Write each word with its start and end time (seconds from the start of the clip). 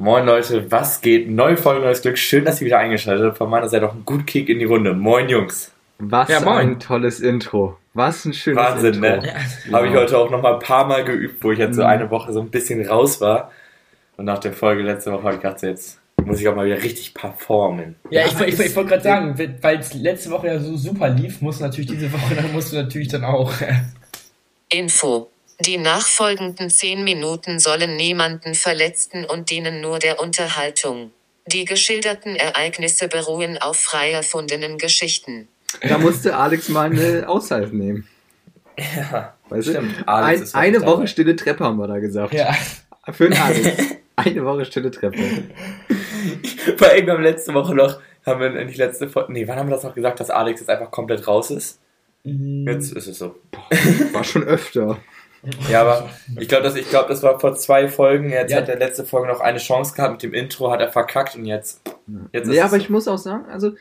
Moin 0.00 0.24
Leute, 0.24 0.70
was 0.72 1.02
geht? 1.02 1.28
Neue 1.28 1.58
Folge, 1.58 1.82
neues 1.84 2.00
Glück. 2.00 2.16
Schön, 2.16 2.46
dass 2.46 2.58
ihr 2.62 2.64
wieder 2.66 2.78
eingeschaltet 2.78 3.26
habt. 3.26 3.36
Von 3.36 3.50
meiner 3.50 3.68
Seite 3.68 3.86
auch 3.86 3.92
ein 3.94 4.02
gut 4.06 4.26
Kick 4.26 4.48
in 4.48 4.58
die 4.58 4.64
Runde. 4.64 4.94
Moin 4.94 5.28
Jungs. 5.28 5.72
Was 5.98 6.30
Ja, 6.30 6.40
moin. 6.40 6.56
ein 6.70 6.80
tolles 6.80 7.20
Intro. 7.20 7.76
Was 7.92 8.24
ein 8.24 8.32
schönes 8.32 8.64
Wahnsinn, 8.64 8.94
Intro. 8.94 9.20
ne? 9.20 9.34
Habe 9.72 9.88
ich 9.88 9.94
heute 9.94 10.16
auch 10.16 10.30
noch 10.30 10.40
mal 10.40 10.54
ein 10.54 10.58
paar 10.60 10.86
Mal 10.86 11.04
geübt, 11.04 11.44
wo 11.44 11.52
ich 11.52 11.58
jetzt 11.58 11.74
so 11.76 11.82
Mhm. 11.82 11.88
eine 11.88 12.10
Woche 12.10 12.32
so 12.32 12.40
ein 12.40 12.48
bisschen 12.48 12.82
raus 12.88 13.20
war. 13.20 13.50
Und 14.16 14.24
nach 14.24 14.38
der 14.38 14.54
Folge 14.54 14.82
letzte 14.82 15.12
Woche 15.12 15.22
habe 15.24 15.34
ich 15.34 15.42
gedacht, 15.42 15.60
jetzt 15.62 16.00
muss 16.24 16.40
ich 16.40 16.48
auch 16.48 16.56
mal 16.56 16.64
wieder 16.64 16.82
richtig 16.82 17.12
performen. 17.12 17.96
Ja, 18.08 18.24
ich, 18.24 18.40
ich, 18.40 18.58
ich 18.58 18.76
wollte 18.76 18.88
gerade 18.90 19.02
sagen, 19.02 19.38
weil 19.60 19.78
es 19.80 19.92
letzte 19.92 20.30
Woche 20.30 20.46
ja 20.46 20.58
so 20.58 20.76
super 20.78 21.10
lief, 21.10 21.42
muss 21.42 21.60
natürlich 21.60 21.90
diese 21.90 22.10
Woche, 22.10 22.34
dann 22.36 22.50
musst 22.52 22.72
du 22.72 22.76
natürlich 22.76 23.08
dann 23.08 23.24
auch. 23.24 23.52
Info. 24.70 25.28
Die 25.60 25.76
nachfolgenden 25.76 26.70
zehn 26.70 27.04
Minuten 27.04 27.58
sollen 27.58 27.96
niemanden 27.96 28.54
verletzen 28.54 29.24
und 29.24 29.50
dienen 29.50 29.80
nur 29.80 29.98
der 29.98 30.18
Unterhaltung. 30.20 31.12
Die 31.46 31.64
geschilderten 31.64 32.36
Ereignisse 32.36 33.08
beruhen 33.08 33.58
auf 33.58 33.76
frei 33.76 34.12
erfundenen 34.12 34.78
Geschichten. 34.78 35.48
Da 35.82 35.98
musste 35.98 36.36
Alex 36.36 36.68
mal 36.68 36.90
eine 36.90 37.28
Auszeit 37.28 37.72
nehmen. 37.72 38.08
Ja, 38.78 39.34
Weißt 39.50 39.68
du? 39.68 39.72
Stimmt, 39.72 39.94
Alex 40.06 40.54
Ein, 40.54 40.60
eine 40.60 40.78
nicht 40.78 40.86
Woche 40.86 41.06
stille 41.08 41.36
Treppe 41.36 41.64
haben 41.64 41.76
wir 41.76 41.88
da 41.88 41.98
gesagt. 41.98 42.32
Ja. 42.32 42.54
Für 43.12 43.28
den 43.28 43.38
Alex. 43.38 43.96
eine 44.16 44.44
Woche 44.44 44.64
stille 44.64 44.90
Treppe. 44.90 45.18
Vor 46.76 46.88
allem 46.88 47.06
beim 47.06 47.20
letzte 47.20 47.52
Woche 47.52 47.74
noch, 47.74 48.00
haben 48.24 48.40
wir 48.40 48.56
in 48.56 48.68
die 48.68 48.74
letzte 48.74 49.08
Folge, 49.08 49.32
nee, 49.32 49.46
wann 49.46 49.58
haben 49.58 49.68
wir 49.68 49.74
das 49.74 49.84
noch 49.84 49.94
gesagt, 49.94 50.20
dass 50.20 50.30
Alex 50.30 50.60
jetzt 50.60 50.70
einfach 50.70 50.90
komplett 50.90 51.26
raus 51.26 51.50
ist? 51.50 51.80
Jetzt 52.22 52.92
ist 52.92 53.06
es 53.06 53.18
so. 53.18 53.36
War 54.12 54.24
schon 54.24 54.44
öfter. 54.44 54.98
Ja, 55.70 55.82
aber 55.82 56.10
ich 56.38 56.48
glaube, 56.48 56.64
das, 56.64 56.76
ich 56.76 56.88
glaub, 56.90 57.08
das 57.08 57.22
war 57.22 57.40
vor 57.40 57.54
zwei 57.54 57.88
Folgen. 57.88 58.30
Jetzt 58.30 58.50
Ja. 58.50 58.58
hat 58.58 58.68
der 58.68 58.78
letzte 58.78 59.04
Folge 59.04 59.28
noch 59.28 59.40
eine 59.40 59.58
Chance 59.58 59.94
gehabt. 59.94 60.12
Mit 60.12 60.22
dem 60.22 60.34
Intro 60.34 60.70
hat 60.70 60.80
er 60.80 60.88
verkackt 60.92 61.34
und 61.36 61.46
jetzt. 61.46 61.80
jetzt 62.32 62.48
ist 62.48 62.54
Ja, 62.54 62.64
es 62.66 62.70
aber 62.70 62.78
so. 62.78 62.82
ich 62.84 62.90
muss 62.90 63.08
auch 63.08 63.18
sagen, 63.18 63.46
also, 63.50 63.72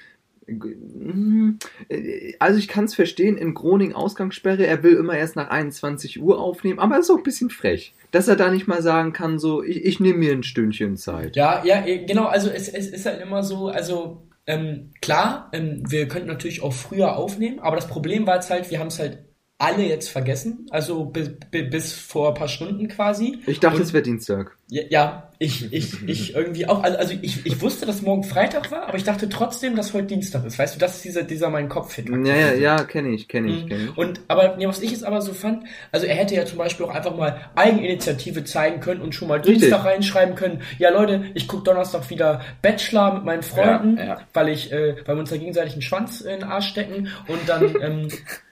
äh, 1.89 2.33
also 2.39 2.57
ich 2.59 2.67
kann 2.67 2.85
es 2.85 2.95
verstehen, 2.95 3.37
in 3.37 3.53
Groningen 3.53 3.93
Ausgangssperre, 3.95 4.65
er 4.65 4.83
will 4.83 4.95
immer 4.95 5.17
erst 5.17 5.35
nach 5.35 5.49
21 5.49 6.21
Uhr 6.21 6.39
aufnehmen, 6.39 6.79
aber 6.79 6.95
es 6.97 7.01
ist 7.05 7.11
auch 7.11 7.17
ein 7.17 7.23
bisschen 7.23 7.49
frech, 7.49 7.93
dass 8.11 8.27
er 8.27 8.35
da 8.35 8.49
nicht 8.49 8.67
mal 8.67 8.81
sagen 8.81 9.13
kann, 9.13 9.39
so, 9.39 9.63
ich, 9.63 9.85
ich 9.85 9.99
nehme 9.99 10.19
mir 10.19 10.31
ein 10.33 10.43
Stündchen 10.43 10.97
Zeit. 10.97 11.35
Ja, 11.35 11.63
ja, 11.65 11.85
eh, 11.85 12.05
genau, 12.05 12.25
also 12.25 12.49
es, 12.49 12.69
es 12.69 12.87
ist 12.87 13.05
halt 13.05 13.21
immer 13.21 13.43
so, 13.43 13.67
also 13.67 14.23
ähm, 14.47 14.91
klar, 15.01 15.49
ähm, 15.53 15.83
wir 15.87 16.07
könnten 16.07 16.27
natürlich 16.27 16.63
auch 16.63 16.73
früher 16.73 17.15
aufnehmen, 17.17 17.59
aber 17.59 17.75
das 17.75 17.87
Problem 17.87 18.25
war 18.25 18.35
jetzt 18.35 18.49
halt, 18.49 18.71
wir 18.71 18.79
haben 18.79 18.87
es 18.87 18.99
halt 18.99 19.19
alle 19.59 19.83
jetzt 19.83 20.09
vergessen, 20.09 20.65
also 20.71 21.03
bis, 21.05 21.31
bis 21.51 21.91
vor 21.91 22.29
ein 22.29 22.33
paar 22.33 22.47
Stunden 22.47 22.87
quasi. 22.87 23.39
Ich 23.45 23.59
dachte, 23.59 23.75
Und- 23.75 23.83
es 23.83 23.93
wäre 23.93 24.01
Dienstag. 24.01 24.55
Ja, 24.71 24.83
ja 24.89 25.29
ich, 25.37 25.71
ich, 25.73 26.07
ich 26.07 26.35
irgendwie 26.35 26.67
auch. 26.67 26.83
Also, 26.83 27.13
ich, 27.21 27.45
ich 27.45 27.61
wusste, 27.61 27.85
dass 27.85 28.01
morgen 28.01 28.23
Freitag 28.23 28.71
war, 28.71 28.87
aber 28.87 28.97
ich 28.97 29.03
dachte 29.03 29.27
trotzdem, 29.27 29.75
dass 29.75 29.93
heute 29.93 30.07
Dienstag 30.07 30.45
ist. 30.45 30.59
Weißt 30.59 30.75
du, 30.75 30.79
das 30.79 30.97
ist 30.97 31.05
dieser, 31.05 31.23
dieser 31.23 31.49
mein 31.49 31.69
Kopf 31.69 31.97
Ja, 31.97 32.35
ja, 32.35 32.53
ja, 32.53 32.83
kenne 32.83 33.09
ich, 33.09 33.27
kenne 33.27 33.51
ich, 33.51 33.67
kenne 33.67 33.85
ich. 33.85 33.97
Und 33.97 34.21
aber 34.27 34.55
nee, 34.57 34.67
was 34.67 34.81
ich 34.81 34.91
jetzt 34.91 35.03
aber 35.03 35.21
so 35.21 35.33
fand, 35.33 35.63
also 35.91 36.05
er 36.05 36.15
hätte 36.15 36.35
ja 36.35 36.45
zum 36.45 36.57
Beispiel 36.57 36.85
auch 36.85 36.93
einfach 36.93 37.15
mal 37.15 37.37
Eigeninitiative 37.55 38.43
zeigen 38.43 38.79
können 38.79 39.01
und 39.01 39.15
schon 39.15 39.27
mal 39.27 39.39
Richtig. 39.39 39.59
Dienstag 39.59 39.85
reinschreiben 39.85 40.35
können. 40.35 40.61
Ja 40.77 40.89
Leute, 40.91 41.25
ich 41.33 41.47
guck 41.47 41.65
Donnerstag 41.65 42.09
wieder 42.09 42.41
Bachelor 42.61 43.15
mit 43.15 43.25
meinen 43.25 43.43
Freunden, 43.43 43.97
Ja, 43.97 44.05
ja. 44.05 44.21
weil 44.33 44.49
ich, 44.49 44.71
äh, 44.71 44.95
weil 45.05 45.15
wir 45.15 45.19
uns 45.21 45.29
da 45.31 45.37
gegenseitig 45.37 45.73
einen 45.73 45.81
Schwanz 45.81 46.21
in 46.21 46.29
den 46.31 46.43
Arsch 46.43 46.67
stecken 46.67 47.07
und 47.27 47.39
dann 47.47 47.75
ähm, 47.81 48.07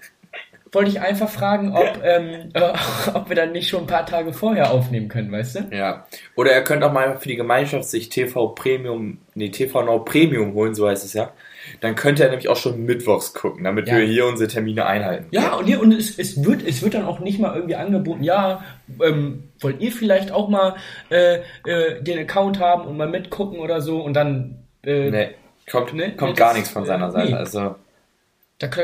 wollte 0.71 0.89
ich 0.89 0.99
einfach 1.01 1.29
fragen, 1.29 1.73
ob 1.75 2.01
ähm, 2.03 2.49
äh, 2.53 2.73
ob 3.13 3.29
wir 3.29 3.35
dann 3.35 3.51
nicht 3.51 3.69
schon 3.69 3.81
ein 3.81 3.87
paar 3.87 4.05
Tage 4.05 4.33
vorher 4.33 4.71
aufnehmen 4.71 5.07
können, 5.07 5.31
weißt 5.31 5.55
du? 5.55 5.75
Ja. 5.75 6.05
Oder 6.35 6.51
er 6.51 6.63
könnte 6.63 6.85
auch 6.87 6.93
mal 6.93 7.17
für 7.17 7.27
die 7.29 7.35
Gemeinschaft 7.35 7.85
sich 7.85 8.09
TV 8.09 8.49
Premium, 8.49 9.17
nee, 9.35 9.49
TV 9.49 9.81
Now 9.83 9.99
Premium 9.99 10.53
holen, 10.53 10.75
so 10.75 10.87
heißt 10.87 11.05
es 11.05 11.13
ja. 11.13 11.31
Dann 11.81 11.95
könnte 11.95 12.23
er 12.23 12.29
nämlich 12.29 12.47
auch 12.47 12.55
schon 12.55 12.85
mittwochs 12.85 13.33
gucken, 13.33 13.65
damit 13.65 13.87
Ja. 13.89 13.97
wir 13.97 14.05
hier 14.05 14.25
unsere 14.25 14.47
Termine 14.49 14.85
einhalten. 14.85 15.25
Ja, 15.31 15.55
und, 15.55 15.65
nee, 15.67 15.75
und 15.75 15.91
es, 15.91 16.17
es, 16.17 16.43
wird, 16.45 16.65
es 16.65 16.81
wird 16.81 16.93
dann 16.93 17.05
auch 17.05 17.19
nicht 17.19 17.39
mal 17.39 17.53
irgendwie 17.55 17.75
angeboten, 17.75 18.23
ja, 18.23 18.63
ähm, 19.03 19.43
wollt 19.59 19.81
ihr 19.81 19.91
vielleicht 19.91 20.31
auch 20.31 20.47
mal 20.47 20.75
äh, 21.11 21.39
äh, 21.65 22.01
den 22.01 22.19
Account 22.19 22.59
haben 22.61 22.83
und 22.87 22.95
mal 22.95 23.09
mitgucken 23.09 23.59
oder 23.59 23.81
so 23.81 24.01
und 24.01 24.13
dann 24.13 24.59
äh, 24.85 25.09
Nee, 25.11 25.29
kommt, 25.69 25.93
Nee, 25.93 26.11
kommt 26.11 26.31
nee, 26.33 26.37
gar 26.39 26.53
nichts 26.53 26.69
von 26.69 26.83
äh, 26.83 26.85
seiner 26.87 27.11
Seite. 27.11 27.31
nee. 27.31 27.35
Also, 27.35 27.75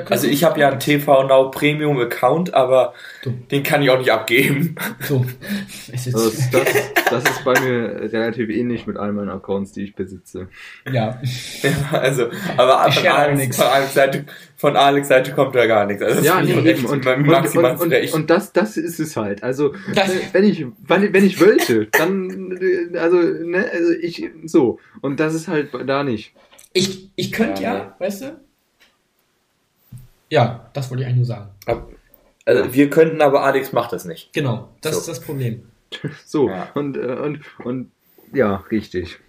also 0.10 0.28
ich 0.28 0.44
habe 0.44 0.60
ja 0.60 0.70
einen 0.70 0.80
TV 0.80 1.24
Now 1.24 1.50
Premium 1.50 2.00
Account, 2.00 2.54
aber 2.54 2.94
Du. 3.24 3.32
den 3.50 3.64
kann 3.64 3.82
ich 3.82 3.90
auch 3.90 3.98
nicht 3.98 4.12
abgeben. 4.12 4.76
so. 5.02 5.26
Also 5.92 6.12
das, 6.12 6.52
das, 6.52 6.64
das 7.10 7.24
ist 7.24 7.44
bei 7.44 7.60
mir 7.60 8.12
relativ 8.14 8.50
ähnlich 8.50 8.86
mit 8.86 8.98
all 8.98 9.12
meinen 9.14 9.30
Accounts, 9.30 9.72
die 9.72 9.84
ich 9.86 9.96
besitze. 9.96 10.48
ja. 10.92 11.20
Ja, 11.64 11.98
also, 12.00 12.28
aber 12.56 12.88
Ich 12.90 13.00
von 13.00 13.08
Alex, 13.08 13.58
von, 13.58 13.66
Alex 13.66 13.94
Seite, 13.96 14.26
von 14.58 14.76
Alex 14.76 15.08
Seite 15.08 15.32
kommt 15.32 15.56
da 15.56 15.66
gar 15.66 15.88
nichts. 15.88 16.04
Also 16.04 16.22
Ja, 16.24 16.40
nee, 16.42 16.52
eben. 16.54 16.86
Und, 16.86 17.06
und, 17.08 17.26
maximal 17.26 17.72
und, 17.74 17.82
und, 17.82 17.90
frech. 17.90 18.14
und 18.14 18.30
das, 18.30 18.54
das 18.54 18.78
ist 18.78 19.00
es 19.00 19.18
halt. 19.18 19.42
Also, 19.42 19.74
Das- 19.96 20.10
äh, 20.14 20.20
wenn 20.34 20.44
ich, 20.44 20.66
wenn, 20.88 21.26
ich 21.26 21.42
wollte, 21.42 21.88
dann, 21.88 22.60
äh, 22.62 22.96
also, 23.00 23.18
ne, 23.18 23.66
also 23.74 23.92
ich, 23.92 24.30
so. 24.46 24.80
Und 25.02 25.20
das 25.20 25.34
ist 25.34 25.48
halt 25.48 25.70
da 25.88 26.04
nicht. 26.04 26.34
Ich, 26.74 27.10
ich 27.16 27.32
könnte 27.32 27.64
Ja, 27.64 27.74
ja, 27.76 27.96
weißt 28.00 28.22
du? 28.24 28.43
Ja, 30.34 30.70
das 30.74 30.90
wollte 30.90 31.04
ich 31.04 31.08
eigentlich 31.08 31.18
nur 31.18 31.26
sagen. 31.26 31.50
also, 32.46 32.74
wir 32.74 32.90
könnten, 32.90 33.22
aber 33.22 33.44
Alex 33.44 33.72
macht 33.72 33.94
das 33.94 34.06
nicht. 34.06 34.34
Genau, 34.34 34.70
das 34.82 34.94
So. 34.94 35.00
ist 35.02 35.08
das 35.10 35.22
Problem. 35.22 35.64
So. 36.26 36.50
Ja. 36.50 36.70
Und, 36.74 36.98
äh, 36.98 37.02
und, 37.02 37.42
und, 37.64 37.92
ja, 38.34 38.64
richtig. 38.72 39.20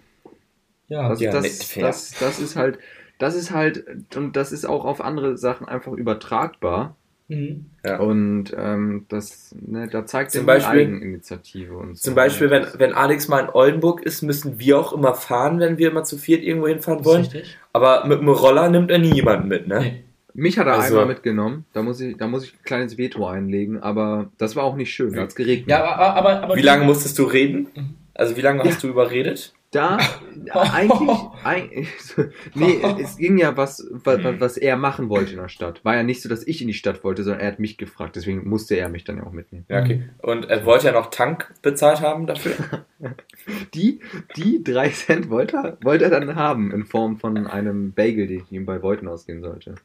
Ja, 0.87 1.09
Das, 1.09 1.19
Ja, 1.21 1.31
das, 1.31 1.73
das, 1.75 2.11
das 2.19 2.39
ist 2.39 2.55
halt, 2.55 2.79
das 3.19 3.35
ist 3.35 3.51
halt, 3.51 3.85
und 4.15 4.35
das 4.35 4.51
ist 4.51 4.65
auch 4.65 4.83
auf 4.83 4.99
andere 4.99 5.37
Sachen 5.37 5.67
einfach 5.67 5.91
übertragbar. 5.93 6.95
mhm. 7.27 7.67
Ja. 7.85 7.99
Und 7.99 8.45
ähm, 8.57 9.05
das, 9.09 9.53
ne, 9.61 9.87
da 9.87 10.07
zeigt 10.07 10.31
Zum 10.31 10.41
die 10.41 10.45
Beispiel- 10.47 10.79
Eigeninitiative 10.81 11.75
und 11.77 11.97
so. 11.97 12.05
Zum 12.05 12.15
Beispiel, 12.15 12.49
wenn, 12.49 12.65
wenn 12.77 12.93
Alex 12.93 13.27
mal 13.27 13.41
in 13.43 13.49
Oldenburg 13.49 14.01
ist, 14.01 14.23
müssen 14.23 14.57
wir 14.59 14.79
auch 14.79 14.91
immer 14.91 15.13
fahren, 15.13 15.59
wenn 15.59 15.77
wir 15.77 15.91
immer 15.91 16.03
zu 16.03 16.17
viert 16.17 16.41
irgendwo 16.43 16.67
hinfahren 16.67 17.05
wollen. 17.05 17.21
richtig. 17.21 17.57
Aber 17.73 18.05
mit 18.07 18.19
dem 18.21 18.29
Roller 18.29 18.69
nimmt 18.69 18.89
er 18.89 18.97
nie 18.97 19.13
jemanden 19.13 19.47
mit, 19.49 19.67
ne? 19.67 19.79
Nee. 19.81 20.03
Mich 20.35 20.59
hat 20.59 20.67
er 20.67 20.73
Also- 20.73 20.99
einmal 20.99 21.13
mitgenommen. 21.15 21.65
Da 21.73 21.81
muss 21.81 21.99
ich, 22.01 22.17
da 22.17 22.27
muss 22.27 22.43
ich 22.43 22.53
ein 22.53 22.63
kleines 22.63 22.97
Veto 22.97 23.25
einlegen, 23.25 23.81
aber 23.81 24.29
das 24.37 24.55
war 24.55 24.63
auch 24.65 24.75
nicht 24.75 24.93
schön. 24.93 25.13
Da 25.13 25.21
hat's 25.21 25.35
geregnet. 25.35 25.69
Ja, 25.69 25.83
aber, 25.83 26.15
aber, 26.17 26.43
aber 26.43 26.55
Wie 26.55 26.61
lange 26.61 26.83
musstest 26.85 27.17
du 27.17 27.23
reden? 27.23 27.67
Mhm. 27.73 27.95
Also 28.13 28.37
wie 28.37 28.41
lange 28.41 28.63
hast 28.63 28.81
du 28.83 28.87
überredet? 28.87 29.53
Da 29.71 29.97
eigentlich, 30.51 31.19
eigentlich 31.43 31.89
nee, 32.53 32.79
es 33.01 33.17
ging 33.17 33.37
ja 33.37 33.57
was, 33.57 33.85
was, 33.91 34.19
was 34.39 34.57
er 34.57 34.77
machen 34.77 35.09
wollte 35.09 35.31
in 35.33 35.39
der 35.39 35.49
Stadt. 35.49 35.83
War 35.83 35.95
ja 35.95 36.03
nicht 36.03 36.21
so, 36.21 36.29
dass 36.29 36.47
ich 36.47 36.61
in 36.61 36.67
die 36.67 36.73
Stadt 36.73 37.03
wollte, 37.03 37.23
sondern 37.23 37.41
er 37.41 37.47
hat 37.51 37.59
mich 37.59 37.77
gefragt. 37.77 38.15
Deswegen 38.15 38.47
musste 38.47 38.75
er 38.75 38.87
mich 38.87 39.03
dann 39.03 39.17
ja 39.17 39.23
auch 39.25 39.33
mitnehmen. 39.33 39.65
Ja, 39.67 39.81
okay. 39.81 40.07
Und 40.21 40.45
er 40.49 40.65
wollte 40.65 40.85
ja 40.87 40.93
noch 40.93 41.09
Tank 41.09 41.53
bezahlt 41.61 41.99
haben 42.01 42.25
dafür. 42.25 42.53
Die, 43.73 43.99
die 44.37 44.63
drei 44.63 44.89
Cent 44.89 45.29
wollte 45.29 45.57
er, 45.57 45.77
wollte 45.83 46.05
er 46.05 46.11
dann 46.11 46.35
haben 46.35 46.71
in 46.71 46.85
Form 46.85 47.17
von 47.17 47.45
einem 47.47 47.91
Bagel, 47.91 48.27
den 48.27 48.43
ich 48.45 48.51
ihm 48.51 48.65
bei 48.65 48.79
Beuten 48.79 49.07
ausgehen 49.09 49.41
sollte. 49.41 49.75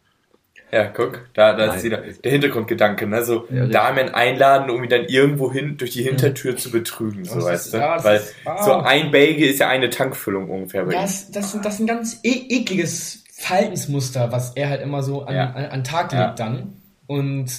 Ja, 0.73 0.87
guck, 0.87 1.29
da, 1.35 1.55
da 1.57 1.67
Nein. 1.67 1.77
ist 1.79 1.83
wieder 1.85 1.99
der 1.99 2.31
Hintergrundgedanke, 2.31 3.07
ne? 3.07 3.25
So 3.25 3.47
Ja. 3.51 3.67
Damen 3.67 4.09
einladen, 4.11 4.71
um 4.71 4.83
ihn 4.85 4.89
dann 4.91 5.05
irgendwo 5.07 5.51
hin 5.53 5.77
durch 5.77 5.91
die 5.93 6.03
Hintertür 6.05 6.57
zu 6.57 6.71
betrügen, 6.71 7.25
so 7.25 7.37
Das 7.37 7.45
weißt 7.45 7.65
ist- 7.67 7.75
du? 7.75 7.79
ja, 7.79 8.05
Weil 8.05 8.17
ist- 8.19 8.35
ah. 8.45 8.63
so 8.63 8.73
ein 8.75 9.11
Bagel 9.11 9.49
ist 9.51 9.59
ja 9.59 9.69
eine 9.69 9.91
Tankfüllung 9.91 10.49
ungefähr 10.49 10.85
bei. 10.85 10.93
Das, 10.93 11.31
das, 11.33 11.53
sind- 11.53 11.65
das 11.65 11.75
ist 11.75 11.81
ein 11.81 11.87
ganz 11.87 12.21
e 12.23 12.47
ekliges 12.51 13.25
Verhaltensmuster, 13.33 14.31
was 14.31 14.55
er 14.57 14.69
halt 14.69 14.83
immer 14.83 15.03
so 15.03 15.23
an, 15.23 15.35
Ja. 15.35 15.51
an, 15.53 15.65
an 15.67 15.85
Tag 15.85 16.13
Ja. 16.13 16.27
legt 16.27 16.39
dann. 16.39 16.75
Und 17.07 17.51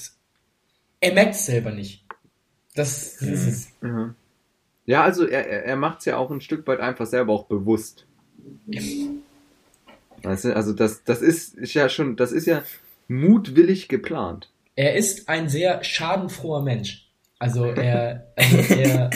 er 1.02 1.14
merkt 1.14 1.36
es 1.36 1.46
selber 1.48 1.72
nicht. 1.72 2.06
Das, 2.76 3.18
das 3.20 3.28
ist 3.28 3.48
es. 3.48 3.68
Ja, 3.82 4.16
ja 4.86 5.04
also 5.04 5.28
er, 5.28 5.46
er 5.48 5.66
er 5.66 5.76
macht's 5.76 6.06
ja 6.06 6.16
auch 6.16 6.32
ein 6.32 6.40
Stück 6.40 6.66
weit 6.68 6.80
einfach 6.80 7.06
selber 7.08 7.34
auch 7.34 7.46
bewusst. 7.48 8.06
Weißt 10.24 10.46
du, 10.46 10.56
also 10.56 10.74
das, 10.74 11.04
das 11.04 11.22
ist, 11.22 11.56
ist 11.56 11.74
ja 11.74 11.90
schon, 11.90 12.16
das 12.16 12.32
ist 12.32 12.46
ja 12.46 12.62
mutwillig 13.12 13.90
geplant. 13.90 14.50
Er 14.76 14.96
ist 14.96 15.30
ein 15.30 15.50
sehr 15.50 15.84
schadenfroher 15.84 16.64
Mensch. 16.64 17.12
Also 17.40 17.66
er, 17.66 18.32
also 18.36 18.74
er, 18.74 19.10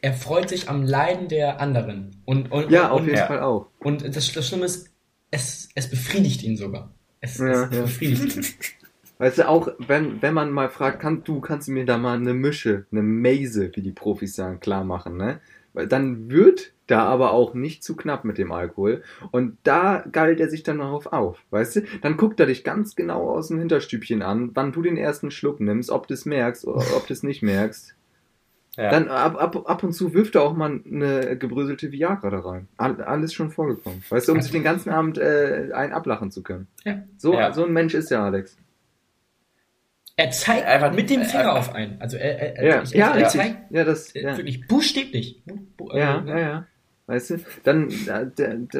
er 0.00 0.12
freut 0.12 0.48
sich 0.48 0.68
am 0.68 0.82
Leiden 0.82 1.28
der 1.28 1.60
anderen. 1.60 2.22
Und, 2.24 2.52
und, 2.52 2.70
Ja, 2.70 2.90
auf 2.90 3.00
und, 3.00 3.06
jeden 3.06 3.18
ja. 3.18 3.26
Fall 3.26 3.40
auch. 3.40 3.68
und 3.80 4.04
das, 4.16 4.32
das 4.32 4.48
Schlimme 4.48 4.66
ist, 4.66 4.90
es, 5.30 5.68
es 5.74 5.90
befriedigt 5.90 6.42
ihn 6.42 6.56
sogar. 6.56 6.94
Es, 7.20 7.38
Ja, 7.38 7.64
es 7.64 7.74
ja. 7.76 7.82
befriedigt 7.82 8.36
ihn. 8.36 8.46
Weißt 9.18 9.38
du, 9.38 9.48
auch 9.48 9.68
wenn, 9.78 10.20
wenn 10.22 10.34
man 10.34 10.50
mal 10.50 10.68
fragt, 10.68 11.00
kann, 11.00 11.22
du, 11.24 11.40
kannst 11.40 11.68
du 11.68 11.72
mir 11.72 11.86
da 11.86 11.98
mal 11.98 12.16
eine 12.18 12.34
Mische, 12.34 12.86
eine 12.92 13.02
Maze, 13.02 13.70
wie 13.74 13.80
die 13.80 13.92
Profis 13.92 14.34
sagen, 14.34 14.60
klar 14.60 14.84
machen, 14.84 15.16
ne? 15.16 15.40
Weil 15.72 15.86
dann 15.88 16.30
wird 16.30 16.73
da 16.86 17.04
aber 17.04 17.32
auch 17.32 17.54
nicht 17.54 17.82
zu 17.82 17.96
knapp 17.96 18.24
mit 18.24 18.38
dem 18.38 18.52
Alkohol. 18.52 19.02
Und 19.30 19.56
da 19.62 20.04
geilt 20.10 20.40
er 20.40 20.50
sich 20.50 20.62
dann 20.62 20.78
darauf 20.78 21.06
auf, 21.06 21.38
weißt 21.50 21.76
du? 21.76 21.80
Dann 22.02 22.16
guckt 22.16 22.40
er 22.40 22.46
dich 22.46 22.64
ganz 22.64 22.94
genau 22.94 23.30
aus 23.30 23.48
dem 23.48 23.58
Hinterstübchen 23.58 24.22
an, 24.22 24.50
wann 24.54 24.72
du 24.72 24.82
den 24.82 24.96
ersten 24.96 25.30
Schluck 25.30 25.60
nimmst, 25.60 25.90
ob 25.90 26.06
du 26.06 26.14
es 26.14 26.26
merkst 26.26 26.66
oder 26.66 26.84
ob 26.96 27.06
du 27.06 27.12
es 27.12 27.22
nicht 27.22 27.42
merkst. 27.42 27.94
Ja. 28.76 28.90
Dann 28.90 29.08
ab, 29.08 29.40
ab, 29.40 29.70
ab 29.70 29.82
und 29.84 29.92
zu 29.92 30.14
wirft 30.14 30.34
er 30.34 30.42
auch 30.42 30.54
mal 30.54 30.80
eine 30.84 31.38
gebröselte 31.38 31.92
Viagra 31.92 32.28
da 32.30 32.40
rein. 32.40 32.68
Alles 32.76 33.32
schon 33.32 33.50
vorgekommen. 33.50 34.02
Weißt 34.08 34.26
du, 34.26 34.32
um 34.32 34.40
sich 34.40 34.50
den 34.50 34.64
ganzen 34.64 34.90
Abend 34.90 35.16
äh, 35.16 35.70
einen 35.72 35.92
ablachen 35.92 36.32
zu 36.32 36.42
können. 36.42 36.66
Ja. 36.84 37.04
So, 37.16 37.34
ja. 37.34 37.52
so 37.52 37.64
ein 37.64 37.72
Mensch 37.72 37.94
ist 37.94 38.10
ja 38.10 38.24
Alex. 38.24 38.56
Er 40.16 40.30
zeigt 40.30 40.66
einfach 40.66 40.92
mit 40.92 41.10
dem 41.10 41.22
Finger 41.22 41.54
einfach. 41.54 41.68
auf 41.68 41.74
einen. 41.74 42.00
Also 42.00 42.16
er, 42.16 42.56
er, 42.56 42.64
ja, 42.64 42.82
ich, 42.82 42.90
ja, 42.90 43.16
er 43.16 43.28
zeigt 43.28 43.70
ja, 43.70 43.84
das, 43.84 44.14
ja. 44.14 44.36
wirklich 44.36 44.66
buchstäblich. 44.66 45.42
Bu, 45.44 45.58
bu, 45.76 45.96
ja, 45.96 46.18
also, 46.18 46.28
ja, 46.28 46.38
ja. 46.38 46.66
Weißt 47.06 47.30
du, 47.30 47.36
dann, 47.64 47.90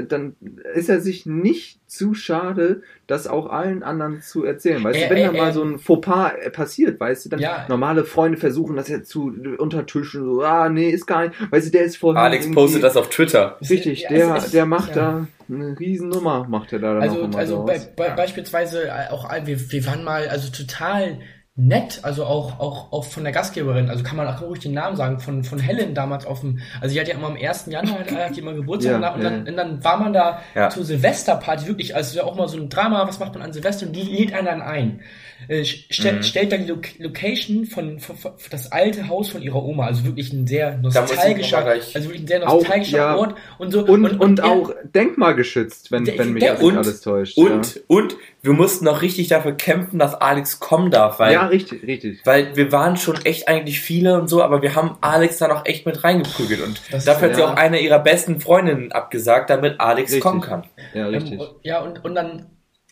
dann 0.08 0.36
ist 0.72 0.88
er 0.88 1.02
sich 1.02 1.26
nicht 1.26 1.78
zu 1.86 2.14
schade, 2.14 2.80
das 3.06 3.26
auch 3.26 3.50
allen 3.50 3.82
anderen 3.82 4.22
zu 4.22 4.44
erzählen. 4.44 4.82
Weißt 4.82 4.98
äh, 4.98 5.02
du, 5.04 5.10
wenn 5.10 5.18
äh, 5.18 5.26
da 5.26 5.32
mal 5.32 5.50
äh, 5.50 5.52
so 5.52 5.62
ein 5.62 5.78
Fauxpas 5.78 6.32
passiert, 6.52 6.98
weißt 6.98 7.26
du, 7.26 7.28
dann 7.28 7.40
ja. 7.40 7.66
normale 7.68 8.04
Freunde 8.04 8.38
versuchen 8.38 8.76
das 8.76 8.88
ja 8.88 9.02
zu 9.02 9.30
untertischen, 9.58 10.24
so, 10.24 10.42
ah, 10.42 10.70
nee, 10.70 10.88
ist 10.88 11.06
gar 11.06 11.28
nicht, 11.28 11.34
weißt 11.52 11.66
du, 11.66 11.70
der 11.72 11.84
ist 11.84 11.98
vorher. 11.98 12.22
Alex 12.22 12.50
postet 12.50 12.82
das 12.82 12.96
auf 12.96 13.10
Twitter. 13.10 13.58
Richtig, 13.60 14.06
der, 14.08 14.40
der 14.40 14.64
macht 14.64 14.96
da 14.96 15.28
eine 15.46 15.78
Riesennummer, 15.78 16.46
macht 16.48 16.72
er 16.72 16.78
da 16.78 16.94
dann 16.94 17.02
Also, 17.02 17.28
also 17.36 17.64
bei, 17.66 17.78
bei, 17.94 18.08
beispielsweise 18.10 18.90
auch, 19.10 19.30
wir, 19.44 19.70
wir 19.70 19.86
waren 19.86 20.02
mal, 20.02 20.28
also 20.28 20.50
total 20.50 21.18
nett, 21.56 22.00
also 22.02 22.24
auch, 22.24 22.58
auch, 22.58 22.90
auch 22.92 23.04
von 23.04 23.22
der 23.22 23.32
Gastgeberin, 23.32 23.88
also 23.88 24.02
kann 24.02 24.16
man 24.16 24.26
auch 24.26 24.42
ruhig 24.42 24.58
den 24.58 24.74
Namen 24.74 24.96
sagen, 24.96 25.20
von, 25.20 25.44
von 25.44 25.60
Helen 25.60 25.94
damals 25.94 26.26
auf 26.26 26.40
dem, 26.40 26.58
also 26.80 26.92
die 26.92 27.00
hat 27.00 27.06
ja 27.06 27.14
immer 27.14 27.28
am 27.28 27.36
1. 27.36 27.66
Januar, 27.66 28.00
hat 28.10 28.34
die 28.34 28.40
immer 28.40 28.54
Geburtstag 28.54 29.00
ja, 29.00 29.14
und, 29.14 29.22
dann, 29.22 29.46
ja. 29.46 29.50
und 29.50 29.56
dann 29.56 29.84
war 29.84 29.96
man 29.98 30.12
da 30.12 30.40
ja. 30.56 30.68
zur 30.70 30.84
Silvesterparty, 30.84 31.68
wirklich, 31.68 31.94
also 31.94 32.16
ja 32.16 32.24
auch 32.24 32.34
mal 32.34 32.48
so 32.48 32.56
ein 32.56 32.68
Drama, 32.68 33.06
was 33.06 33.20
macht 33.20 33.34
man 33.34 33.42
an 33.42 33.52
Silvester 33.52 33.86
und 33.86 33.92
die 33.92 34.02
lädt 34.02 34.34
einen 34.34 34.46
dann 34.46 34.62
ein. 34.62 35.00
Äh, 35.46 35.64
stell, 35.64 36.14
mhm. 36.14 36.22
stellt 36.22 36.52
dann 36.52 36.62
die 36.62 36.68
Lo 36.68 36.80
Location 36.98 37.66
von, 37.66 38.00
von, 38.00 38.16
von, 38.16 38.32
das 38.50 38.72
alte 38.72 39.08
Haus 39.08 39.28
von 39.28 39.42
ihrer 39.42 39.62
Oma, 39.62 39.86
also 39.86 40.04
wirklich 40.04 40.32
ein 40.32 40.46
sehr 40.46 40.78
nostalgischer, 40.78 41.66
also 41.66 42.04
wirklich 42.04 42.22
ein 42.22 42.26
sehr 42.26 42.40
nostalgischer 42.40 43.14
auch, 43.14 43.20
Ort 43.20 43.34
und 43.58 43.70
so. 43.70 43.80
Und, 43.84 44.04
und, 44.04 44.04
und, 44.04 44.20
und 44.20 44.42
auch 44.42 44.72
denkmalgeschützt, 44.94 45.92
wenn, 45.92 46.06
wenn 46.06 46.32
mich 46.32 46.50
und, 46.60 46.76
alles 46.76 47.00
täuscht. 47.00 47.36
Und, 47.36 47.80
und 47.88 48.16
wir 48.44 48.52
mussten 48.52 48.86
auch 48.88 49.00
richtig 49.00 49.28
dafür 49.28 49.52
kämpfen, 49.52 49.98
dass 49.98 50.14
Alex 50.14 50.60
kommen 50.60 50.90
darf, 50.90 51.18
weil. 51.18 51.32
Ja, 51.32 51.46
richtig, 51.46 51.82
richtig. 51.86 52.20
Weil 52.24 52.54
wir 52.54 52.70
waren 52.72 52.98
schon 52.98 53.16
echt 53.24 53.48
eigentlich 53.48 53.80
viele 53.80 54.20
und 54.20 54.28
so, 54.28 54.42
aber 54.42 54.60
wir 54.60 54.74
haben 54.74 54.98
Alex 55.00 55.38
dann 55.38 55.50
auch 55.50 55.64
echt 55.64 55.86
mit 55.86 56.04
reingeprügelt 56.04 56.60
und 56.60 56.80
das, 56.90 57.06
dafür 57.06 57.30
hat 57.30 57.30
ja. 57.30 57.36
sie 57.36 57.42
auch 57.44 57.56
eine 57.56 57.80
ihrer 57.80 58.00
besten 58.00 58.40
Freundinnen 58.40 58.92
abgesagt, 58.92 59.48
damit 59.48 59.80
Alex 59.80 60.12
richtig. 60.12 60.22
kommen 60.22 60.42
kann. 60.42 60.64
Ja, 60.92 61.06
richtig. 61.06 61.40
Ähm, 61.40 61.46
ja, 61.62 61.80
und, 61.80 62.04
und 62.04 62.14
dann 62.14 62.50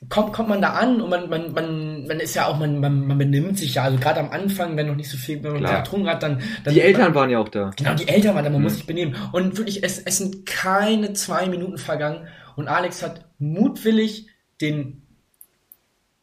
kommt, 0.08 0.32
kommt 0.32 0.48
man 0.48 0.62
da 0.62 0.70
an 0.70 1.02
und 1.02 1.10
man, 1.10 1.28
man, 1.28 1.52
man, 1.52 2.06
man 2.06 2.20
ist 2.20 2.34
ja 2.34 2.46
auch, 2.46 2.58
man, 2.58 2.80
man, 2.80 3.06
man 3.06 3.18
benimmt 3.18 3.58
sich 3.58 3.74
ja, 3.74 3.82
also 3.82 3.98
gerade 3.98 4.20
am 4.20 4.30
Anfang, 4.30 4.74
wenn 4.78 4.86
noch 4.86 4.96
nicht 4.96 5.10
so 5.10 5.18
viel, 5.18 5.44
wenn 5.44 5.60
man 5.60 5.82
getrunken 5.82 6.08
hat, 6.08 6.22
dann, 6.22 6.40
dann 6.64 6.72
Die 6.72 6.80
Eltern 6.80 7.04
man, 7.04 7.14
waren 7.14 7.30
ja 7.30 7.38
auch 7.38 7.50
da. 7.50 7.72
Genau, 7.76 7.92
die 7.92 8.08
Eltern 8.08 8.34
waren 8.34 8.44
da, 8.44 8.50
man 8.50 8.60
mhm. 8.60 8.64
muss 8.64 8.76
sich 8.76 8.86
benehmen. 8.86 9.16
Und 9.32 9.58
wirklich, 9.58 9.84
es, 9.84 9.98
es 9.98 10.16
sind 10.16 10.46
keine 10.46 11.12
zwei 11.12 11.46
Minuten 11.46 11.76
vergangen 11.76 12.26
und 12.56 12.68
Alex 12.68 13.02
hat 13.02 13.26
mutwillig 13.38 14.28
den 14.62 15.01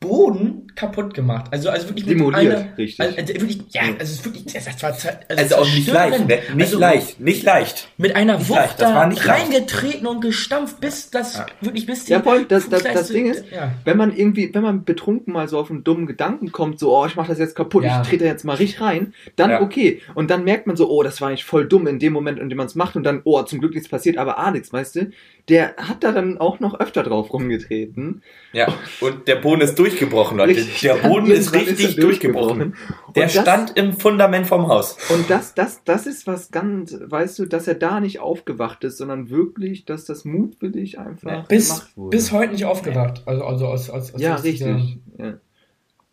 Boden 0.03 0.58
kaputt 0.75 1.13
gemacht. 1.13 1.47
Also, 1.51 1.69
also 1.69 1.89
wirklich 1.89 2.05
Demoliert, 2.05 2.55
einer, 2.55 2.77
richtig. 2.77 2.99
Also, 2.99 3.17
also, 3.17 3.33
wirklich, 3.33 3.61
ja, 3.71 3.81
also 3.81 3.95
es 3.99 4.11
ist 4.11 4.25
wirklich, 4.25 4.45
das 4.45 4.83
war, 4.83 4.91
also, 4.91 5.09
also 5.27 5.55
auch 5.55 5.65
nicht 5.65 5.87
leicht, 5.87 6.27
ne? 6.27 6.39
nicht 6.55 6.65
also, 6.67 6.79
leicht, 6.79 7.19
nicht 7.19 7.43
leicht. 7.43 7.89
Mit 7.97 8.15
einer 8.15 8.37
nicht 8.37 8.49
Wucht 8.49 8.57
leicht, 8.57 8.81
da 8.81 9.09
reingetreten 9.09 10.07
und 10.07 10.21
gestampft, 10.21 10.79
bis 10.79 11.09
das 11.09 11.37
ja. 11.37 11.45
wirklich 11.61 11.85
bis 11.85 12.05
die. 12.05 12.13
Ja, 12.13 12.21
voll, 12.21 12.45
das, 12.45 12.69
das, 12.69 12.83
das 12.83 13.07
Ding 13.09 13.27
ist, 13.27 13.43
ja. 13.51 13.71
wenn 13.85 13.97
man 13.97 14.15
irgendwie, 14.15 14.53
wenn 14.53 14.63
man 14.63 14.83
betrunken 14.83 15.33
mal 15.33 15.47
so 15.47 15.59
auf 15.59 15.69
einen 15.69 15.83
dummen 15.83 16.05
Gedanken 16.05 16.51
kommt, 16.51 16.79
so, 16.79 16.95
oh, 16.95 17.05
ich 17.05 17.15
mach 17.15 17.27
das 17.27 17.39
jetzt 17.39 17.55
kaputt, 17.55 17.83
ja. 17.83 18.01
ich 18.01 18.07
trete 18.07 18.25
jetzt 18.25 18.45
mal 18.45 18.55
richtig 18.55 18.81
rein, 18.81 19.13
dann 19.35 19.61
okay. 19.61 20.01
Und 20.15 20.29
dann 20.29 20.43
merkt 20.43 20.67
man 20.67 20.75
so, 20.75 20.89
oh, 20.89 21.03
das 21.03 21.21
war 21.21 21.29
eigentlich 21.29 21.45
voll 21.45 21.67
dumm 21.67 21.87
in 21.87 21.99
dem 21.99 22.13
Moment, 22.13 22.39
in 22.39 22.49
dem 22.49 22.57
man 22.57 22.67
es 22.67 22.75
macht 22.75 22.95
und 22.95 23.03
dann, 23.03 23.21
oh, 23.23 23.41
zum 23.43 23.59
Glück 23.59 23.73
nichts 23.73 23.89
passiert, 23.89 24.17
aber 24.17 24.39
Alex, 24.39 24.71
weißt 24.71 24.95
du, 24.95 25.11
der 25.49 25.75
hat 25.77 26.03
da 26.03 26.11
dann 26.11 26.37
auch 26.37 26.59
noch 26.59 26.79
öfter 26.79 27.03
drauf 27.03 27.33
rumgetreten. 27.33 28.21
Ja, 28.53 28.67
und 29.01 29.27
der 29.27 29.35
Boden 29.35 29.61
ist 29.61 29.77
durchgebrochen, 29.77 30.37
Leute. 30.37 30.58
Richtig, 30.59 30.81
der 30.81 30.95
Boden 30.95 31.27
ist 31.27 31.53
richtig 31.53 31.89
ist 31.89 32.03
durchgebrochen. 32.03 32.73
durchgebrochen. 32.73 33.13
Der 33.15 33.23
das, 33.23 33.33
stand 33.33 33.77
im 33.77 33.93
Fundament 33.93 34.47
vom 34.47 34.67
Haus. 34.67 34.97
Und 35.09 35.29
das, 35.29 35.53
das, 35.53 35.83
das 35.83 36.05
ist 36.05 36.27
was 36.27 36.51
ganz, 36.51 36.97
weißt 36.99 37.39
du, 37.39 37.45
dass 37.45 37.67
er 37.67 37.75
da 37.75 37.99
nicht 37.99 38.19
aufgewacht 38.19 38.83
ist, 38.83 38.97
sondern 38.97 39.29
wirklich, 39.29 39.85
dass 39.85 40.05
das 40.05 40.25
mutwillig 40.25 40.99
einfach 40.99 41.31
ja, 41.31 41.41
bis, 41.41 41.69
gemacht 41.69 41.97
wurde. 41.97 42.17
Bis 42.17 42.31
heute 42.31 42.53
nicht 42.53 42.65
aufgewacht. 42.65 43.23
Also, 43.25 43.43
also 43.43 43.67
aus, 43.67 43.89
aus, 43.89 44.13
aus 44.13 44.21
Ja, 44.21 44.35
richtig. 44.35 44.99
Ja. 45.17 45.33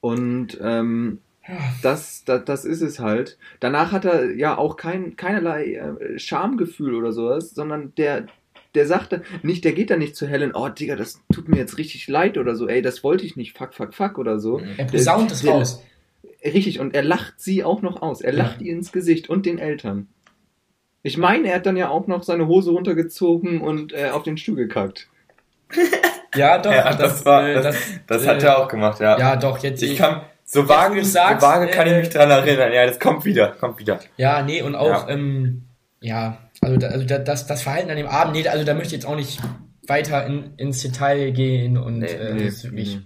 Und 0.00 0.58
ähm, 0.62 1.18
das, 1.82 2.24
das, 2.24 2.44
das 2.44 2.64
ist 2.64 2.82
es 2.82 2.98
halt. 2.98 3.38
Danach 3.60 3.92
hat 3.92 4.04
er 4.04 4.34
ja 4.34 4.58
auch 4.58 4.76
kein, 4.76 5.16
keinerlei 5.16 5.74
äh, 5.74 6.18
Schamgefühl 6.18 6.94
oder 6.94 7.12
sowas, 7.12 7.50
sondern 7.50 7.94
der, 7.96 8.26
der 8.76 8.86
sagte 8.86 9.22
nicht, 9.42 9.64
der 9.64 9.72
geht 9.72 9.90
da 9.90 9.96
nicht 9.96 10.14
zu 10.14 10.26
Helen, 10.26 10.52
oh 10.54 10.68
Digga, 10.68 10.94
das 10.96 11.22
tut 11.32 11.48
mir 11.48 11.56
jetzt 11.56 11.78
richtig 11.78 12.06
leid 12.06 12.38
oder 12.38 12.54
so, 12.54 12.68
ey, 12.68 12.82
das 12.82 13.02
wollte 13.02 13.26
ich 13.26 13.36
nicht, 13.36 13.56
fuck, 13.56 13.74
fuck, 13.74 13.94
fuck 13.94 14.18
oder 14.18 14.38
so. 14.38 14.60
Er 14.76 14.84
posaunt 14.84 15.32
es 15.32 15.46
raus. 15.46 15.82
Richtig, 16.44 16.78
und 16.78 16.94
er 16.94 17.02
lacht 17.02 17.40
sie 17.40 17.64
auch 17.64 17.82
noch 17.82 18.02
aus. 18.02 18.20
Er 18.20 18.32
lacht 18.32 18.60
ja. 18.60 18.68
ihr 18.68 18.72
ins 18.74 18.92
Gesicht 18.92 19.28
und 19.28 19.46
den 19.46 19.58
Eltern. 19.58 20.06
Ich 21.02 21.16
meine, 21.16 21.48
er 21.48 21.56
hat 21.56 21.66
dann 21.66 21.76
ja 21.76 21.88
auch 21.88 22.06
noch 22.06 22.22
seine 22.22 22.46
Hose 22.46 22.70
runtergezogen 22.70 23.60
und 23.60 23.92
äh, 23.92 24.10
auf 24.10 24.22
den 24.22 24.36
Stuhl 24.36 24.56
gekackt. 24.56 25.08
ja, 26.36 26.58
doch. 26.58 26.72
Ja, 26.72 26.94
das, 26.94 26.98
das, 26.98 27.24
war, 27.24 27.52
das, 27.52 27.64
das, 27.64 27.76
das 28.06 28.26
hat 28.26 28.42
er 28.42 28.58
auch 28.58 28.68
gemacht, 28.68 29.00
ja. 29.00 29.18
Ja, 29.18 29.36
doch, 29.36 29.58
jetzt. 29.58 29.82
Ich 29.82 29.96
kann, 29.96 30.22
so 30.44 30.68
vage, 30.68 31.04
so 31.04 31.18
vage 31.18 31.68
kann 31.68 31.88
ich 31.88 31.94
mich 31.94 32.10
dran 32.10 32.30
erinnern. 32.30 32.72
Ja, 32.72 32.86
das 32.86 33.00
kommt 33.00 33.24
wieder, 33.24 33.48
kommt 33.52 33.80
wieder. 33.80 33.98
Ja, 34.16 34.42
nee, 34.42 34.62
und 34.62 34.76
auch, 34.76 35.08
ja, 35.08 35.14
ähm, 35.14 35.62
ja 36.00 36.38
also, 36.66 36.78
da, 36.78 36.88
also 36.88 37.06
da, 37.06 37.18
das, 37.18 37.46
das 37.46 37.62
Verhalten 37.62 37.90
an 37.90 37.96
dem 37.96 38.08
Abend, 38.08 38.34
nee, 38.34 38.46
also 38.48 38.64
da 38.64 38.74
möchte 38.74 38.88
ich 38.88 39.02
jetzt 39.02 39.06
auch 39.06 39.16
nicht 39.16 39.40
weiter 39.86 40.26
in, 40.26 40.52
ins 40.56 40.82
Detail 40.82 41.30
gehen 41.30 41.78
und 41.78 42.00
nee, 42.00 42.06
äh, 42.06 42.34
nee, 42.34 42.50
wirklich. 42.50 43.00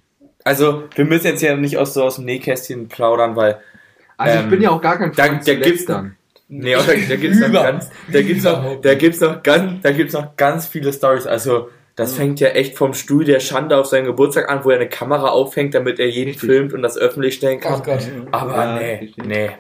Also, 0.45 0.85
wir 0.95 1.05
müssen 1.05 1.27
jetzt 1.27 1.43
ja 1.43 1.55
nicht 1.55 1.77
aus, 1.77 1.93
so 1.93 2.03
aus 2.03 2.17
dem 2.17 2.25
Nähkästchen 2.25 2.89
plaudern, 2.89 3.37
weil. 3.37 3.59
Also, 4.17 4.39
ähm, 4.39 4.45
ich 4.45 4.51
bin 4.51 4.63
ja 4.63 4.71
auch 4.71 4.81
gar 4.81 4.97
kein 4.97 5.13
Freund 5.13 5.47
da, 5.47 5.53
da 5.53 5.61
gibt's 5.61 5.85
dann. 5.85 6.17
Nee, 6.49 6.73
da, 6.73 6.81
da 6.83 7.17
gibt's 7.17 7.39
noch 7.39 7.53
ganz, 7.53 7.91
da 8.11 8.23
gibt's 8.23 8.45
noch, 8.45 8.81
da 8.81 8.95
gibt's 8.95 9.21
noch 9.21 9.43
ganz, 9.43 9.83
da 9.83 9.93
gibt's 9.93 10.15
noch 10.15 10.37
ganz 10.37 10.67
viele 10.67 10.93
Stories. 10.93 11.27
Also, 11.27 11.69
das 11.97 12.15
fängt 12.15 12.41
ja 12.41 12.49
echt 12.49 12.79
vom 12.79 12.95
Stuhl 12.95 13.25
der 13.25 13.41
Schande 13.41 13.77
auf 13.77 13.87
seinen 13.87 14.07
Geburtstag 14.07 14.49
an, 14.49 14.65
wo 14.65 14.71
er 14.71 14.77
eine 14.77 14.89
Kamera 14.89 15.29
aufhängt, 15.29 15.75
damit 15.75 16.01
er 16.01 16.09
jeden 16.09 16.31
richtig. 16.31 16.49
filmt 16.49 16.73
und 16.73 16.81
das 16.83 16.97
öffentlich 16.97 17.35
stellen 17.35 17.61
kann. 17.61 17.75
Oh 17.79 17.83
Gott. 17.83 18.09
Aber 18.31 18.57
ja, 18.57 18.79
nee, 18.79 19.13
nee. 19.23 19.51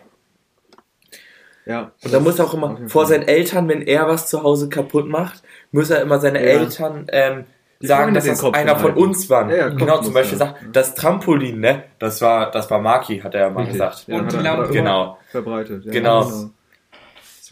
Ja. 1.70 1.92
Und 2.02 2.12
da 2.12 2.18
muss 2.18 2.40
er 2.40 2.46
auch 2.46 2.54
immer 2.54 2.76
vor 2.88 3.06
seinen 3.06 3.28
Eltern, 3.28 3.68
wenn 3.68 3.82
er 3.82 4.08
was 4.08 4.28
zu 4.28 4.42
Hause 4.42 4.68
kaputt 4.68 5.08
macht, 5.08 5.44
muss 5.70 5.88
er 5.88 6.02
immer 6.02 6.18
seine 6.18 6.40
ja. 6.40 6.58
Eltern 6.58 7.06
ähm, 7.12 7.44
sagen, 7.78 8.12
dass 8.12 8.24
das 8.24 8.42
einer 8.42 8.74
von 8.74 8.94
uns 8.94 9.30
war. 9.30 9.48
Ja, 9.48 9.56
ja, 9.56 9.68
genau, 9.68 10.00
zum 10.00 10.12
Beispiel 10.12 10.36
sagt, 10.36 10.64
das 10.72 10.96
Trampolin, 10.96 11.60
ne, 11.60 11.84
das 12.00 12.20
war, 12.20 12.50
das 12.50 12.68
war 12.72 12.80
Maki, 12.80 13.20
hat 13.20 13.36
er 13.36 13.42
ja 13.42 13.50
mal 13.50 13.60
Richtig. 13.60 13.74
gesagt. 13.74 14.06
Und 14.08 14.32
die 14.32 14.36
Lampe. 14.38 14.72
Genau. 14.72 15.16
Verbreitet. 15.28 15.84
genau. 15.84 16.24
genau. 16.24 16.50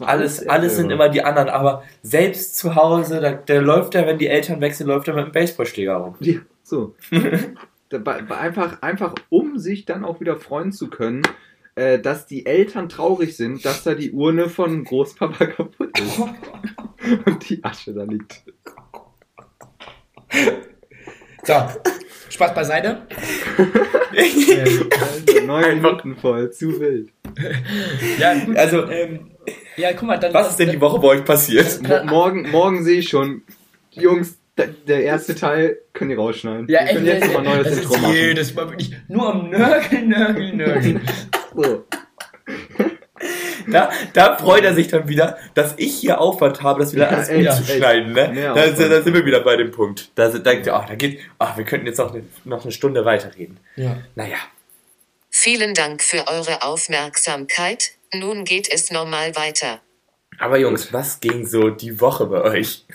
Alles, 0.01 0.47
alles 0.47 0.75
sind 0.75 0.91
immer 0.91 1.09
die 1.09 1.23
anderen, 1.23 1.49
aber 1.49 1.83
selbst 2.03 2.57
zu 2.57 2.75
Hause, 2.75 3.21
da, 3.21 3.31
der 3.31 3.61
läuft 3.61 3.95
er, 3.95 4.05
wenn 4.05 4.17
die 4.17 4.27
Eltern 4.27 4.61
wechseln, 4.61 4.87
läuft 4.87 5.07
er 5.07 5.13
mit 5.13 5.23
einem 5.25 5.33
Baseballschläger 5.33 5.95
rum. 5.95 6.15
Ja, 6.19 6.39
so. 6.63 6.95
einfach, 8.29 8.81
einfach 8.81 9.15
um 9.29 9.57
sich 9.57 9.85
dann 9.85 10.03
auch 10.05 10.19
wieder 10.19 10.37
freuen 10.37 10.71
zu 10.71 10.89
können, 10.89 11.21
äh, 11.79 11.99
dass 11.99 12.25
die 12.25 12.45
Eltern 12.45 12.89
traurig 12.89 13.37
sind, 13.37 13.63
dass 13.63 13.83
da 13.83 13.95
die 13.95 14.11
Urne 14.11 14.49
von 14.49 14.83
Großpapa 14.83 15.45
kaputt 15.47 15.97
ist. 15.97 16.19
Und 17.25 17.49
die 17.49 17.63
Asche 17.63 17.93
da 17.93 18.03
liegt. 18.03 18.43
So, 21.43 21.53
Spaß 22.29 22.53
beiseite. 22.53 23.07
äh, 24.13 25.41
neun 25.45 25.81
Minuten 25.81 26.17
voll, 26.17 26.51
zu 26.51 26.79
wild. 26.81 27.13
ja, 28.19 28.33
gut, 28.43 28.57
also, 28.57 28.89
ähm, 28.89 29.31
ja, 29.77 29.93
guck 29.93 30.03
mal, 30.03 30.17
dann. 30.17 30.33
Was 30.33 30.49
ist 30.49 30.59
denn 30.59 30.71
die 30.71 30.81
Woche 30.81 30.99
bei 30.99 31.07
euch 31.07 31.23
passiert? 31.23 31.79
morgen, 32.05 32.51
morgen 32.51 32.83
sehe 32.83 32.99
ich 32.99 33.07
schon, 33.07 33.43
Jungs, 33.91 34.37
der 34.87 35.03
erste 35.03 35.35
Teil 35.35 35.77
können 35.93 36.09
die 36.09 36.15
rausschneiden. 36.15 36.67
Ja, 36.67 36.81
echt, 36.81 36.93
können 36.93 37.05
jetzt 37.05 37.33
mal 37.33 37.43
neues 37.43 37.77
Intro 37.77 37.97
machen. 37.97 38.13
Jedes 38.13 38.53
Mal 38.53 38.69
wirklich 38.69 38.93
nur 39.07 39.33
am 39.33 39.49
Nörgeln, 39.49 40.09
Nörgeln, 40.09 40.57
Nörgeln. 40.57 41.01
So. 41.55 41.85
Da, 43.67 43.91
da 44.13 44.37
freut 44.37 44.63
er 44.63 44.73
sich 44.73 44.87
dann 44.87 45.07
wieder, 45.07 45.37
dass 45.53 45.75
ich 45.77 45.95
hier 45.95 46.19
Aufwand 46.19 46.63
habe, 46.63 46.79
das 46.79 46.93
wieder 46.93 47.11
ja, 47.11 47.17
alles 47.17 47.29
umzuschneiden. 47.29 48.13
Ne? 48.13 48.53
Da, 48.55 48.67
da, 48.67 49.01
sind 49.01 49.13
wir 49.13 49.25
wieder 49.25 49.41
bei 49.41 49.57
dem 49.57 49.71
Punkt. 49.71 50.11
Da, 50.15 50.29
da, 50.29 50.51
oh, 50.51 50.85
da 50.87 50.95
geht, 50.95 51.19
oh, 51.39 51.47
wir 51.55 51.65
könnten 51.65 51.85
jetzt 51.85 51.97
noch 51.97 52.13
eine, 52.13 52.23
noch 52.45 52.63
eine 52.63 52.71
Stunde 52.71 53.05
weiterreden. 53.05 53.59
Ja. 53.75 53.97
Naja. 54.15 54.37
Vielen 55.29 55.73
Dank 55.73 56.01
für 56.01 56.27
eure 56.27 56.63
Aufmerksamkeit. 56.63 57.91
Nun 58.13 58.45
geht 58.45 58.71
es 58.73 58.91
normal 58.91 59.35
weiter. 59.35 59.79
Aber 60.39 60.57
Jungs, 60.57 60.91
was 60.93 61.19
ging 61.19 61.45
so 61.45 61.69
die 61.69 62.01
Woche 62.01 62.25
bei 62.25 62.41
euch? 62.41 62.85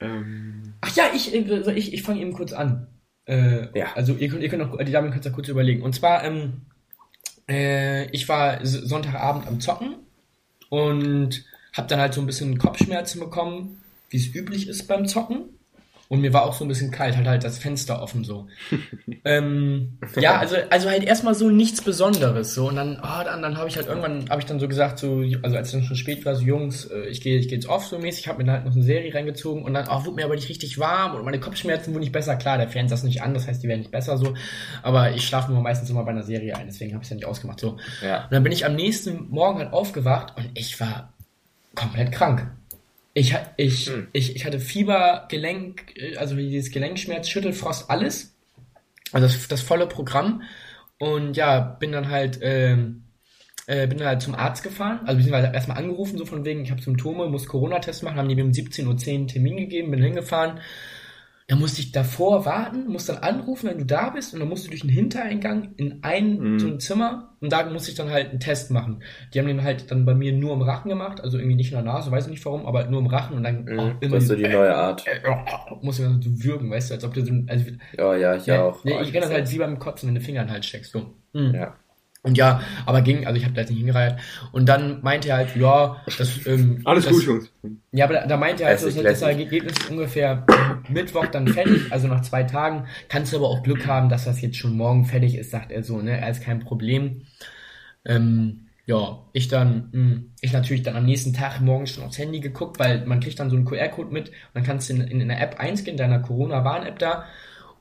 Ähm. 0.00 0.74
Ach 0.80 0.96
ja, 0.96 1.10
ich, 1.14 1.34
äh, 1.34 1.72
ich, 1.74 1.92
ich 1.92 2.02
fange 2.02 2.20
eben 2.20 2.32
kurz 2.32 2.52
an. 2.52 2.86
Äh, 3.26 3.78
ja. 3.78 3.92
Also 3.94 4.14
ihr 4.14 4.28
könnt, 4.28 4.42
ihr 4.42 4.48
könnt 4.48 4.62
noch, 4.62 4.78
die 4.78 4.92
Damen 4.92 5.10
könnt 5.10 5.26
da 5.26 5.30
kurz 5.30 5.48
überlegen. 5.48 5.82
Und 5.82 5.94
zwar, 5.94 6.24
ähm, 6.24 6.62
äh, 7.52 8.10
ich 8.10 8.28
war 8.28 8.64
Sonntagabend 8.64 9.46
am 9.46 9.60
Zocken 9.60 9.96
und 10.68 11.44
habe 11.72 11.88
dann 11.88 12.00
halt 12.00 12.14
so 12.14 12.20
ein 12.20 12.26
bisschen 12.26 12.58
Kopfschmerzen 12.58 13.20
bekommen, 13.20 13.82
wie 14.10 14.16
es 14.16 14.34
üblich 14.34 14.68
ist 14.68 14.88
beim 14.88 15.06
Zocken. 15.06 15.50
Und 16.12 16.20
mir 16.20 16.34
war 16.34 16.44
auch 16.44 16.52
so 16.52 16.66
ein 16.66 16.68
bisschen 16.68 16.90
kalt, 16.90 17.16
halt 17.16 17.26
halt 17.26 17.42
das 17.42 17.56
Fenster 17.56 18.02
offen 18.02 18.22
so. 18.22 18.46
ähm, 19.24 19.96
ja, 20.16 20.36
also, 20.36 20.56
also 20.68 20.90
halt 20.90 21.04
erstmal 21.04 21.34
so 21.34 21.48
nichts 21.48 21.80
Besonderes. 21.80 22.52
So. 22.52 22.68
Und 22.68 22.76
dann, 22.76 23.00
oh, 23.02 23.24
dann, 23.24 23.40
dann 23.40 23.56
habe 23.56 23.66
ich 23.70 23.76
halt 23.76 23.86
irgendwann, 23.86 24.28
habe 24.28 24.38
ich 24.38 24.44
dann 24.44 24.60
so 24.60 24.68
gesagt, 24.68 24.98
so, 24.98 25.24
also 25.40 25.56
als 25.56 25.68
es 25.68 25.72
dann 25.72 25.84
schon 25.84 25.96
spät 25.96 26.26
war, 26.26 26.34
so 26.34 26.42
Jungs, 26.42 26.84
äh, 26.84 27.06
ich 27.06 27.22
gehe 27.22 27.38
ich 27.38 27.48
geh 27.48 27.54
jetzt 27.54 27.66
off 27.66 27.86
so 27.86 27.98
mäßig, 27.98 28.28
habe 28.28 28.36
mir 28.36 28.44
dann 28.44 28.56
halt 28.56 28.66
noch 28.66 28.74
eine 28.74 28.82
Serie 28.82 29.14
reingezogen 29.14 29.62
und 29.62 29.72
dann 29.72 29.86
oh, 29.88 30.04
wurde 30.04 30.16
mir 30.16 30.26
aber 30.26 30.34
nicht 30.34 30.50
richtig 30.50 30.78
warm 30.78 31.14
und 31.14 31.24
meine 31.24 31.40
Kopfschmerzen 31.40 31.94
wurden 31.94 32.00
nicht 32.00 32.12
besser. 32.12 32.36
Klar, 32.36 32.58
der 32.58 32.68
Fernseher 32.68 32.98
ist 32.98 33.04
nicht 33.04 33.22
an, 33.22 33.32
das 33.32 33.48
heißt, 33.48 33.62
die 33.62 33.68
werden 33.68 33.80
nicht 33.80 33.90
besser 33.90 34.18
so. 34.18 34.34
Aber 34.82 35.12
ich 35.12 35.26
schlafe 35.26 35.50
nur 35.50 35.62
meistens 35.62 35.88
immer 35.88 36.04
bei 36.04 36.10
einer 36.10 36.24
Serie 36.24 36.54
ein, 36.56 36.66
deswegen 36.66 36.92
habe 36.92 37.02
ich 37.02 37.06
es 37.06 37.10
ja 37.10 37.16
nicht 37.16 37.26
ausgemacht. 37.26 37.58
So. 37.58 37.78
Ja. 38.04 38.24
Und 38.24 38.32
dann 38.32 38.42
bin 38.42 38.52
ich 38.52 38.66
am 38.66 38.74
nächsten 38.74 39.30
Morgen 39.30 39.60
halt 39.60 39.72
aufgewacht 39.72 40.36
und 40.36 40.50
ich 40.52 40.78
war 40.78 41.14
komplett 41.74 42.12
krank. 42.12 42.50
Ich, 43.14 43.34
ich, 43.56 43.88
Hm. 43.88 44.08
ich, 44.12 44.36
ich 44.36 44.44
hatte 44.44 44.58
Fieber, 44.58 45.26
Gelenk, 45.28 45.94
äh, 45.96 46.16
also 46.16 46.36
wie 46.36 46.48
dieses 46.48 46.70
Gelenkschmerz, 46.70 47.28
Schüttelfrost, 47.28 47.90
alles. 47.90 48.34
Also 49.12 49.26
das, 49.26 49.48
das 49.48 49.60
volle 49.60 49.86
Programm. 49.86 50.42
Und 50.98 51.36
ja, 51.36 51.60
bin 51.60 51.92
dann 51.92 52.08
halt, 52.08 52.38
ähm, 52.42 53.04
äh, 53.66 53.86
bin 53.86 53.98
dann 53.98 54.08
halt 54.08 54.22
zum 54.22 54.34
Arzt 54.34 54.62
gefahren. 54.62 55.00
Also 55.04 55.18
beziehungsweise 55.18 55.52
erstmal 55.52 55.76
angerufen, 55.78 56.16
so 56.16 56.24
von 56.24 56.44
wegen, 56.44 56.62
ich 56.62 56.70
habe 56.70 56.80
Symptome, 56.80 57.26
muss 57.28 57.46
Corona-Test 57.46 58.02
machen, 58.02 58.16
haben 58.16 58.28
die 58.28 58.36
mir 58.36 58.44
um 58.44 58.50
17.10 58.52 58.86
Uhr 58.86 59.14
einen 59.14 59.28
Termin 59.28 59.56
gegeben, 59.56 59.90
bin 59.90 60.02
hingefahren. 60.02 60.60
Dann 61.52 61.60
musste 61.60 61.82
ich 61.82 61.92
davor 61.92 62.46
warten, 62.46 62.86
musst 62.88 63.10
dann 63.10 63.18
anrufen, 63.18 63.68
wenn 63.68 63.76
du 63.76 63.84
da 63.84 64.08
bist, 64.08 64.32
und 64.32 64.40
dann 64.40 64.48
musst 64.48 64.64
du 64.64 64.70
durch 64.70 64.80
den 64.80 64.88
Hintereingang 64.88 65.74
in 65.76 66.02
ein 66.02 66.54
so 66.56 66.66
ein 66.66 66.80
Zimmer 66.80 67.36
und 67.40 67.52
da 67.52 67.68
musste 67.68 67.90
ich 67.90 67.94
dann 67.94 68.08
halt 68.08 68.30
einen 68.30 68.40
Test 68.40 68.70
machen. 68.70 69.02
Die 69.34 69.38
haben 69.38 69.46
den 69.46 69.62
halt 69.62 69.90
dann 69.90 70.06
bei 70.06 70.14
mir 70.14 70.32
nur 70.32 70.54
im 70.54 70.62
Rachen 70.62 70.88
gemacht, 70.88 71.20
also 71.20 71.36
irgendwie 71.36 71.56
nicht 71.56 71.70
in 71.70 71.76
der 71.76 71.84
Nase, 71.84 72.10
weiß 72.10 72.24
ich 72.24 72.30
nicht 72.30 72.44
warum, 72.46 72.64
aber 72.64 72.78
halt 72.78 72.90
nur 72.90 73.00
im 73.00 73.06
Rachen 73.06 73.36
und 73.36 73.42
dann 73.42 73.66
Mhm, 73.66 73.78
auch 73.78 74.00
das 74.00 74.22
ist 74.22 74.28
so 74.28 74.34
die 74.34 74.48
neue 74.48 74.74
Art. 74.74 75.06
äh, 75.06 75.18
äh, 75.30 75.76
muss 75.82 75.98
ich 75.98 76.06
dann 76.06 76.22
so 76.22 76.42
würgen, 76.42 76.70
weißt 76.70 76.88
du, 76.88 76.94
als 76.94 77.04
ob 77.04 77.12
du 77.12 77.22
so, 77.22 77.34
also, 77.46 77.66
Ja, 77.98 78.16
ja, 78.16 78.34
ich 78.34 78.46
ja, 78.46 78.62
auch. 78.62 78.82
Nee, 78.82 78.94
Oh, 78.96 79.02
ich 79.02 79.12
kenne 79.12 79.26
das 79.26 79.30
halt 79.34 79.52
wie 79.52 79.58
beim 79.58 79.78
Kotzen, 79.78 80.08
wenn 80.08 80.14
du 80.14 80.22
Finger 80.22 80.40
in 80.40 80.46
den 80.46 80.54
Hals 80.54 80.64
steckst, 80.64 80.92
so. 80.92 81.14
Mhm. 81.34 81.54
Ja. 81.54 81.74
Und 82.24 82.38
ja, 82.38 82.62
aber 82.86 83.02
ging, 83.02 83.26
also 83.26 83.36
ich 83.36 83.44
habe 83.44 83.54
da 83.54 83.62
jetzt 83.62 83.70
nicht 83.70 83.78
hingereiht. 83.78 84.16
Und 84.52 84.68
dann 84.68 85.02
meinte 85.02 85.30
er 85.30 85.38
halt, 85.38 85.56
ja, 85.56 86.00
das, 86.18 86.46
ähm, 86.46 86.80
Alles 86.84 87.04
das, 87.04 87.14
gut, 87.14 87.24
Jungs. 87.24 87.52
ja, 87.90 88.04
aber 88.04 88.14
da, 88.14 88.26
da 88.26 88.36
meinte 88.36 88.62
er 88.62 88.68
halt, 88.70 88.78
so, 88.80 88.86
Lässig, 88.86 89.02
das 89.02 89.20
lässig. 89.20 89.38
Ergebnis 89.40 89.72
ist 89.72 89.90
ungefähr 89.90 90.46
Mittwoch 90.88 91.26
dann 91.26 91.48
fertig, 91.48 91.90
also 91.90 92.06
nach 92.06 92.22
zwei 92.22 92.44
Tagen. 92.44 92.86
Kannst 93.08 93.32
du 93.32 93.38
aber 93.38 93.48
auch 93.48 93.64
Glück 93.64 93.86
haben, 93.88 94.08
dass 94.08 94.24
das 94.24 94.40
jetzt 94.40 94.56
schon 94.56 94.76
morgen 94.76 95.04
fertig 95.04 95.36
ist, 95.36 95.50
sagt 95.50 95.72
er 95.72 95.82
so, 95.82 96.00
ne? 96.00 96.16
Er 96.20 96.30
ist 96.30 96.42
kein 96.44 96.60
Problem. 96.60 97.22
Ähm, 98.04 98.68
ja, 98.86 99.18
ich 99.32 99.48
dann, 99.48 99.88
mh, 99.92 100.20
ich 100.40 100.52
natürlich 100.52 100.82
dann 100.82 100.96
am 100.96 101.04
nächsten 101.04 101.32
Tag 101.32 101.60
morgens 101.60 101.90
schon 101.90 102.04
aufs 102.04 102.18
Handy 102.18 102.40
geguckt, 102.40 102.78
weil 102.78 103.04
man 103.04 103.20
kriegt 103.20 103.38
dann 103.40 103.50
so 103.50 103.56
einen 103.56 103.64
QR-Code 103.64 104.12
mit 104.12 104.28
und 104.28 104.34
dann 104.54 104.64
kannst 104.64 104.88
du 104.90 104.94
in, 104.94 105.00
in, 105.02 105.20
in 105.22 105.28
der 105.28 105.40
App 105.40 105.58
einscannen, 105.58 105.98
deiner 105.98 106.20
Corona-Warn-App 106.20 106.98
da 106.98 107.24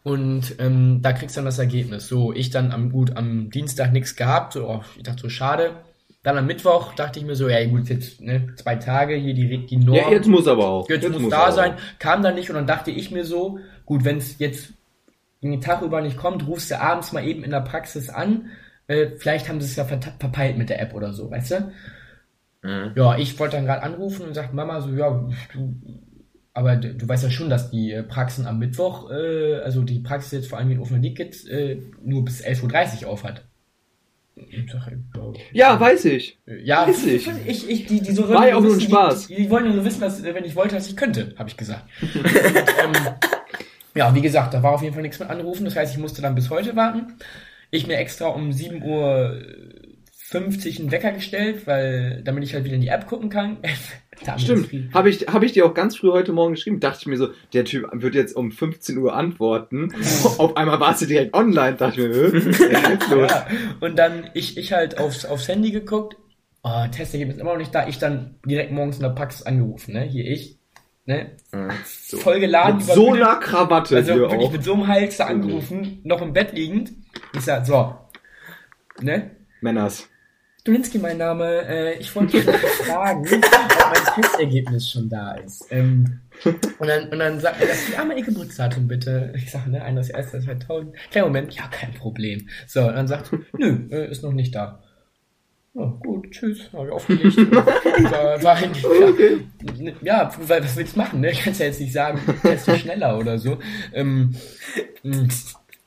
und 0.03 0.55
ähm, 0.59 1.01
da 1.01 1.13
kriegst 1.13 1.35
du 1.35 1.39
dann 1.39 1.45
das 1.45 1.59
Ergebnis. 1.59 2.07
So, 2.07 2.33
ich 2.33 2.49
dann 2.49 2.71
am 2.71 2.91
gut 2.91 3.15
am 3.15 3.49
Dienstag 3.49 3.91
nichts 3.91 4.15
gehabt, 4.15 4.53
so, 4.53 4.67
oh, 4.67 4.81
ich 4.97 5.03
dachte 5.03 5.21
so, 5.21 5.29
schade. 5.29 5.71
Dann 6.23 6.37
am 6.37 6.45
Mittwoch 6.45 6.93
dachte 6.93 7.19
ich 7.19 7.25
mir 7.25 7.35
so, 7.35 7.49
ja 7.49 7.65
gut, 7.65 7.89
jetzt 7.89 8.21
ne, 8.21 8.53
zwei 8.55 8.75
Tage 8.75 9.15
hier 9.15 9.33
die, 9.33 9.65
die 9.65 9.77
Norm. 9.77 9.95
Ja, 9.95 10.11
jetzt 10.11 10.27
muss 10.27 10.47
aber 10.47 10.67
auch. 10.67 10.89
Jetzt, 10.89 11.07
muss 11.09 11.23
er 11.23 11.29
da 11.29 11.47
auch. 11.47 11.51
sein, 11.51 11.73
kam 11.97 12.21
dann 12.21 12.35
nicht 12.35 12.49
und 12.49 12.55
dann 12.55 12.67
dachte 12.67 12.91
ich 12.91 13.09
mir 13.11 13.25
so, 13.25 13.59
gut, 13.85 14.03
wenn 14.03 14.17
es 14.17 14.37
jetzt 14.37 14.73
den 15.41 15.61
Tag 15.61 15.81
über 15.81 16.01
nicht 16.01 16.17
kommt, 16.17 16.47
rufst 16.47 16.69
du 16.69 16.79
abends 16.79 17.11
mal 17.11 17.25
eben 17.25 17.43
in 17.43 17.51
der 17.51 17.61
Praxis 17.61 18.09
an. 18.09 18.51
Äh, 18.87 19.11
vielleicht 19.17 19.49
haben 19.49 19.61
sie 19.61 19.67
es 19.67 19.75
ja 19.75 19.85
verpeilt 19.85 20.57
mit 20.57 20.69
der 20.69 20.79
App 20.79 20.93
oder 20.93 21.13
so, 21.13 21.31
weißt 21.31 21.51
du? 21.51 21.71
Mhm. 22.63 22.91
Ja, 22.95 23.17
ich 23.17 23.39
wollte 23.39 23.55
dann 23.55 23.65
gerade 23.65 23.83
anrufen 23.83 24.27
und 24.27 24.33
sagt 24.35 24.53
Mama 24.53 24.81
so, 24.81 24.91
ja, 24.91 25.27
du, 25.53 25.75
aber 26.53 26.75
du, 26.75 26.93
du 26.93 27.07
weißt 27.07 27.23
ja 27.23 27.31
schon, 27.31 27.49
dass 27.49 27.71
die 27.71 27.91
äh, 27.91 28.03
Praxen 28.03 28.45
am 28.45 28.59
Mittwoch, 28.59 29.09
äh, 29.11 29.55
also 29.61 29.83
die 29.83 29.99
Praxis 29.99 30.31
jetzt 30.31 30.47
vor 30.49 30.57
allem 30.59 30.71
in 30.71 30.79
Offenlieg 30.79 31.19
jetzt 31.19 31.47
äh, 31.49 31.77
nur 32.03 32.25
bis 32.25 32.43
11.30 32.43 33.03
Uhr 33.05 33.09
auf 33.09 33.23
hat. 33.23 33.45
Ich 34.35 34.71
sag, 34.71 34.91
Ja, 35.51 35.79
weiß 35.79 36.05
ich. 36.05 36.39
ja, 36.63 36.87
Weiß 36.87 37.05
ich. 37.05 37.27
ich, 37.45 37.69
ich 37.69 37.85
die, 37.85 38.01
die 38.01 38.11
so 38.11 38.27
War 38.29 38.47
ja 38.47 38.55
auch 38.55 38.61
nur 38.61 38.73
ein 38.73 38.81
Spaß. 38.81 39.27
Die, 39.27 39.35
die 39.35 39.49
wollen 39.49 39.65
ja 39.65 39.73
nur 39.73 39.85
wissen, 39.85 40.01
dass, 40.01 40.23
wenn 40.23 40.45
ich 40.45 40.55
wollte, 40.55 40.75
dass 40.75 40.87
ich 40.87 40.95
könnte, 40.95 41.33
habe 41.37 41.49
ich 41.49 41.57
gesagt. 41.57 41.83
Und, 42.01 42.15
ähm, 42.25 43.13
ja, 43.93 44.15
wie 44.15 44.21
gesagt, 44.21 44.53
da 44.53 44.63
war 44.63 44.71
auf 44.73 44.81
jeden 44.81 44.93
Fall 44.93 45.03
nichts 45.03 45.19
mit 45.19 45.29
anrufen. 45.29 45.65
Das 45.65 45.75
heißt, 45.75 45.93
ich 45.93 45.99
musste 45.99 46.21
dann 46.21 46.33
bis 46.35 46.49
heute 46.49 46.75
warten. 46.75 47.13
Ich 47.71 47.87
mir 47.87 47.97
extra 47.97 48.27
um 48.27 48.51
7 48.51 48.81
Uhr 48.83 49.41
50 50.31 50.79
einen 50.79 50.91
Wecker 50.91 51.11
gestellt, 51.11 51.67
weil 51.67 52.21
damit 52.23 52.45
ich 52.45 52.53
halt 52.53 52.63
wieder 52.63 52.75
in 52.75 52.81
die 52.81 52.87
App 52.87 53.05
gucken 53.05 53.29
kann. 53.29 53.57
Stimmt. 54.37 54.69
Habe 54.93 55.09
ich, 55.09 55.27
hab 55.27 55.43
ich 55.43 55.51
dir 55.51 55.65
auch 55.65 55.73
ganz 55.73 55.97
früh 55.97 56.11
heute 56.11 56.31
Morgen 56.31 56.53
geschrieben. 56.53 56.79
Dachte 56.79 56.99
ich 57.01 57.07
mir 57.07 57.17
so, 57.17 57.29
der 57.53 57.65
Typ 57.65 57.89
wird 57.91 58.15
jetzt 58.15 58.35
um 58.35 58.51
15 58.51 58.97
Uhr 58.97 59.13
antworten. 59.13 59.91
Auf 60.37 60.55
einmal 60.55 60.79
warst 60.79 61.01
du 61.01 61.05
direkt 61.07 61.33
online. 61.33 61.75
Dachte 61.75 62.01
ich 62.01 62.07
mir, 62.07 62.55
los? 63.15 63.31
Ja, 63.31 63.47
und 63.81 63.99
dann 63.99 64.29
ich, 64.33 64.57
ich 64.57 64.71
halt 64.71 64.99
aufs, 64.99 65.25
aufs 65.25 65.47
Handy 65.49 65.71
geguckt. 65.71 66.15
Oh, 66.63 66.85
Testergebnis 66.91 67.37
immer 67.37 67.51
noch 67.51 67.57
nicht 67.57 67.75
da. 67.75 67.87
Ich 67.87 67.99
dann 67.99 68.35
direkt 68.45 68.71
morgens 68.71 68.97
in 68.97 69.03
der 69.03 69.09
Praxis 69.09 69.41
angerufen, 69.41 69.93
ne? 69.93 70.03
Hier 70.03 70.25
ich, 70.25 70.59
ne? 71.05 71.31
Mhm. 71.51 71.71
Voll 71.83 72.39
geladen. 72.39 72.77
Mit 72.77 72.85
so 72.85 73.11
einer 73.11 73.35
Krawatte 73.37 73.97
Also 73.97 74.15
wirklich 74.15 74.47
auch. 74.47 74.51
mit 74.51 74.63
so 74.63 74.75
einem 74.75 74.87
Hals 74.87 75.19
angerufen, 75.19 75.99
noch 76.03 76.21
im 76.21 76.31
Bett 76.31 76.53
liegend. 76.53 76.91
Ich 77.33 77.41
sag, 77.41 77.65
so, 77.65 77.95
ne? 79.01 79.31
Männers. 79.59 80.07
Dulinski, 80.63 80.99
mein 80.99 81.17
Name. 81.17 81.65
Äh, 81.67 81.99
ich 81.99 82.15
wollte 82.15 82.41
dich 82.41 82.45
fragen, 82.45 83.25
ob 83.25 83.29
mein 83.31 84.23
Testergebnis 84.23 84.89
schon 84.89 85.09
da 85.09 85.33
ist. 85.35 85.65
Ähm, 85.71 86.19
und 86.79 86.87
dann, 86.87 87.09
und 87.09 87.19
dann 87.19 87.39
sagt 87.39 87.61
er, 87.61 87.67
ja, 87.93 88.05
mein 88.05 88.23
Geburtsdatum 88.23 88.87
bitte. 88.87 89.33
Ich 89.35 89.49
sage, 89.49 89.71
ne, 89.71 89.83
1.1.2000. 89.83 90.93
Kleiner 91.09 91.27
Moment, 91.27 91.53
ja, 91.53 91.67
kein 91.67 91.93
Problem. 91.93 92.47
So, 92.67 92.81
und 92.87 92.95
dann 92.95 93.07
sagt, 93.07 93.31
nö, 93.57 93.87
äh, 93.89 94.11
ist 94.11 94.23
noch 94.23 94.33
nicht 94.33 94.53
da. 94.53 94.83
Ja, 95.73 95.85
gut, 95.85 96.29
tschüss, 96.31 96.69
habe 96.73 96.87
ich 96.87 96.91
aufgelegt. 96.91 97.37
war, 97.55 98.43
war 98.43 98.55
eigentlich, 98.55 98.83
ja, 99.79 99.91
ja, 100.01 100.31
weil, 100.47 100.63
was 100.63 100.75
willst 100.75 100.95
du 100.95 100.99
machen, 100.99 101.21
ne? 101.21 101.31
Kannst 101.31 101.61
ja 101.61 101.67
jetzt 101.67 101.79
nicht 101.79 101.93
sagen, 101.93 102.19
teste 102.41 102.77
schneller 102.77 103.17
oder 103.17 103.39
so. 103.39 103.57
Ähm, 103.93 104.35
mh, 105.03 105.29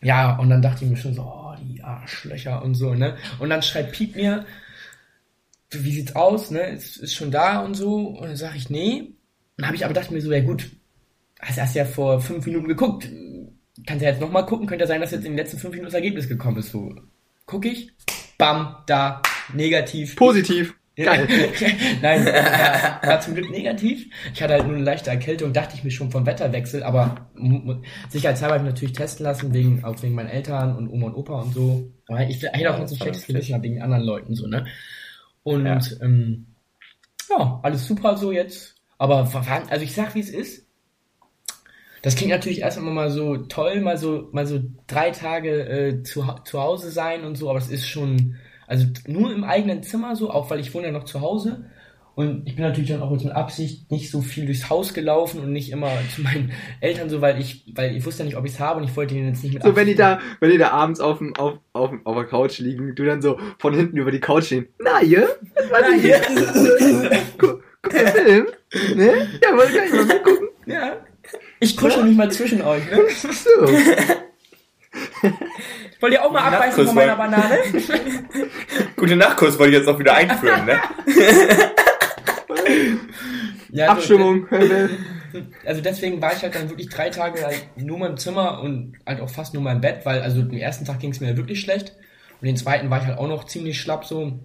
ja, 0.00 0.38
und 0.38 0.48
dann 0.48 0.62
dachte 0.62 0.84
ich 0.84 0.90
mir 0.90 0.96
schon 0.96 1.12
so, 1.12 1.22
oh, 1.22 1.54
die 1.62 1.82
Arschlöcher 1.82 2.62
und 2.62 2.74
so, 2.74 2.94
ne? 2.94 3.16
Und 3.38 3.50
dann 3.50 3.60
schreibt 3.60 3.92
Piep 3.92 4.16
mir, 4.16 4.46
wie 5.82 5.92
sieht's 5.92 6.14
aus, 6.14 6.50
ne? 6.50 6.70
Ist, 6.70 6.98
ist 6.98 7.14
schon 7.14 7.30
da 7.30 7.60
und 7.60 7.74
so. 7.74 8.08
Und 8.08 8.28
dann 8.28 8.36
sage 8.36 8.56
ich, 8.56 8.70
nee. 8.70 9.14
Dann 9.56 9.66
habe 9.66 9.76
ich 9.76 9.84
aber 9.84 9.94
gedacht 9.94 10.10
mir 10.10 10.20
so, 10.20 10.32
ja 10.32 10.40
gut, 10.40 10.70
hast 11.40 11.58
erst 11.58 11.74
ja 11.74 11.84
vor 11.84 12.20
fünf 12.20 12.46
Minuten 12.46 12.68
geguckt. 12.68 13.08
Kannst 13.86 14.02
ja 14.02 14.10
jetzt 14.10 14.20
nochmal 14.20 14.46
gucken, 14.46 14.66
könnte 14.66 14.84
ja 14.84 14.88
sein, 14.88 15.00
dass 15.00 15.10
jetzt 15.10 15.24
in 15.24 15.32
den 15.32 15.38
letzten 15.38 15.58
fünf 15.58 15.72
Minuten 15.72 15.86
das 15.86 15.94
Ergebnis 15.94 16.28
gekommen 16.28 16.58
ist. 16.58 16.70
So, 16.70 16.94
guck 17.46 17.64
ich, 17.64 17.90
bam, 18.38 18.76
da, 18.86 19.22
negativ. 19.52 20.16
Positiv. 20.16 20.74
Nein, 20.96 22.24
war, 22.24 23.02
war 23.02 23.20
zum 23.20 23.34
Glück 23.34 23.50
negativ. 23.50 24.06
Ich 24.32 24.40
hatte 24.40 24.54
halt 24.54 24.66
nur 24.66 24.76
eine 24.76 24.84
leichte 24.84 25.10
Erkältung, 25.10 25.52
dachte 25.52 25.74
ich 25.74 25.82
mir 25.82 25.90
schon 25.90 26.12
vom 26.12 26.24
Wetterwechsel, 26.24 26.84
aber 26.84 27.28
sicherheitshalber 28.10 28.54
habe 28.54 28.64
ich 28.64 28.72
natürlich 28.74 28.94
testen 28.94 29.24
lassen, 29.24 29.52
wegen, 29.52 29.82
auch 29.82 30.00
wegen 30.04 30.14
meinen 30.14 30.28
Eltern 30.28 30.76
und 30.76 30.88
Oma 30.88 31.06
und 31.06 31.14
Opa 31.14 31.40
und 31.40 31.52
so. 31.52 31.90
Aber 32.06 32.22
ich 32.22 32.40
hätte 32.40 32.72
auch 32.72 32.78
nicht 32.78 32.90
so 32.90 32.96
schlechtes. 32.96 33.26
Gewissen 33.26 33.60
wegen 33.60 33.82
anderen 33.82 34.04
Leuten, 34.04 34.36
so, 34.36 34.46
ne? 34.46 34.66
Und, 35.44 35.66
Ja. 35.66 35.78
ähm, 36.02 36.46
ja, 37.30 37.60
alles 37.62 37.86
super 37.86 38.16
so 38.16 38.32
jetzt. 38.32 38.74
Aber, 38.98 39.30
also 39.68 39.84
ich 39.84 39.94
sag, 39.94 40.14
wie 40.14 40.20
es 40.20 40.30
ist. 40.30 40.66
Das 42.02 42.16
klingt 42.16 42.32
natürlich 42.32 42.60
erst 42.60 42.76
einmal 42.76 42.92
mal 42.92 43.10
so 43.10 43.36
toll, 43.36 43.80
mal 43.80 43.96
so, 43.96 44.28
mal 44.32 44.46
so 44.46 44.60
drei 44.86 45.10
Tage 45.10 45.68
äh, 45.68 46.02
zu, 46.02 46.22
zu 46.44 46.60
Hause 46.60 46.90
sein 46.90 47.24
und 47.24 47.36
so, 47.36 47.48
aber 47.48 47.58
es 47.58 47.70
ist 47.70 47.88
schon, 47.88 48.36
also 48.66 48.86
nur 49.06 49.32
im 49.32 49.42
eigenen 49.42 49.82
Zimmer 49.82 50.14
so, 50.14 50.30
auch 50.30 50.50
weil 50.50 50.60
ich 50.60 50.74
wohne 50.74 50.88
ja 50.88 50.92
noch 50.92 51.04
zu 51.04 51.22
Hause. 51.22 51.70
Und 52.14 52.47
ich 52.47 52.54
bin 52.54 52.64
natürlich 52.64 52.90
dann 52.90 53.02
auch 53.02 53.11
jetzt 53.11 53.25
mit 53.25 53.35
Absicht 53.35 53.90
nicht 53.90 54.11
so 54.11 54.21
viel 54.21 54.47
durchs 54.47 54.71
Haus 54.71 54.94
gelaufen 54.94 55.40
und 55.40 55.52
nicht 55.52 55.71
immer 55.71 55.90
zu 56.14 56.23
meinen 56.23 56.52
Eltern 56.80 57.11
so, 57.11 57.21
weil 57.21 57.40
ich, 57.40 57.64
weil 57.75 57.97
ich 57.97 58.06
wusste 58.06 58.23
ja 58.23 58.26
nicht, 58.26 58.37
ob 58.37 58.44
ich 58.44 58.52
es 58.52 58.61
habe 58.61 58.80
und 58.80 58.88
ich 58.88 58.97
wollte 58.97 59.14
ihnen 59.14 59.28
jetzt 59.28 59.42
nicht 59.42 59.54
mit 59.54 59.62
So, 59.62 59.75
wenn 59.75 59.87
die 59.87 59.94
da, 59.94 60.21
wenn 60.40 60.50
die 60.50 60.59
da 60.59 60.71
abends 60.71 61.00
auf, 61.00 61.18
dem, 61.18 61.35
auf, 61.37 61.54
auf, 61.73 61.90
auf 62.04 62.16
der 62.16 62.26
Couch 62.26 62.59
liegen, 62.59 62.94
du 62.94 63.04
dann 63.04 63.21
so 63.21 63.38
von 63.59 63.75
hinten 63.75 63.97
über 63.97 64.11
die 64.11 64.21
Couch 64.21 64.47
stehen. 64.47 64.68
Na, 64.78 65.02
ihr? 65.02 65.28
Was 65.54 65.71
war 65.71 65.83
denn 65.83 66.00
hier? 66.00 66.21
Guck, 67.38 67.62
guck 67.83 67.92
den 67.92 68.09
Film? 68.09 68.47
Ne? 68.94 69.28
Ja, 69.42 69.56
wollt 69.56 69.75
ihr 69.75 69.87
gleich 69.87 70.06
mal 70.06 70.23
gucken? 70.23 70.49
Ja. 70.66 70.97
Ich 71.61 71.76
kuschel 71.76 72.04
mich 72.04 72.16
mal 72.16 72.30
zwischen 72.30 72.62
euch, 72.62 72.85
ne? 72.90 73.00
So. 73.11 73.68
Wollt 76.00 76.12
ihr 76.12 76.23
auch 76.23 76.33
mal 76.33 76.50
Nachkuss 76.50 76.59
abbeißen 76.59 76.87
von 76.87 76.94
meiner 76.94 77.16
Banane? 77.16 77.59
Gute 78.97 79.16
Nachtkurs 79.16 79.59
wollte 79.59 79.73
ich 79.73 79.78
jetzt 79.78 79.88
auch 79.88 79.99
wieder 79.99 80.14
einführen, 80.14 80.66
ne? 80.66 80.78
Ja, 83.71 83.88
also- 83.88 83.99
Abstimmung. 83.99 84.50
Hölle. 84.50 84.90
also 85.66 85.80
deswegen 85.80 86.23
war 86.23 86.33
ich 86.33 86.42
halt 86.42 86.54
dann 86.54 86.68
wirklich 86.71 86.88
drei 86.88 87.11
Tage 87.11 87.44
halt 87.44 87.66
nur 87.76 87.99
mal 87.99 88.11
im 88.11 88.16
Zimmer 88.16 88.61
und 88.62 88.94
halt 89.04 89.21
auch 89.21 89.30
fast 89.30 89.52
nur 89.52 89.62
mal 89.62 89.73
im 89.75 89.80
Bett, 89.80 90.06
weil 90.06 90.23
also 90.23 90.42
den 90.42 90.59
ersten 90.59 90.85
Tag 90.85 91.00
ging 91.00 91.11
es 91.11 91.21
mir 91.21 91.37
wirklich 91.37 91.61
schlecht 91.61 91.92
und 92.40 92.47
den 92.47 92.56
zweiten 92.56 92.88
war 92.90 93.00
ich 93.00 93.06
halt 93.06 93.18
auch 93.18 93.26
noch 93.28 93.44
ziemlich 93.44 93.80
schlapp 93.80 94.04
so. 94.04 94.38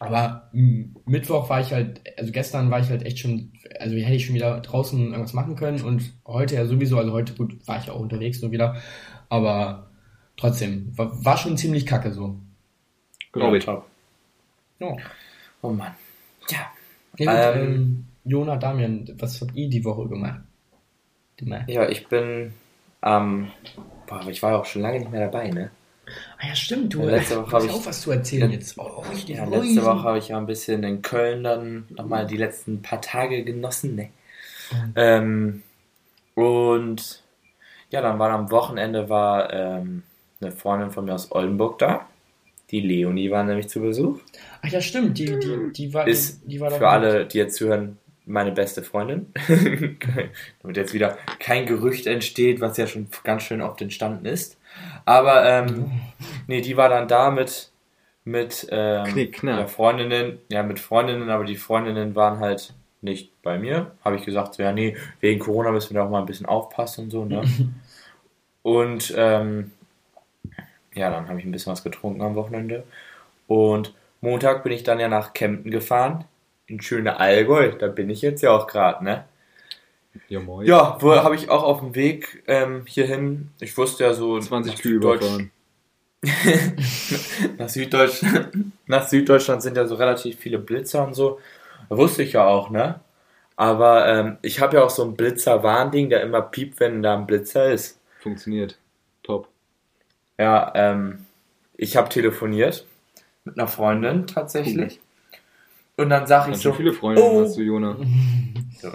Aber 0.00 0.50
Mittwoch 0.52 1.48
war 1.50 1.60
ich 1.60 1.72
halt, 1.72 2.00
also 2.18 2.32
gestern 2.32 2.70
war 2.70 2.80
ich 2.80 2.88
halt 2.88 3.04
echt 3.04 3.18
schon, 3.18 3.52
also 3.78 3.94
hätte 3.96 4.14
ich 4.14 4.26
schon 4.26 4.34
wieder 4.34 4.60
draußen 4.60 4.98
irgendwas 5.10 5.34
machen 5.34 5.56
können 5.56 5.82
und 5.82 6.12
heute 6.26 6.54
ja 6.56 6.66
sowieso, 6.66 6.98
also 6.98 7.12
heute 7.12 7.34
gut, 7.34 7.56
war 7.66 7.78
ich 7.78 7.90
auch 7.90 8.00
unterwegs 8.00 8.40
nur 8.42 8.50
wieder, 8.50 8.76
aber 9.28 9.90
trotzdem, 10.36 10.96
war, 10.96 11.24
war 11.24 11.36
schon 11.36 11.56
ziemlich 11.56 11.86
kacke 11.86 12.12
so. 12.12 12.38
Glaube 13.32 13.58
ich. 13.58 13.66
Ja. 13.66 13.82
Oh 15.62 15.70
Mann. 15.70 15.94
Ja. 16.50 16.70
Ähm. 17.18 18.06
Jona, 18.26 18.56
Damian, 18.56 19.06
was 19.18 19.40
habt 19.40 19.54
ihr 19.54 19.68
die 19.68 19.84
Woche 19.84 20.08
gemacht? 20.08 20.40
Gemacht. 21.36 21.68
Ja, 21.68 21.86
ich 21.88 22.06
bin, 22.08 22.54
ähm, 23.02 23.48
boah, 24.06 24.26
ich 24.28 24.42
war 24.42 24.52
ja 24.52 24.58
auch 24.60 24.64
schon 24.64 24.80
lange 24.82 25.00
nicht 25.00 25.10
mehr 25.10 25.28
dabei, 25.28 25.50
ne? 25.50 25.70
Ah 26.38 26.48
ja, 26.48 26.54
stimmt, 26.54 26.94
du 26.94 27.00
Ja, 27.00 27.10
letzte 27.10 27.42
Woche 27.42 27.52
hast 27.56 27.64
ich- 27.66 27.70
auch 27.72 27.84
was 27.86 28.00
zu 28.00 28.10
erzählen 28.12 28.50
Ja. 28.50 28.56
jetzt. 28.56 28.78
Oh, 28.78 29.02
richtig. 29.10 29.36
Ja, 29.36 29.44
letzte 29.44 29.84
Woche 29.84 30.02
habe 30.04 30.18
ich 30.18 30.28
ja 30.28 30.38
ein 30.38 30.46
bisschen 30.46 30.82
in 30.84 31.02
Köln 31.02 31.44
dann 31.44 31.84
nochmal 31.90 32.26
die 32.26 32.36
letzten 32.36 32.80
paar 32.82 33.00
Tage 33.02 33.44
genossen, 33.44 33.94
ne? 33.94 34.10
Mhm. 34.72 34.92
Ähm, 34.96 35.62
und 36.34 37.22
ja, 37.90 38.00
dann 38.00 38.18
war 38.18 38.30
am 38.30 38.50
Wochenende 38.50 39.08
war 39.08 39.52
ähm, 39.52 40.02
eine 40.40 40.50
Freundin 40.52 40.90
von 40.90 41.04
mir 41.04 41.14
aus 41.14 41.30
Oldenburg 41.30 41.78
da. 41.78 42.06
Die 42.74 42.80
Leonie 42.80 43.30
war 43.30 43.44
nämlich 43.44 43.68
zu 43.68 43.80
Besuch. 43.80 44.18
Ach 44.60 44.68
ja, 44.68 44.80
stimmt, 44.80 45.16
die, 45.16 45.26
die, 45.38 45.72
die 45.72 45.94
war, 45.94 46.08
Ist 46.08 46.42
die 46.44 46.58
war 46.58 46.72
für 46.72 46.88
alle, 46.88 47.24
die 47.24 47.38
jetzt 47.38 47.54
zuhören, 47.54 47.98
meine 48.26 48.50
beste 48.50 48.82
Freundin. 48.82 49.32
Damit 50.60 50.76
jetzt 50.76 50.92
wieder 50.92 51.16
kein 51.38 51.66
Gerücht 51.66 52.08
entsteht, 52.08 52.60
was 52.60 52.76
ja 52.76 52.88
schon 52.88 53.06
ganz 53.22 53.44
schön 53.44 53.62
oft 53.62 53.80
entstanden 53.80 54.26
ist. 54.26 54.58
Aber 55.04 55.48
ähm, 55.48 55.92
nee, 56.48 56.62
die 56.62 56.76
war 56.76 56.88
dann 56.88 57.06
da 57.06 57.30
mit, 57.30 57.70
mit 58.24 58.66
ähm, 58.72 59.04
Knick, 59.04 59.40
ja, 59.44 59.68
Freundinnen, 59.68 60.38
ja, 60.50 60.64
mit 60.64 60.80
Freundinnen, 60.80 61.30
aber 61.30 61.44
die 61.44 61.54
Freundinnen 61.54 62.16
waren 62.16 62.40
halt 62.40 62.74
nicht 63.02 63.40
bei 63.40 63.56
mir. 63.56 63.92
Habe 64.04 64.16
ich 64.16 64.24
gesagt, 64.24 64.54
so, 64.54 64.64
ja, 64.64 64.72
nee, 64.72 64.96
wegen 65.20 65.38
Corona 65.38 65.70
müssen 65.70 65.94
wir 65.94 66.00
da 66.00 66.06
auch 66.06 66.10
mal 66.10 66.18
ein 66.18 66.26
bisschen 66.26 66.46
aufpassen 66.46 67.04
und 67.04 67.10
so, 67.12 67.24
ne? 67.24 67.44
und 68.62 69.14
ähm, 69.16 69.70
ja, 70.94 71.10
dann 71.10 71.28
habe 71.28 71.38
ich 71.38 71.44
ein 71.44 71.52
bisschen 71.52 71.72
was 71.72 71.84
getrunken 71.84 72.22
am 72.22 72.34
Wochenende. 72.34 72.84
Und 73.46 73.94
Montag 74.20 74.62
bin 74.62 74.72
ich 74.72 74.84
dann 74.84 75.00
ja 75.00 75.08
nach 75.08 75.34
Kempten 75.34 75.70
gefahren. 75.70 76.24
In 76.66 76.80
schöne 76.80 77.20
Allgäu. 77.20 77.72
Da 77.72 77.88
bin 77.88 78.08
ich 78.08 78.22
jetzt 78.22 78.42
ja 78.42 78.52
auch 78.52 78.66
gerade, 78.66 79.04
ne? 79.04 79.24
Ja, 80.28 80.40
moin. 80.40 80.66
Ja, 80.66 80.96
wo 81.00 81.14
habe 81.14 81.34
ich 81.34 81.50
auch 81.50 81.62
auf 81.62 81.80
dem 81.80 81.94
Weg 81.94 82.42
ähm, 82.46 82.84
hierhin. 82.86 83.50
Ich 83.60 83.76
wusste 83.76 84.04
ja 84.04 84.14
so 84.14 84.38
20 84.38 84.72
nach 84.72 84.80
Kühe 84.80 84.94
überfahren. 84.94 85.50
nach 87.58 87.68
Süddeutschland, 87.68 88.72
nach 88.86 89.06
Süddeutschland 89.06 89.62
sind 89.62 89.76
ja 89.76 89.86
so 89.86 89.96
relativ 89.96 90.38
viele 90.38 90.58
Blitzer 90.58 91.06
und 91.06 91.14
so. 91.14 91.40
Wusste 91.90 92.22
ich 92.22 92.32
ja 92.32 92.46
auch, 92.46 92.70
ne? 92.70 93.00
Aber 93.56 94.08
ähm, 94.08 94.38
ich 94.42 94.60
habe 94.60 94.76
ja 94.76 94.84
auch 94.84 94.90
so 94.90 95.04
ein 95.04 95.16
Blitzer-Warnding, 95.16 96.08
der 96.08 96.22
immer 96.22 96.42
piept, 96.42 96.80
wenn 96.80 97.02
da 97.02 97.14
ein 97.14 97.26
Blitzer 97.26 97.70
ist. 97.70 98.00
Funktioniert. 98.20 98.78
Ja, 100.38 100.72
ähm, 100.74 101.26
ich 101.76 101.96
habe 101.96 102.08
telefoniert 102.08 102.86
mit 103.44 103.58
einer 103.58 103.68
Freundin 103.68 104.26
tatsächlich. 104.26 105.00
Und 105.96 106.10
dann 106.10 106.26
sag 106.26 106.48
ich 106.48 106.56
so, 106.56 106.72
viele 106.72 106.92
Freunde 106.92 107.22
oh. 107.22 107.42
hast 107.42 107.56
du, 107.56 107.62
Jona. 107.62 107.96
So. 108.80 108.90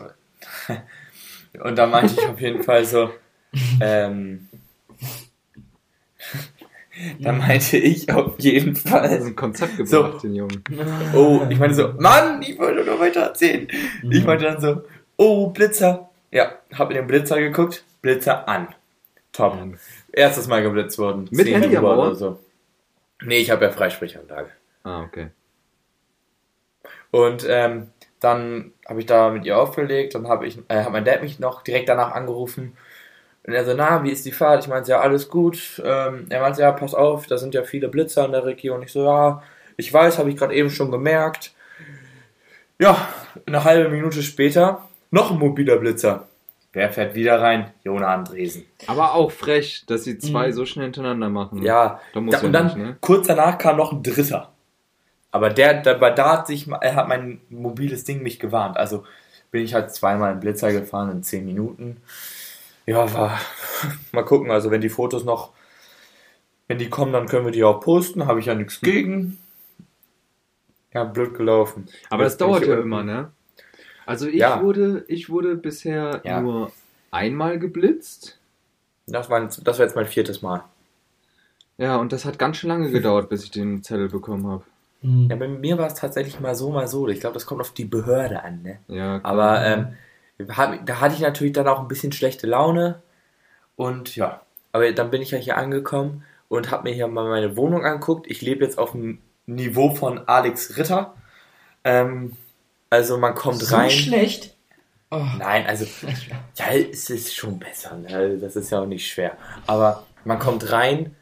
Und 1.64 1.78
da 1.78 1.88
meinte 1.88 2.14
ich 2.14 2.28
auf 2.28 2.40
jeden 2.40 2.62
Fall 2.64 2.86
so, 2.86 3.12
ähm, 3.80 4.48
da 7.20 7.32
meinte 7.32 7.78
ich 7.78 8.12
auf 8.12 8.40
jeden 8.40 8.74
Das 8.74 8.84
ist 8.84 8.90
Fall, 8.90 9.10
ein 9.10 9.36
Konzept 9.36 9.78
So. 9.88 10.04
gebracht, 10.04 10.24
den 10.24 10.36
Jungen. 10.36 10.64
oh, 11.16 11.42
ich 11.50 11.58
meine 11.58 11.74
so, 11.74 11.94
Mann, 11.98 12.42
ich 12.42 12.60
wollte 12.60 12.84
nur 12.84 13.00
weiter 13.00 13.22
erzählen. 13.22 13.68
Ich 14.10 14.26
meinte 14.26 14.46
dann 14.46 14.60
so, 14.62 14.84
oh, 15.18 15.50
Blitzer. 15.50 16.10
Ja, 16.32 16.52
hab 16.74 16.90
mir 16.90 16.96
den 16.96 17.08
Blitzer 17.08 17.40
geguckt, 17.40 17.84
Blitzer 18.02 18.48
an. 18.48 18.68
Top. 19.32 19.58
Erstes 20.20 20.48
Mal 20.48 20.62
geblitzt 20.62 21.00
worden. 21.00 21.28
Mit 21.32 21.48
Handy 21.48 21.78
Ohr? 21.78 21.98
oder 21.98 22.16
so. 22.16 22.40
Nee, 23.22 23.40
ich 23.40 23.52
habe 23.52 23.66
ja 23.66 23.72
Freisprechanlage. 23.72 24.50
Ah, 24.84 25.04
okay. 25.04 25.30
Und 27.12 27.46
ähm, 27.50 27.90
dann 28.20 28.74
habe 28.88 29.00
ich 29.00 29.06
da 29.06 29.30
mit 29.30 29.46
ihr 29.46 29.58
aufgelegt, 29.58 30.16
dann 30.16 30.28
habe 30.28 30.46
ich, 30.46 30.60
äh, 30.68 30.84
hat 30.84 30.92
mein 30.92 31.06
Dad 31.06 31.22
mich 31.22 31.40
noch 31.40 31.64
direkt 31.64 31.90
danach 31.90 32.12
angerufen. 32.12 32.78
Und 33.44 33.54
er 33.54 33.66
so, 33.66 33.74
na, 33.74 34.04
wie 34.04 34.12
ist 34.12 34.26
die 34.26 34.32
Fahrt? 34.32 34.64
Ich 34.64 34.70
meinte, 34.70 34.92
ja, 34.92 35.00
alles 35.00 35.30
gut. 35.30 35.82
Ähm, 35.84 36.28
er 36.30 36.42
meinte, 36.42 36.62
ja, 36.62 36.72
pass 36.72 36.94
auf, 36.94 37.28
da 37.28 37.38
sind 37.38 37.54
ja 37.54 37.64
viele 37.64 37.88
Blitzer 37.88 38.26
in 38.26 38.32
der 38.32 38.46
Region. 38.46 38.84
Ich 38.84 38.92
so, 38.92 39.06
ja, 39.06 39.42
ich 39.78 39.92
weiß, 39.92 40.18
habe 40.18 40.30
ich 40.30 40.38
gerade 40.38 40.54
eben 40.54 40.70
schon 40.70 40.92
gemerkt. 40.92 41.54
Ja, 42.78 43.08
eine 43.46 43.64
halbe 43.64 43.90
Minute 43.90 44.22
später, 44.24 44.88
noch 45.12 45.32
ein 45.32 45.40
mobiler 45.40 45.78
Blitzer. 45.78 46.29
Wer 46.72 46.92
fährt 46.92 47.16
wieder 47.16 47.42
rein? 47.42 47.72
Jona 47.84 48.14
Andresen. 48.14 48.64
Aber 48.86 49.16
auch 49.16 49.32
frech, 49.32 49.86
dass 49.88 50.04
sie 50.04 50.20
zwei 50.20 50.50
Mhm. 50.50 50.54
so 50.54 50.66
schnell 50.66 50.86
hintereinander 50.86 51.30
machen. 51.30 51.64
Ja, 51.64 52.00
Da 52.14 52.22
muss 52.22 52.34
da, 52.34 52.40
ja 52.42 52.46
und 52.46 52.54
dann 52.54 52.66
nicht, 52.68 52.78
ne? 52.78 52.98
kurz 53.02 53.26
danach 53.28 53.58
kam 53.58 53.78
noch 53.78 53.92
ein 53.92 54.04
dritter. 54.04 54.52
Aber 55.32 55.50
der, 55.50 55.82
der, 55.82 55.96
da 56.12 56.32
hat 56.32 56.48
sich, 56.48 56.68
er 56.68 56.96
hat 56.96 57.08
mein 57.08 57.42
mobiles 57.50 58.04
Ding 58.04 58.22
mich 58.24 58.40
gewarnt. 58.40 58.78
Also 58.78 59.04
bin 59.52 59.64
ich 59.64 59.74
halt 59.74 59.92
zweimal 59.94 60.32
im 60.34 60.40
Blitzer 60.40 60.72
gefahren 60.72 61.10
in 61.12 61.24
10 61.24 61.46
Minuten. 61.46 61.98
Ja, 62.86 63.12
war, 63.14 63.40
mal 64.12 64.24
gucken. 64.26 64.52
Also 64.52 64.70
wenn 64.72 64.82
die 64.82 64.90
Fotos 64.90 65.24
noch, 65.24 65.52
wenn 66.68 66.78
die 66.78 66.90
kommen, 66.90 67.14
dann 67.14 67.28
können 67.28 67.46
wir 67.46 67.52
die 67.52 67.64
auch 67.64 67.80
posten. 67.80 68.28
Habe 68.28 68.40
ich 68.40 68.46
ja 68.46 68.54
nichts 68.56 68.80
gegen. 68.82 69.40
Ja, 70.94 71.04
blöd 71.04 71.36
gelaufen. 71.36 71.88
Aber 72.10 72.24
das 72.24 72.38
dauert 72.38 72.66
ja 72.66 72.80
immer, 72.80 73.04
ne? 73.04 73.32
Also 74.10 74.28
ich 74.28 74.36
Ja. 74.36 74.64
wurde, 74.64 75.04
ich 75.08 75.30
wurde 75.30 75.56
bisher 75.56 76.22
Ja. 76.24 76.42
nur 76.42 76.72
einmal 77.12 77.60
geblitzt. 77.60 78.40
Das 79.06 79.30
war, 79.30 79.42
jetzt- 79.42 79.62
das 79.68 79.78
war 79.78 79.86
jetzt 79.86 79.96
mein 79.96 80.08
viertes 80.08 80.42
Mal. 80.42 80.64
Ja, 81.78 81.98
und 81.98 82.12
das 82.12 82.26
hat 82.26 82.40
ganz 82.40 82.58
schön 82.58 82.70
lange 82.70 82.90
gedauert, 82.90 83.30
bis 83.30 83.44
ich 83.44 83.52
den 83.52 83.84
Zettel 83.84 84.10
bekommen 84.10 84.48
habe. 84.48 84.64
Mhm. 85.02 85.28
Ja, 85.30 85.36
bei 85.36 85.48
mir 85.48 85.78
war 85.78 85.88
es 85.88 85.94
tatsächlich 85.94 86.40
mal 86.40 86.56
so, 86.56 86.72
mal 86.72 86.88
so. 86.88 87.08
Ich 87.08 87.20
glaube, 87.20 87.36
das 87.36 87.46
kommt 87.46 87.62
auf 87.62 87.72
die 87.72 87.86
Behörde 87.86 88.44
an, 88.44 88.64
ne? 88.64 88.80
Ja, 88.88 89.20
Aber 89.24 89.64
ähm, 89.64 89.88
hab, 90.50 90.86
da 90.86 91.00
hatte 91.00 91.16
ich 91.16 91.22
natürlich 91.22 91.54
dann 91.54 91.68
auch 91.68 91.80
ein 91.80 91.88
bisschen 91.88 92.12
schlechte 92.12 92.48
Laune. 92.48 93.02
Und 93.76 94.16
ja, 94.16 94.42
aber 94.72 94.92
dann 94.92 95.12
bin 95.12 95.22
ich 95.22 95.32
ja 95.32 95.38
hier 95.38 95.56
angekommen 95.58 96.24
und 96.50 96.72
habe 96.72 96.84
mir 96.90 96.96
hier 96.96 97.08
mal 97.08 97.30
meine 97.30 97.56
Wohnung 97.56 97.86
anguckt. 97.86 98.26
Ich 98.28 98.42
lebe 98.42 98.66
jetzt 98.66 98.78
auf 98.80 98.92
dem 98.92 99.20
Niveau 99.46 99.94
von 99.96 100.28
Alex 100.28 100.78
Ritter. 100.78 101.14
Ähm, 101.84 102.34
also 102.90 103.18
man 103.18 103.36
kommt 103.36 103.62
So 103.62 103.76
rein. 103.76 103.90
schlecht. 103.90 104.56
Oh. 105.12 105.26
Nein, 105.40 105.66
also 105.66 105.86
ja, 106.58 106.66
es 106.92 107.10
ist 107.10 107.36
schon 107.36 107.58
besser. 107.60 107.96
Ne? 107.98 108.08
Also, 108.16 108.38
Das 108.46 108.56
ist 108.56 108.70
ja 108.72 108.82
auch 108.82 108.86
nicht 108.86 109.08
schwer. 109.12 109.38
Aber 109.66 110.06
man 110.24 110.38
kommt 110.40 110.72
rein 110.72 111.16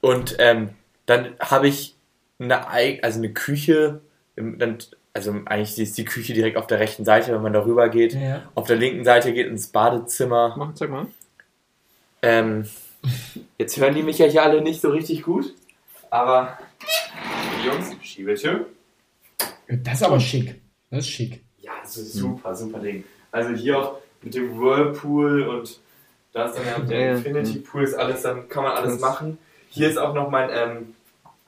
und 0.00 0.36
ähm, 0.38 0.70
dann 1.06 1.34
habe 1.40 1.68
ich 1.68 1.96
eine, 2.38 2.66
also 3.02 3.18
eine 3.18 3.32
Küche. 3.32 4.00
im- 4.36 4.58
Dann, 4.58 4.78
also 5.14 5.32
eigentlich 5.46 5.78
ist 5.78 5.96
die 5.98 6.04
Küche 6.04 6.32
direkt 6.34 6.56
auf 6.56 6.66
der 6.66 6.78
rechten 6.80 7.04
Seite, 7.04 7.32
wenn 7.34 7.42
man 7.42 7.52
darüber 7.52 7.88
geht. 7.88 8.14
Ja. 8.14 8.42
Auf 8.54 8.66
der 8.66 8.76
linken 8.76 9.04
Seite 9.04 9.32
geht 9.32 9.46
ins 9.46 9.68
Badezimmer. 9.68 10.54
Mach, 10.56 10.72
sag 10.74 10.90
mal. 10.90 11.06
Ähm, 12.22 12.68
jetzt 13.58 13.76
hören 13.78 13.94
die 13.94 14.02
mich 14.02 14.18
ja 14.18 14.26
hier 14.26 14.42
alle 14.42 14.60
nicht 14.62 14.80
so 14.80 14.90
richtig 14.90 15.22
gut. 15.22 15.54
Aber 16.10 16.58
Jungs, 17.64 17.90
Schiebetür. 18.02 18.66
Das 19.68 19.94
ist 19.94 20.02
aber 20.02 20.20
schick. 20.20 20.60
Das 20.92 21.00
ist 21.00 21.08
schick. 21.08 21.42
Ja, 21.58 21.72
das 21.82 21.96
ist 21.96 22.12
super, 22.12 22.54
super 22.54 22.78
Ding. 22.78 23.04
Also 23.30 23.54
hier 23.54 23.78
auch 23.78 23.98
mit 24.20 24.34
dem 24.34 24.60
Whirlpool 24.60 25.42
und 25.48 25.80
da 26.32 26.46
ist 26.46 26.58
dann 26.58 26.66
ja 26.66 26.78
der 26.80 27.00
Ja, 27.00 27.06
ja. 27.06 27.12
Infinity 27.16 27.58
Pool, 27.60 27.82
ist 27.82 27.94
alles, 27.94 28.22
dann 28.22 28.48
kann 28.48 28.62
man 28.62 28.76
alles 28.76 29.00
machen. 29.00 29.38
Hier 29.70 29.88
ist 29.88 29.96
auch 29.96 30.14
noch 30.14 30.28
mein, 30.28 30.50
ähm, 30.52 30.94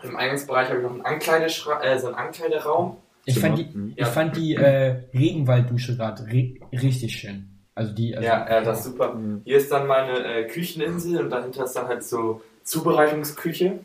im 0.03 0.17
Eingangsbereich 0.17 0.69
habe 0.71 0.79
ich 0.79 0.85
noch 0.85 0.93
einen, 0.93 1.05
Ankleideschra 1.05 1.83
äh, 1.83 1.99
so 1.99 2.07
einen 2.07 2.17
Ankleideraum. 2.17 2.97
Ich 3.27 3.39
fand 3.39 3.59
die, 3.59 3.93
ich 3.97 4.07
fand 4.07 4.37
die 4.37 4.55
äh, 4.55 5.03
Regenwalddusche 5.13 5.97
gerade 5.97 6.27
re 6.27 6.55
richtig 6.73 7.15
schön. 7.15 7.49
Also 7.75 7.93
die. 7.93 8.17
Also, 8.17 8.27
ja, 8.27 8.49
ja, 8.49 8.61
das 8.63 8.79
ist 8.79 8.85
super. 8.93 9.19
Hier 9.45 9.57
ist 9.59 9.71
dann 9.71 9.87
meine 9.87 10.25
äh, 10.25 10.47
Kücheninsel 10.47 11.21
und 11.21 11.31
dahinter 11.31 11.65
ist 11.65 11.73
dann 11.73 11.87
halt 11.87 12.03
so 12.03 12.41
Zubereitungsküche. 12.65 13.79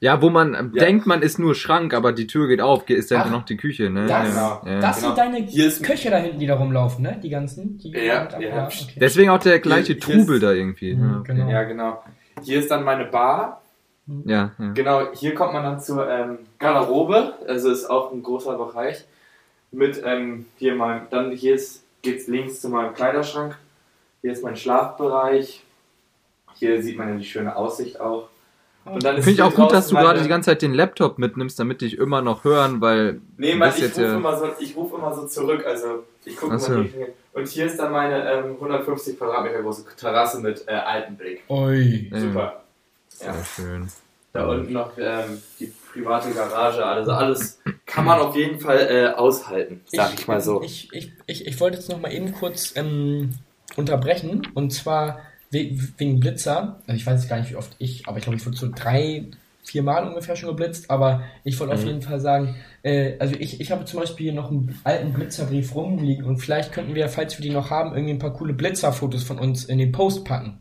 Ja, 0.00 0.20
wo 0.20 0.30
man 0.30 0.54
ähm, 0.54 0.72
Ja. 0.74 0.84
denkt, 0.84 1.06
man 1.06 1.22
ist 1.22 1.38
nur 1.38 1.54
Schrank, 1.54 1.94
aber 1.94 2.12
die 2.12 2.26
Tür 2.26 2.48
geht 2.48 2.60
auf, 2.60 2.88
ist 2.88 3.10
ja 3.10 3.22
Ach, 3.26 3.30
noch 3.30 3.44
die 3.44 3.56
Küche, 3.56 3.88
ne? 3.90 4.06
das- 4.06 4.34
ja. 4.34 4.62
Ja. 4.64 4.80
Das 4.80 4.96
Genau. 4.96 5.08
sind 5.08 5.18
deine 5.18 5.36
Hier 5.38 5.66
ist- 5.66 5.82
Köche 5.82 6.10
da 6.10 6.18
hinten, 6.18 6.38
die 6.38 6.46
da 6.46 6.56
rumlaufen, 6.56 7.02
ne? 7.02 7.18
Die 7.22 7.30
ganzen. 7.30 7.78
Die 7.78 7.90
Ja, 7.92 8.28
ja. 8.38 8.66
okay. 8.66 8.92
Deswegen 8.96 9.30
auch 9.30 9.38
der 9.38 9.58
gleiche 9.58 9.94
Hier- 9.94 10.04
hier 10.04 10.16
Trubel 10.18 10.36
ist- 10.36 10.42
da 10.42 10.52
irgendwie. 10.52 10.94
Mhm, 10.94 11.10
Ja, 11.10 11.18
okay. 11.20 11.32
genau. 11.34 11.50
Ja, 11.50 11.62
genau. 11.64 12.04
Hier 12.42 12.58
ist 12.60 12.70
dann 12.70 12.84
meine 12.84 13.06
Bar. 13.06 13.62
ja, 14.26 14.50
ja. 14.58 14.72
Genau, 14.74 15.12
hier 15.14 15.34
kommt 15.34 15.54
man 15.54 15.62
dann 15.64 15.80
zur 15.80 16.06
ähm, 16.10 16.38
Garderobe, 16.58 17.34
also 17.48 17.70
ist 17.70 17.86
auch 17.88 18.12
ein 18.12 18.22
großer 18.22 18.56
Bereich. 18.58 19.04
Mit 19.72 20.00
ähm, 20.04 20.44
hier 20.58 20.74
mal, 20.76 21.06
dann 21.10 21.32
hier 21.32 21.54
ist, 21.54 21.82
geht's 22.02 22.28
links 22.28 22.60
zu 22.60 22.68
meinem 22.68 22.92
Kleiderschrank. 22.92 23.56
Hier 24.20 24.30
ist 24.32 24.44
mein 24.44 24.56
Schlafbereich. 24.56 25.63
Hier 26.54 26.82
sieht 26.82 26.96
man 26.96 27.08
ja 27.08 27.14
die 27.16 27.24
schöne 27.24 27.56
Aussicht 27.56 28.00
auch. 28.00 28.28
Und 28.84 29.02
dann 29.02 29.16
Finde 29.16 29.30
ich 29.30 29.42
auch 29.42 29.54
gut, 29.54 29.72
dass 29.72 29.88
du 29.88 29.96
gerade 29.96 30.22
die 30.22 30.28
ganze 30.28 30.50
Zeit 30.50 30.60
den 30.60 30.74
Laptop 30.74 31.18
mitnimmst, 31.18 31.58
damit 31.58 31.80
dich 31.80 31.96
immer 31.96 32.20
noch 32.20 32.44
hören, 32.44 32.80
weil. 32.80 33.20
Nee, 33.38 33.54
man, 33.54 33.70
ich 33.70 33.82
rufe 33.82 34.02
ja 34.02 34.16
immer, 34.16 34.36
so, 34.36 34.44
ruf 34.76 34.92
immer 34.94 35.14
so 35.14 35.26
zurück. 35.26 35.64
Also 35.66 36.04
ich 36.24 36.36
gucke 36.36 36.58
so. 36.58 36.72
mal 36.72 36.84
hier. 36.84 37.08
Und 37.32 37.48
hier 37.48 37.66
ist 37.66 37.78
dann 37.78 37.92
meine 37.92 38.30
ähm, 38.30 38.54
150 38.54 39.18
Quadratmeter 39.18 39.62
große 39.62 39.84
Terrasse 39.96 40.40
mit 40.40 40.64
äh, 40.68 40.72
alten 40.72 41.16
Blick. 41.16 41.42
Ui. 41.48 42.10
Super. 42.14 42.62
Sehr 43.08 43.28
ja. 43.28 43.44
schön. 43.44 43.88
Da 44.34 44.48
unten 44.48 44.72
noch 44.72 44.90
ähm, 44.98 45.40
die 45.60 45.72
private 45.92 46.32
Garage, 46.32 46.84
also 46.84 47.12
alles 47.12 47.60
kann 47.86 48.04
man 48.04 48.18
auf 48.18 48.34
jeden 48.34 48.58
Fall 48.58 48.88
äh, 48.90 49.06
aushalten, 49.14 49.80
sag 49.86 50.12
ich, 50.12 50.20
ich, 50.20 50.26
mal 50.26 50.40
so. 50.40 50.60
Ich, 50.60 50.92
ich, 50.92 51.12
ich, 51.26 51.46
ich 51.46 51.60
wollte 51.60 51.76
jetzt 51.76 51.88
noch 51.88 52.00
mal 52.00 52.12
eben 52.12 52.32
kurz 52.32 52.72
ähm, 52.74 53.34
unterbrechen 53.76 54.48
und 54.54 54.72
zwar 54.72 55.20
wegen 55.54 56.20
Blitzer. 56.20 56.80
Also 56.86 56.96
ich 56.96 57.06
weiß 57.06 57.28
gar 57.28 57.38
nicht, 57.38 57.50
wie 57.50 57.56
oft 57.56 57.74
ich, 57.78 58.06
aber 58.06 58.18
ich 58.18 58.24
glaube, 58.24 58.36
ich 58.36 58.44
wurde 58.44 58.56
so 58.56 58.70
drei, 58.74 59.26
vier 59.62 59.82
Mal 59.82 60.06
ungefähr 60.06 60.36
schon 60.36 60.50
geblitzt, 60.50 60.90
aber 60.90 61.22
ich 61.42 61.58
wollte 61.58 61.74
mhm. 61.74 61.80
auf 61.80 61.86
jeden 61.86 62.02
Fall 62.02 62.20
sagen, 62.20 62.56
äh, 62.82 63.14
also 63.18 63.34
ich, 63.38 63.60
ich 63.60 63.70
habe 63.70 63.84
zum 63.84 64.00
Beispiel 64.00 64.24
hier 64.24 64.34
noch 64.34 64.50
einen 64.50 64.78
alten 64.84 65.12
Blitzerbrief 65.12 65.74
rumliegen 65.74 66.24
und 66.24 66.38
vielleicht 66.38 66.72
könnten 66.72 66.94
wir, 66.94 67.08
falls 67.08 67.38
wir 67.38 67.42
die 67.42 67.54
noch 67.54 67.70
haben, 67.70 67.94
irgendwie 67.94 68.14
ein 68.14 68.18
paar 68.18 68.34
coole 68.34 68.52
Blitzerfotos 68.52 69.22
von 69.22 69.38
uns 69.38 69.64
in 69.64 69.78
den 69.78 69.92
Post 69.92 70.24
packen. 70.24 70.60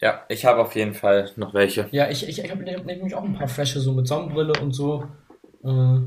Ja, 0.00 0.22
ich 0.28 0.44
habe 0.44 0.60
auf 0.60 0.74
jeden 0.74 0.94
Fall 0.94 1.30
noch 1.36 1.54
welche. 1.54 1.88
Ja, 1.92 2.10
ich, 2.10 2.28
ich, 2.28 2.42
ich 2.42 2.50
habe 2.50 2.62
nämlich 2.62 3.14
auch 3.14 3.24
ein 3.24 3.34
paar 3.34 3.48
Flasche 3.48 3.80
so 3.80 3.92
mit 3.92 4.08
Sonnenbrille 4.08 4.52
und 4.60 4.72
so. 4.72 5.06
Äh, 5.64 6.00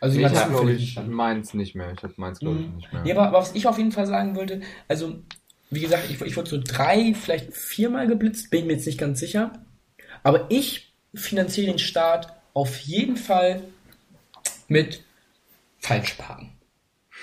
also 0.00 0.20
ich 0.20 0.24
habe 0.24 0.50
glaube 0.50 0.72
ich 0.72 0.98
meins 1.06 1.54
nicht 1.54 1.74
mehr. 1.74 1.92
Ich 1.92 2.02
habe 2.02 2.14
meins 2.16 2.38
glaube 2.38 2.60
ich 2.60 2.68
mhm. 2.68 2.76
nicht 2.76 2.92
mehr. 2.92 3.02
Ja, 3.04 3.14
aber, 3.16 3.28
aber, 3.28 3.38
was 3.38 3.54
ich 3.54 3.66
auf 3.66 3.78
jeden 3.78 3.92
Fall 3.92 4.06
sagen 4.06 4.36
wollte, 4.36 4.60
also 4.88 5.16
wie 5.70 5.80
gesagt, 5.80 6.10
ich, 6.10 6.20
ich 6.20 6.36
wurde 6.36 6.50
so 6.50 6.60
drei, 6.62 7.14
vielleicht 7.14 7.54
viermal 7.54 8.06
geblitzt, 8.06 8.50
bin 8.50 8.66
mir 8.66 8.74
jetzt 8.74 8.86
nicht 8.86 8.98
ganz 8.98 9.20
sicher. 9.20 9.52
Aber 10.22 10.46
ich 10.50 10.92
finanziere 11.14 11.68
den 11.68 11.78
Staat 11.78 12.36
auf 12.52 12.78
jeden 12.78 13.16
Fall 13.16 13.62
mit 14.68 15.02
Falschparken. 15.78 16.50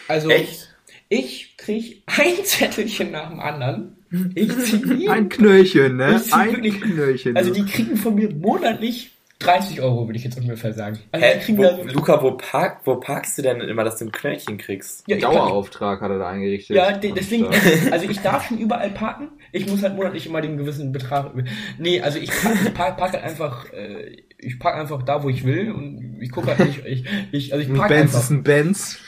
Also 0.08 0.30
Echt? 0.30 0.74
ich 1.10 1.58
kriege 1.58 2.02
ein 2.06 2.44
Zettelchen 2.44 3.12
nach 3.12 3.30
dem 3.30 3.40
anderen 3.40 3.98
ich 4.36 4.56
zieh 4.60 5.10
Ein 5.10 5.30
Knöllchen, 5.30 5.98
ne? 5.98 6.22
Ein 6.32 6.52
wirklich, 6.52 6.82
Knöllchen. 6.82 7.36
Also 7.36 7.52
die 7.52 7.66
kriegen 7.66 7.98
von 7.98 8.16
mir 8.16 8.34
monatlich 8.34 9.12
30 9.44 9.82
Euro, 9.82 10.08
würde 10.08 10.18
ich 10.18 10.24
jetzt 10.24 10.38
ungefähr 10.38 10.74
sagen. 10.74 11.00
Also 11.12 11.26
Hä, 11.26 11.54
wo, 11.56 11.64
so 11.64 11.84
Luca, 11.84 12.22
wo, 12.22 12.32
park, 12.32 12.82
wo 12.86 12.96
parkst 12.96 13.38
du 13.38 13.42
denn 13.42 13.62
immer, 13.62 13.84
dass 13.84 13.98
du 13.98 14.06
ein 14.06 14.12
Knöllchen 14.12 14.58
kriegst? 14.58 15.04
Ja, 15.08 15.18
Dauerauftrag 15.18 16.00
kann, 16.00 16.10
hat 16.10 16.16
er 16.16 16.20
da 16.20 16.30
eingerichtet. 16.30 16.76
Ja, 16.76 16.92
deswegen, 16.92 17.48
also 17.92 18.10
ich 18.10 18.20
darf 18.20 18.48
schon 18.48 18.58
überall 18.58 18.90
parken. 18.92 19.30
Ich 19.52 19.68
muss 19.68 19.84
halt 19.84 19.96
monatlich 19.96 20.26
immer 20.26 20.42
den 20.42 20.58
gewissen 20.58 20.92
Betrag. 20.92 21.32
Nee, 21.78 22.02
also 22.02 22.20
ich 22.20 22.32
park, 22.74 22.98
park 22.98 23.14
halt 23.14 23.24
einfach, 23.24 23.72
äh, 23.74 24.18
ich 24.38 24.60
parke 24.60 24.80
einfach 24.80 25.04
da, 25.04 25.24
wo 25.24 25.30
ich 25.30 25.46
will 25.46 25.72
und 25.72 26.18
ich 26.22 26.32
gucke 26.32 26.48
halt 26.48 26.60
nicht, 26.60 26.86
ich, 26.86 27.06
ich, 27.32 27.54
also 27.54 27.64
ich 27.64 27.78
parke 27.78 27.96
einfach. 27.96 28.14
Benz 28.14 28.24
ist 28.24 28.30
ein 28.30 28.44
Benz. 28.44 29.00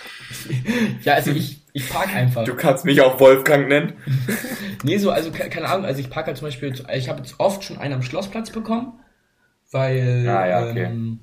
ja, 1.03 1.13
also 1.13 1.31
ich, 1.31 1.61
ich 1.73 1.89
park 1.89 2.15
einfach. 2.15 2.43
Du 2.43 2.55
kannst 2.55 2.85
mich 2.85 3.01
auch 3.01 3.19
Wolfgang 3.19 3.67
nennen. 3.67 3.93
nee, 4.83 4.97
so, 4.97 5.11
also 5.11 5.31
keine 5.31 5.67
Ahnung, 5.67 5.85
also 5.85 5.99
ich 5.99 6.09
park 6.09 6.27
halt 6.27 6.37
zum 6.37 6.47
Beispiel, 6.47 6.73
ich 6.93 7.09
habe 7.09 7.19
jetzt 7.19 7.39
oft 7.39 7.63
schon 7.63 7.77
einen 7.77 7.95
am 7.95 8.01
Schlossplatz 8.01 8.51
bekommen, 8.51 8.93
weil. 9.71 10.27
Ah, 10.27 10.47
ja, 10.47 10.69
okay. 10.69 10.83
Ähm, 10.83 11.19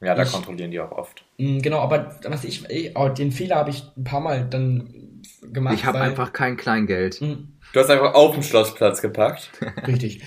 ja, 0.00 0.14
da 0.14 0.22
ich, 0.22 0.32
kontrollieren 0.32 0.70
die 0.70 0.80
auch 0.80 0.92
oft. 0.92 1.24
Mm, 1.38 1.58
genau, 1.60 1.78
aber 1.78 2.16
was 2.24 2.44
ich, 2.44 2.64
oh, 2.96 3.08
den 3.08 3.30
Fehler 3.30 3.56
habe 3.56 3.70
ich 3.70 3.84
ein 3.96 4.04
paar 4.04 4.20
Mal 4.20 4.48
dann 4.48 5.22
gemacht. 5.52 5.74
Ich 5.74 5.84
habe 5.84 6.00
einfach 6.00 6.32
kein 6.32 6.56
Kleingeld. 6.56 7.20
Mh, 7.20 7.38
Du 7.72 7.80
hast 7.80 7.88
einfach 7.88 8.12
auf 8.12 8.34
dem 8.34 8.42
Schlossplatz 8.42 9.00
gepackt. 9.00 9.50
Richtig. 9.86 10.20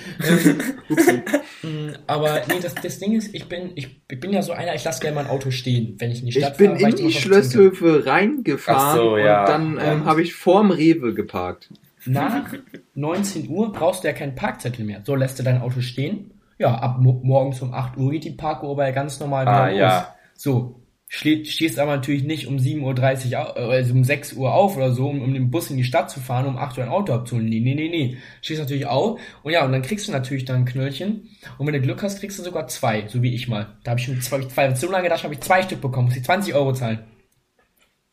ähm, 1.64 1.94
aber 2.08 2.42
nee, 2.48 2.60
das, 2.60 2.74
das 2.74 2.98
Ding 2.98 3.14
ist, 3.14 3.36
ich 3.36 3.48
bin, 3.48 3.72
ich, 3.76 4.02
ich 4.10 4.20
bin 4.20 4.34
ja 4.34 4.42
so 4.42 4.52
einer, 4.52 4.74
ich 4.74 4.84
lasse 4.84 5.00
gerne 5.00 5.16
mein 5.16 5.28
Auto 5.28 5.52
stehen, 5.52 5.96
wenn 6.00 6.10
ich 6.10 6.22
in 6.22 6.26
die 6.26 6.32
Stadt 6.32 6.58
fahre. 6.58 6.74
Ich 6.74 6.80
bin 6.80 6.92
fahre, 6.92 7.02
in 7.02 7.08
die 7.08 7.14
Schlösshöfe 7.14 8.06
reingefahren 8.08 8.98
so, 8.98 9.18
ja. 9.18 9.42
und 9.42 9.50
dann 9.50 9.80
ähm, 9.80 10.06
habe 10.06 10.24
ich 10.24 10.34
vorm 10.34 10.72
Rewe 10.72 11.14
geparkt. 11.14 11.70
Nach 12.08 12.52
19 12.96 13.48
Uhr 13.50 13.72
brauchst 13.72 14.04
du 14.04 14.08
ja 14.08 14.14
keinen 14.14 14.36
Parkzettel 14.36 14.84
mehr. 14.84 15.02
So 15.04 15.16
lässt 15.16 15.38
du 15.38 15.44
dein 15.44 15.62
Auto 15.62 15.82
stehen. 15.82 16.32
Ja, 16.58 16.76
ab 16.76 17.00
morgens 17.00 17.62
um 17.62 17.74
8 17.74 17.98
Uhr 17.98 18.12
geht 18.12 18.24
die 18.24 18.32
Parkuhr 18.32 18.72
aber 18.72 18.92
ganz 18.92 19.20
normal 19.20 19.46
wieder 19.46 19.54
ah, 19.54 19.70
los. 19.70 19.78
Ja. 19.78 20.16
So, 20.36 20.86
stehst 21.08 21.80
aber 21.80 21.96
natürlich 21.98 22.24
nicht 22.24 22.48
um 22.48 22.58
7.30 22.58 23.32
Uhr, 23.32 23.58
also 23.58 23.94
um 23.94 24.04
6 24.04 24.34
Uhr 24.34 24.54
auf 24.54 24.76
oder 24.78 24.92
so, 24.92 25.08
um, 25.10 25.22
um 25.22 25.34
den 25.34 25.52
Bus 25.52 25.70
in 25.70 25.78
die 25.78 25.84
Stadt 25.84 26.10
zu 26.10 26.20
fahren, 26.20 26.46
um 26.46 26.58
8 26.58 26.78
Uhr 26.78 26.84
ein 26.86 26.90
Auto 26.90 27.14
abzuholen. 27.14 27.48
Nee, 27.48 27.60
nee, 27.60 27.76
nee, 27.76 27.90
nee. 27.90 28.18
Stehst 28.42 28.62
natürlich 28.62 28.88
auf 28.88 29.20
und 29.44 29.52
ja, 29.52 29.66
und 29.66 29.72
dann 29.72 29.82
kriegst 29.82 30.08
du 30.08 30.12
natürlich 30.12 30.46
dann 30.46 30.58
ein 30.58 30.66
Knöllchen 30.66 31.30
und 31.58 31.68
wenn 31.68 31.74
du 31.74 31.82
Glück 31.82 32.02
hast, 32.04 32.20
kriegst 32.20 32.40
du 32.40 32.44
sogar 32.44 32.68
zwei, 32.68 33.08
so 33.08 33.22
wie 33.22 33.34
ich 33.34 33.48
mal. 33.48 33.76
Da 33.84 33.92
habe 33.92 34.00
ich 34.00 34.06
schon 34.06 34.22
zwei, 34.22 34.42
zwei, 34.42 34.74
so 34.76 34.90
lange 34.90 35.04
gedacht, 35.04 35.24
habe 35.24 35.34
ich 35.34 35.42
zwei 35.42 35.62
Stück 35.62 35.82
bekommen, 35.82 36.08
muss 36.08 36.18
ich 36.18 36.24
20 36.24 36.54
Euro 36.54 36.74
zahlen. 36.74 37.00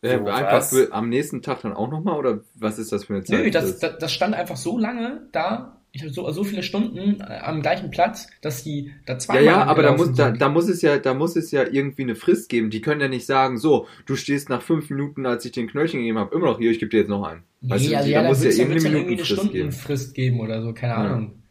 Äh, 0.03 0.19
so, 0.19 0.27
einfach 0.27 0.63
für, 0.63 0.93
am 0.93 1.09
nächsten 1.09 1.43
Tag 1.43 1.63
dann 1.63 1.75
auch 1.75 1.89
nochmal 1.89 2.19
oder 2.19 2.41
was 2.57 2.79
ist 2.79 2.91
das 2.91 3.05
für 3.05 3.15
eine 3.15 3.23
Zeit? 3.23 3.39
Nö, 3.39 3.51
das, 3.51 3.79
das, 3.79 3.99
das 3.99 4.13
stand 4.13 4.35
einfach 4.35 4.57
so 4.57 4.77
lange 4.77 5.29
da, 5.31 5.82
ich 5.95 6.03
habe 6.03 6.13
so, 6.13 6.31
so 6.31 6.43
viele 6.43 6.63
Stunden 6.63 7.21
äh, 7.21 7.39
am 7.43 7.61
gleichen 7.61 7.91
Platz, 7.91 8.27
dass 8.41 8.65
die 8.65 8.93
da 9.05 9.19
zwei. 9.19 9.37
Ja, 9.37 9.43
ja, 9.43 9.65
aber 9.65 9.83
da 9.83 9.95
muss, 9.95 10.15
da, 10.15 10.31
da 10.31 10.49
muss 10.49 10.69
es 10.69 10.81
ja, 10.81 10.99
da 10.99 11.13
muss 11.13 11.37
es 11.37 11.51
ja 11.51 11.65
irgendwie 11.71 12.03
eine 12.03 12.15
Frist 12.15 12.49
geben. 12.49 12.71
Die 12.71 12.81
können 12.81 13.03
ja 13.03 13.09
nicht 13.09 13.27
sagen, 13.27 13.59
so, 13.59 13.87
du 14.07 14.17
stehst 14.17 14.49
nach 14.49 14.63
fünf 14.63 14.89
Minuten, 14.89 15.27
als 15.27 15.45
ich 15.45 15.53
den 15.53 15.69
Knöllchen 15.69 16.01
gegeben 16.01 16.19
habe, 16.19 16.35
immer 16.35 16.47
noch 16.47 16.59
hier, 16.59 16.71
ich 16.71 16.79
gebe 16.79 16.91
dir 16.91 17.01
jetzt 17.01 17.11
noch 17.11 17.23
einen. 17.25 17.43
Nee, 17.61 17.71
weißt 17.71 17.95
also 17.95 18.07
du, 18.07 18.11
ja, 18.11 18.23
da 18.23 18.29
muss 18.29 18.43
ja 18.43 18.51
irgendwie 18.51 18.89
eine 18.89 19.25
Stundenfrist 19.25 20.15
geben. 20.15 20.39
geben 20.39 20.41
oder 20.41 20.63
so, 20.63 20.73
keine 20.73 20.95
Ahnung. 20.95 21.43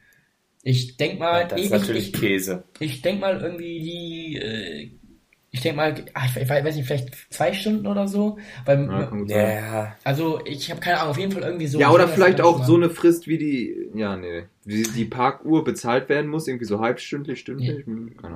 Ich 0.63 0.97
denk 0.97 1.19
mal, 1.19 1.41
ja, 1.41 1.47
das 1.47 1.60
ist 1.60 1.65
ich, 1.65 1.71
natürlich 1.71 2.08
ich, 2.13 2.19
Käse. 2.19 2.63
Ich 2.80 3.01
denk 3.01 3.21
mal 3.21 3.39
irgendwie 3.39 3.80
die 3.80 4.38
äh, 4.38 4.91
ich 5.54 5.60
denke 5.60 5.76
mal, 5.76 5.94
ach, 6.14 6.38
ich 6.38 6.50
weiß 6.50 6.76
nicht, 6.78 6.88
vielleicht 6.88 7.10
zwei 7.30 7.52
Stunden 7.52 7.86
oder 7.86 8.08
so. 8.08 8.38
Weil, 8.64 8.88
ja, 9.28 9.52
ja. 9.52 9.96
Also 10.06 10.40
ich 10.46 10.72
habe 10.72 10.80
keine 10.80 11.00
Ahnung, 11.00 11.12
auf 11.12 11.18
jeden 11.18 11.34
Fall 11.34 11.44
irgendwie 11.44 11.68
so. 11.68 11.78
Ja, 11.78 11.92
oder 11.92 12.08
vielleicht 12.08 12.40
auch 12.40 12.64
so 12.64 12.76
eine 12.76 12.90
Frist, 12.90 13.28
wie 13.28 13.38
die, 13.38 13.90
ja, 13.94 14.16
nee, 14.16 14.44
wie 14.64 14.84
die 14.84 15.04
Parkuhr 15.04 15.66
bezahlt 15.66 16.08
werden 16.08 16.32
muss, 16.32 16.48
irgendwie 16.48 16.64
so 16.64 16.80
halbstündlich, 16.80 17.42
stündlich. 17.42 17.84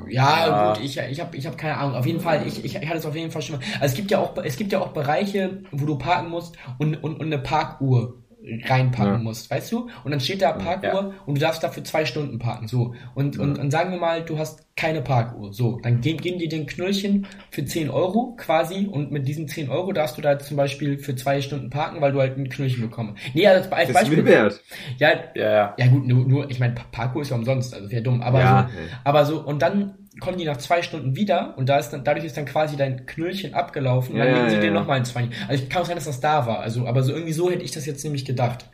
Ja, 0.09 0.39
ja, 0.39 0.47
ja, 0.47 0.73
gut, 0.73 0.83
ich, 0.83 0.97
ich 0.97 1.21
habe 1.21 1.37
ich 1.37 1.47
hab 1.47 1.57
keine 1.57 1.77
Ahnung. 1.77 1.95
Auf 1.95 2.05
jeden 2.05 2.19
Fall, 2.19 2.45
ich, 2.45 2.65
ich, 2.65 2.75
ich 2.75 2.85
hatte 2.85 2.97
es 2.97 3.05
auf 3.05 3.15
jeden 3.15 3.31
Fall 3.31 3.41
schon 3.41 3.59
mal. 3.59 3.65
Also 3.79 3.93
es 3.93 3.95
gibt 3.95 4.11
ja 4.11 4.19
auch, 4.19 4.35
es 4.43 4.57
gibt 4.57 4.73
ja 4.73 4.81
auch 4.81 4.89
Bereiche, 4.91 5.61
wo 5.71 5.85
du 5.85 5.97
parken 5.97 6.29
musst 6.29 6.57
und, 6.79 7.01
und, 7.01 7.15
und 7.15 7.25
eine 7.25 7.39
Parkuhr 7.39 8.17
reinpacken 8.63 9.13
ja. 9.13 9.17
musst, 9.17 9.49
weißt 9.49 9.71
du? 9.71 9.89
Und 10.03 10.11
dann 10.11 10.19
steht 10.19 10.41
da 10.41 10.51
Parkuhr 10.51 11.13
ja. 11.13 11.13
und 11.25 11.35
du 11.35 11.41
darfst 11.41 11.63
dafür 11.63 11.83
zwei 11.83 12.05
Stunden 12.05 12.39
parken. 12.39 12.67
So. 12.67 12.95
Und, 13.13 13.35
ja. 13.35 13.41
und, 13.41 13.57
und 13.57 13.71
sagen 13.71 13.91
wir 13.91 13.99
mal, 13.99 14.23
du 14.23 14.37
hast 14.37 14.65
keine 14.75 15.01
Parkuhr. 15.01 15.53
So, 15.53 15.79
dann 15.81 16.01
geben, 16.01 16.19
geben 16.19 16.37
die 16.37 16.49
den 16.49 16.65
Knöllchen 16.65 17.27
für 17.49 17.63
10 17.63 17.89
Euro 17.89 18.35
quasi 18.37 18.87
und 18.91 19.11
mit 19.11 19.27
diesen 19.27 19.47
10 19.47 19.69
Euro 19.69 19.93
darfst 19.93 20.17
du 20.17 20.21
da 20.21 20.37
zum 20.37 20.57
Beispiel 20.57 20.97
für 20.97 21.15
zwei 21.15 21.41
Stunden 21.41 21.69
parken, 21.69 22.01
weil 22.01 22.11
du 22.11 22.19
halt 22.19 22.37
ein 22.37 22.49
Knöllchen 22.49 22.81
bekommst. 22.81 23.21
Nee, 23.33 23.47
als, 23.47 23.71
als 23.71 23.87
das 23.91 24.01
Beispiel. 24.01 24.19
Ist 24.19 24.25
wert. 24.25 24.61
Ja, 24.97 25.09
ja, 25.33 25.75
ja. 25.77 25.87
gut, 25.87 26.05
nur, 26.05 26.27
nur 26.27 26.49
ich 26.51 26.59
meine, 26.59 26.75
Parkuhr 26.91 27.21
ist 27.21 27.29
ja 27.29 27.37
umsonst, 27.37 27.73
also 27.73 27.89
wäre 27.89 28.03
dumm. 28.03 28.21
Aber 28.21 28.39
ja, 28.39 28.69
so, 28.71 28.79
aber 29.05 29.25
so, 29.25 29.41
und 29.41 29.61
dann 29.61 30.04
kommen 30.19 30.37
die 30.37 30.45
nach 30.45 30.57
zwei 30.57 30.81
Stunden 30.81 31.15
wieder 31.15 31.53
und 31.57 31.67
da 31.67 31.77
ist 31.77 31.89
dann, 31.89 32.03
dadurch 32.03 32.25
ist 32.25 32.37
dann 32.37 32.45
quasi 32.45 32.77
dein 32.77 33.05
Knöllchen 33.05 33.53
abgelaufen 33.53 34.13
und 34.13 34.19
dann 34.19 34.29
ja, 34.29 34.35
legen 34.35 34.49
sie 34.49 34.55
ja, 34.55 34.61
dir 34.61 34.67
ja. 34.67 34.73
nochmal 34.73 34.97
ein 34.97 35.05
zwei. 35.05 35.29
Also 35.47 35.63
ich 35.63 35.69
kann 35.69 35.81
auch 35.81 35.85
sein, 35.85 35.95
dass 35.95 36.05
das 36.05 36.19
da 36.19 36.45
war. 36.45 36.59
Also, 36.59 36.87
aber 36.87 37.03
so 37.03 37.13
irgendwie 37.13 37.33
so 37.33 37.49
hätte 37.49 37.63
ich 37.63 37.71
das 37.71 37.85
jetzt 37.85 38.03
nämlich 38.03 38.25
gedacht. 38.25 38.65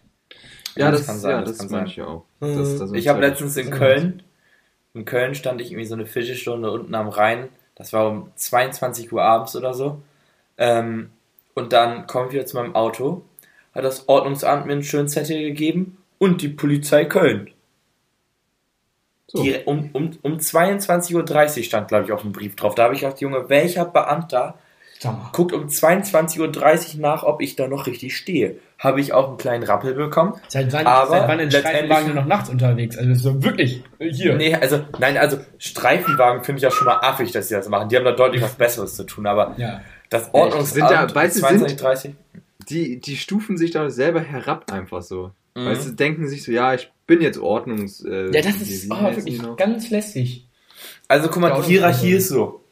Ja, 0.76 0.92
das, 0.92 1.02
das 1.02 1.08
kann 1.08 1.20
sein. 1.20 1.32
Ja, 1.32 1.42
das, 1.42 1.58
das 1.58 1.70
meine 1.70 1.88
ich 1.88 2.02
auch. 2.02 2.26
Das, 2.40 2.78
das 2.78 2.92
ich 2.94 3.08
habe 3.08 3.22
letztens 3.22 3.58
in 3.58 3.72
Köln, 3.72 4.24
in 4.94 5.06
Köln 5.06 5.36
stand 5.36 5.62
ich 5.62 5.72
irgendwie 5.72 5.88
so 5.88 5.96
eine 5.96 6.06
Fischestunde 6.06 6.72
unten 6.72 6.94
am 6.96 7.10
Rhein. 7.10 7.50
Das 7.76 7.94
war 7.94 8.10
um 8.10 8.32
22 8.36 9.12
Uhr 9.12 9.24
abends 9.24 9.56
oder 9.56 9.74
so. 9.74 10.02
Ähm, 10.58 11.10
und 11.54 11.74
dann 11.74 12.08
komme 12.08 12.28
ich 12.28 12.34
wieder 12.34 12.46
zu 12.46 12.58
meinem 12.58 12.76
Auto, 12.76 13.24
hat 13.74 13.84
das 13.84 14.08
Ordnungsamt 14.08 14.66
mir 14.66 14.74
einen 14.74 14.84
schönen 14.84 15.08
Zettel 15.08 15.42
gegeben 15.42 15.98
und 16.18 16.42
die 16.42 16.50
Polizei 16.50 17.06
Köln. 17.06 17.50
So. 19.34 19.44
Die, 19.44 19.56
um, 19.63 19.89
um, 19.94 20.12
um 20.24 20.38
22.30 20.38 21.58
Uhr 21.58 21.63
stand, 21.63 21.88
glaube 21.88 22.06
ich, 22.06 22.12
auf 22.12 22.22
dem 22.22 22.34
Brief 22.34 22.58
drauf. 22.58 22.76
Da 22.76 22.84
habe 22.84 22.96
ich 22.96 23.00
gedacht, 23.00 23.22
Junge, 23.22 23.48
welcher 23.48 23.86
Beamter 23.86 24.56
guckt 25.32 25.54
um 25.54 25.67
22.30 25.67 26.96
Uhr 26.96 27.02
nach, 27.02 27.24
ob 27.24 27.41
ich 27.41 27.56
da 27.56 27.67
noch 27.67 27.88
richtig 27.88 28.15
stehe. 28.15 28.58
Habe 28.78 29.00
ich 29.00 29.13
auch 29.13 29.30
einen 29.30 29.38
kleinen 29.38 29.63
Rappel 29.63 29.94
bekommen. 29.94 30.34
Seit 30.50 30.74
wann, 30.74 30.86
aber 30.86 31.10
seit 31.10 31.28
wann 31.30 31.39
ist 31.39 31.58
Streifenwagen 31.58 32.13
noch 32.13 32.26
nachts 32.26 32.50
unterwegs? 32.50 32.98
Also 32.98 33.13
so 33.13 33.44
wirklich 33.44 33.84
hier. 34.00 34.36
Nee, 34.36 34.54
also 34.54 34.82
nein, 35.00 35.17
also 35.17 35.38
Streifenwagen 35.58 36.44
finde 36.44 36.58
ich 36.58 36.63
ja 36.63 36.72
schon 36.72 36.86
mal 36.86 36.98
affig, 36.98 37.32
dass 37.32 37.48
sie 37.48 37.56
das 37.56 37.70
machen. 37.70 37.88
Die 37.88 37.96
haben 37.96 38.06
da 38.06 38.12
deutlich 38.12 38.41
was 38.41 38.56
Besseres 38.56 38.96
zu 38.96 39.06
tun, 39.06 39.26
aber 39.28 39.56
ja. 39.58 39.82
das 40.10 40.34
Ordnungsamt 40.34 40.91
ja, 40.91 41.00
sind 41.00 41.12
da, 41.12 41.15
weißt 41.15 41.38
22, 41.38 41.78
30. 41.78 42.15
Die, 42.70 43.00
die 43.00 43.15
stufen 43.15 43.58
sich 43.58 43.72
da 43.72 43.89
selber 43.89 44.20
herab 44.20 44.72
einfach 44.72 45.02
so. 45.02 45.32
Mhm. 45.56 45.66
Weißt 45.66 45.88
du, 45.88 45.92
denken 45.92 46.28
sich 46.28 46.44
so, 46.44 46.52
ja, 46.52 46.74
ich 46.74 46.92
bin 47.08 47.22
jetzt 47.22 47.40
Ordnungs. 47.40 48.04
Äh, 48.04 48.32
ja, 48.34 48.42
das 48.42 48.56
ist 48.62 48.90
oh, 48.92 49.02
wirklich 49.02 49.42
ganz 49.58 49.90
lästig. 49.90 50.48
Also 51.08 51.30
guck 51.30 51.42
mal, 51.42 51.62
die 51.62 51.74
Hierarchie 51.74 52.14
ist 52.14 52.30
so. 52.30 52.64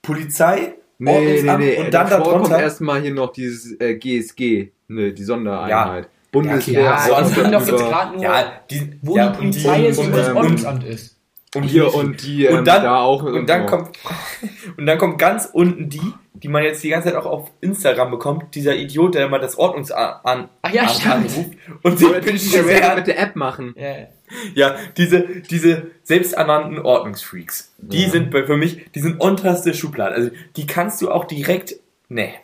Polizei, 0.00 0.74
nee, 0.98 1.42
nee, 1.42 1.56
nee. 1.56 1.76
und 1.78 1.92
dann 1.92 2.10
davor 2.10 2.42
kommt 2.42 2.52
erstmal 2.52 3.00
hier 3.00 3.14
noch 3.14 3.32
dieses 3.32 3.78
äh, 3.80 3.94
GSG, 3.94 4.70
ne, 4.88 5.12
die 5.12 5.24
Sondereinheit. 5.24 6.04
Ja. 6.04 6.10
Bundeswehr. 6.34 6.82
Ja, 6.82 6.94
okay, 6.94 7.00
ja, 7.00 7.06
so, 7.06 7.14
also 7.14 7.42
doch 7.42 7.66
jetzt 7.66 7.84
gerade 7.84 8.14
nur, 8.14 8.22
ja, 8.22 8.60
die, 8.68 8.98
wo 9.02 9.16
ja, 9.16 9.30
die 9.30 9.38
Polizei 9.38 9.80
die, 9.80 9.86
ist 9.86 9.98
und, 9.98 10.06
und 10.06 10.16
das 10.16 10.34
Ordnungsamt 10.34 10.84
ist. 10.84 11.16
Um 11.54 11.62
Hier 11.62 11.94
und 11.94 12.22
die 12.24 12.46
ähm, 12.46 12.58
und 12.58 12.64
dann, 12.66 12.82
da 12.82 12.98
auch 12.98 13.22
und 13.22 13.48
dann 13.48 13.66
kommt 13.66 13.96
und 14.76 14.86
dann 14.86 14.98
kommt 14.98 15.18
ganz 15.18 15.48
unten 15.52 15.88
die, 15.88 16.00
die 16.34 16.48
man 16.48 16.64
jetzt 16.64 16.82
die 16.82 16.88
ganze 16.88 17.08
Zeit 17.08 17.16
auch 17.16 17.26
auf 17.26 17.50
Instagram 17.60 18.10
bekommt, 18.10 18.54
dieser 18.54 18.76
Idiot, 18.76 19.14
der 19.14 19.26
immer 19.26 19.38
das 19.38 19.56
Ordnungsamt 19.56 20.24
an, 20.26 20.48
Ach 20.62 20.72
ja, 20.72 20.82
anruft 21.12 21.50
und 21.82 21.92
das 21.92 22.00
selber 22.00 22.20
beschwert. 22.20 22.96
mit 22.96 23.06
der 23.06 23.18
App 23.20 23.36
machen. 23.36 23.74
Ja. 23.78 24.08
Ja, 24.54 24.76
diese, 24.96 25.22
diese 25.50 25.90
selbsternannten 26.02 26.80
Ordnungsfreaks, 26.80 27.72
die 27.78 28.02
Ja. 28.04 28.08
sind 28.10 28.30
bei- 28.30 28.44
für 28.46 28.56
mich, 28.56 28.90
die 28.92 29.00
sind 29.00 29.20
unterste 29.20 29.74
Schublade. 29.74 30.14
Also, 30.14 30.30
die 30.56 30.66
kannst 30.66 31.00
du 31.02 31.10
auch 31.10 31.24
direkt, 31.26 31.76
nee. 32.08 32.34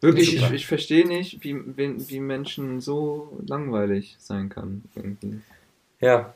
Wirklich, 0.00 0.36
ich, 0.36 0.50
ich 0.52 0.66
verstehe 0.66 1.06
nicht, 1.08 1.42
wie, 1.42 1.56
wie, 1.76 2.08
wie 2.08 2.20
Menschen 2.20 2.80
so 2.80 3.40
langweilig 3.46 4.14
sein 4.20 4.48
kann. 4.48 4.84
Irgendwie. 4.94 5.40
Ja. 6.00 6.32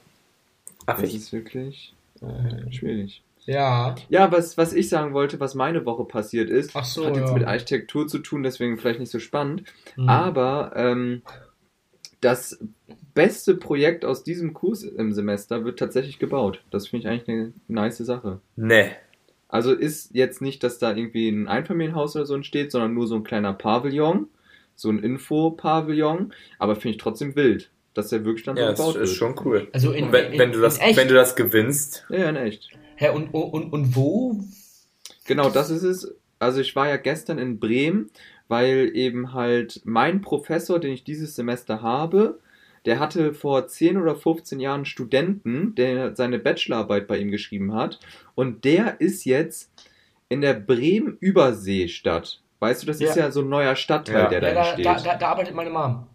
Das 0.87 0.97
Affig. 0.99 1.15
ist 1.15 1.33
wirklich 1.33 1.95
Äh, 2.21 2.73
schwierig. 2.73 3.23
Ja. 3.47 3.95
Ja, 4.09 4.31
was, 4.33 4.57
was 4.57 4.73
ich 4.73 4.89
sagen 4.89 5.15
wollte, 5.15 5.41
was 5.41 5.55
meine 5.55 5.85
Woche 5.85 6.05
passiert 6.05 6.51
ist, 6.51 6.71
Ach 6.75 6.85
so, 6.85 7.07
hat 7.07 7.17
jetzt 7.17 7.29
ja. 7.29 7.35
mit 7.35 7.45
Architektur 7.47 8.07
zu 8.09 8.19
tun, 8.19 8.43
deswegen 8.43 8.79
vielleicht 8.79 9.01
nicht 9.01 9.11
so 9.13 9.19
spannend. 9.19 9.65
Mhm. 9.97 10.09
Aber 10.09 10.73
ähm, 10.77 11.23
das 12.21 12.59
beste 13.15 13.55
Projekt 13.57 14.05
aus 14.05 14.23
diesem 14.25 14.55
Kurs 14.55 14.85
im 14.85 15.13
Semester 15.13 15.65
wird 15.65 15.79
tatsächlich 15.79 16.19
gebaut. 16.19 16.63
Das 16.71 16.89
finde 16.89 17.07
ich 17.07 17.13
eigentlich 17.13 17.29
eine 17.29 17.53
nice 17.69 17.99
Sache. 17.99 18.41
Nee. 18.57 18.91
Also 19.49 19.73
ist 19.75 20.15
jetzt 20.15 20.41
nicht, 20.41 20.63
dass 20.65 20.79
da 20.79 20.95
irgendwie 20.95 21.29
ein 21.29 21.47
Einfamilienhaus 21.47 22.17
oder 22.17 22.25
so 22.25 22.35
entsteht, 22.35 22.73
sondern 22.73 22.95
nur 22.95 23.07
so 23.07 23.17
ein 23.17 23.25
kleiner 23.25 23.53
Pavillon, 23.53 24.29
so 24.77 24.89
ein 24.89 24.99
Info-Pavillon, 25.01 26.33
aber 26.59 26.75
finde 26.77 26.91
ich 26.97 26.97
trotzdem 26.97 27.37
wild, 27.37 27.71
dass 27.93 28.09
der 28.09 28.25
wirklich 28.25 28.45
dann 28.45 28.57
so 28.57 28.63
Ja, 28.63 28.71
das 28.71 28.79
gebaut 28.79 28.97
ist 28.97 29.11
wird. 29.11 29.19
schon 29.19 29.35
cool. 29.45 29.69
Also 29.73 29.93
in, 29.93 30.07
Und 30.07 30.13
wenn, 30.13 30.33
in, 30.33 30.39
wenn, 30.39 30.53
du 30.53 30.61
das, 30.61 30.79
in 30.79 30.85
echt? 30.85 30.97
wenn 30.97 31.09
du 31.09 31.15
das 31.15 31.37
gewinnst, 31.37 32.07
Ja, 32.09 32.19
ja, 32.21 32.29
in 32.31 32.37
echt. 32.37 32.71
Hä, 33.03 33.09
und, 33.09 33.31
und, 33.35 33.73
und 33.73 33.97
wo? 33.97 34.39
Genau, 35.27 35.51
das 35.51 35.71
ist 35.71 35.83
es. 35.83 36.15
Also 36.39 36.61
ich 36.61 36.77
war 36.77 36.89
ja 36.89 36.99
gestern 36.99 37.39
in 37.39 37.59
Bremen, 37.59 38.11
weil 38.47 38.93
eben 38.95 39.33
halt 39.33 39.81
mein 39.85 40.21
Professor, 40.21 40.79
den 40.79 40.93
ich 40.93 41.03
dieses 41.03 41.35
Semester 41.35 41.83
habe, 41.83 42.39
der 42.85 43.01
hatte 43.01 43.35
vor 43.35 43.67
10 43.67 43.97
oder 43.97 44.15
15 44.15 44.61
Jahren 44.61 44.75
einen 44.77 44.85
Studenten, 44.85 45.75
der 45.75 46.15
seine 46.15 46.39
Bachelorarbeit 46.39 47.09
bei 47.09 47.19
ihm 47.19 47.33
geschrieben 47.33 47.75
hat. 47.75 47.99
Und 48.37 48.65
der 48.65 49.01
ist 49.01 49.25
jetzt 49.25 49.73
in 50.29 50.41
der 50.41 50.55
Bremen-Überseestadt. 50.55 52.41
Weißt 52.61 52.83
du, 52.83 52.87
das 52.87 53.01
ist 53.01 53.17
Ja. 53.17 53.25
ja 53.25 53.31
so 53.33 53.41
ein 53.41 53.49
neuer 53.49 53.75
Stadtteil, 53.75 54.23
Ja. 54.25 54.29
der 54.29 54.43
Ja, 54.43 54.49
da 54.49 54.55
da, 54.55 54.61
entsteht. 54.69 54.87
da, 54.87 54.95
da, 54.95 55.17
da 55.17 55.29
arbeitet 55.29 55.55
meine 55.57 55.71
Mom. 55.71 56.07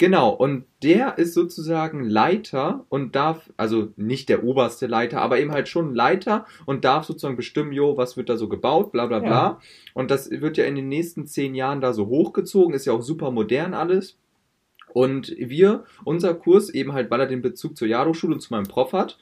Genau, 0.00 0.30
und 0.30 0.64
der 0.82 1.18
ist 1.18 1.34
sozusagen 1.34 2.04
Leiter 2.04 2.86
und 2.88 3.14
darf, 3.14 3.52
also 3.58 3.92
nicht 3.96 4.30
der 4.30 4.44
oberste 4.44 4.86
Leiter, 4.86 5.20
aber 5.20 5.38
eben 5.38 5.52
halt 5.52 5.68
schon 5.68 5.94
Leiter 5.94 6.46
und 6.64 6.86
darf 6.86 7.04
sozusagen 7.04 7.36
bestimmen, 7.36 7.70
jo, 7.70 7.98
was 7.98 8.16
wird 8.16 8.30
da 8.30 8.38
so 8.38 8.48
gebaut, 8.48 8.92
bla 8.92 9.04
bla 9.04 9.18
bla. 9.18 9.28
Ja. 9.28 9.60
Und 9.92 10.10
das 10.10 10.30
wird 10.30 10.56
ja 10.56 10.64
in 10.64 10.74
den 10.74 10.88
nächsten 10.88 11.26
zehn 11.26 11.54
Jahren 11.54 11.82
da 11.82 11.92
so 11.92 12.06
hochgezogen, 12.06 12.72
ist 12.72 12.86
ja 12.86 12.94
auch 12.94 13.02
super 13.02 13.30
modern 13.30 13.74
alles. 13.74 14.16
Und 14.94 15.34
wir, 15.36 15.84
unser 16.02 16.32
Kurs, 16.32 16.70
eben 16.70 16.94
halt, 16.94 17.10
weil 17.10 17.20
er 17.20 17.26
den 17.26 17.42
Bezug 17.42 17.76
zur 17.76 17.86
Jado-Schule 17.86 18.32
und 18.32 18.40
zu 18.40 18.54
meinem 18.54 18.68
Prof 18.68 18.94
hat, 18.94 19.18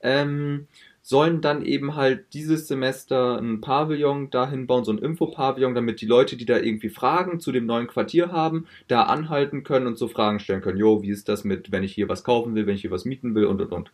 ähm, 0.00 0.68
sollen 1.06 1.42
dann 1.42 1.62
eben 1.62 1.96
halt 1.96 2.32
dieses 2.32 2.66
Semester 2.66 3.36
ein 3.38 3.60
Pavillon 3.60 4.30
dahin 4.30 4.66
bauen, 4.66 4.84
so 4.84 4.90
ein 4.92 4.96
Infopavillon, 4.98 5.74
damit 5.74 6.00
die 6.00 6.06
Leute, 6.06 6.34
die 6.38 6.46
da 6.46 6.56
irgendwie 6.56 6.88
Fragen 6.88 7.40
zu 7.40 7.52
dem 7.52 7.66
neuen 7.66 7.88
Quartier 7.88 8.32
haben, 8.32 8.66
da 8.88 9.02
anhalten 9.02 9.64
können 9.64 9.86
und 9.86 9.98
so 9.98 10.08
Fragen 10.08 10.40
stellen 10.40 10.62
können. 10.62 10.78
Jo, 10.78 11.02
wie 11.02 11.10
ist 11.10 11.28
das 11.28 11.44
mit, 11.44 11.70
wenn 11.70 11.82
ich 11.84 11.92
hier 11.92 12.08
was 12.08 12.24
kaufen 12.24 12.54
will, 12.54 12.66
wenn 12.66 12.74
ich 12.74 12.80
hier 12.80 12.90
was 12.90 13.04
mieten 13.04 13.34
will 13.34 13.44
und 13.44 13.60
und 13.60 13.70
und. 13.70 13.90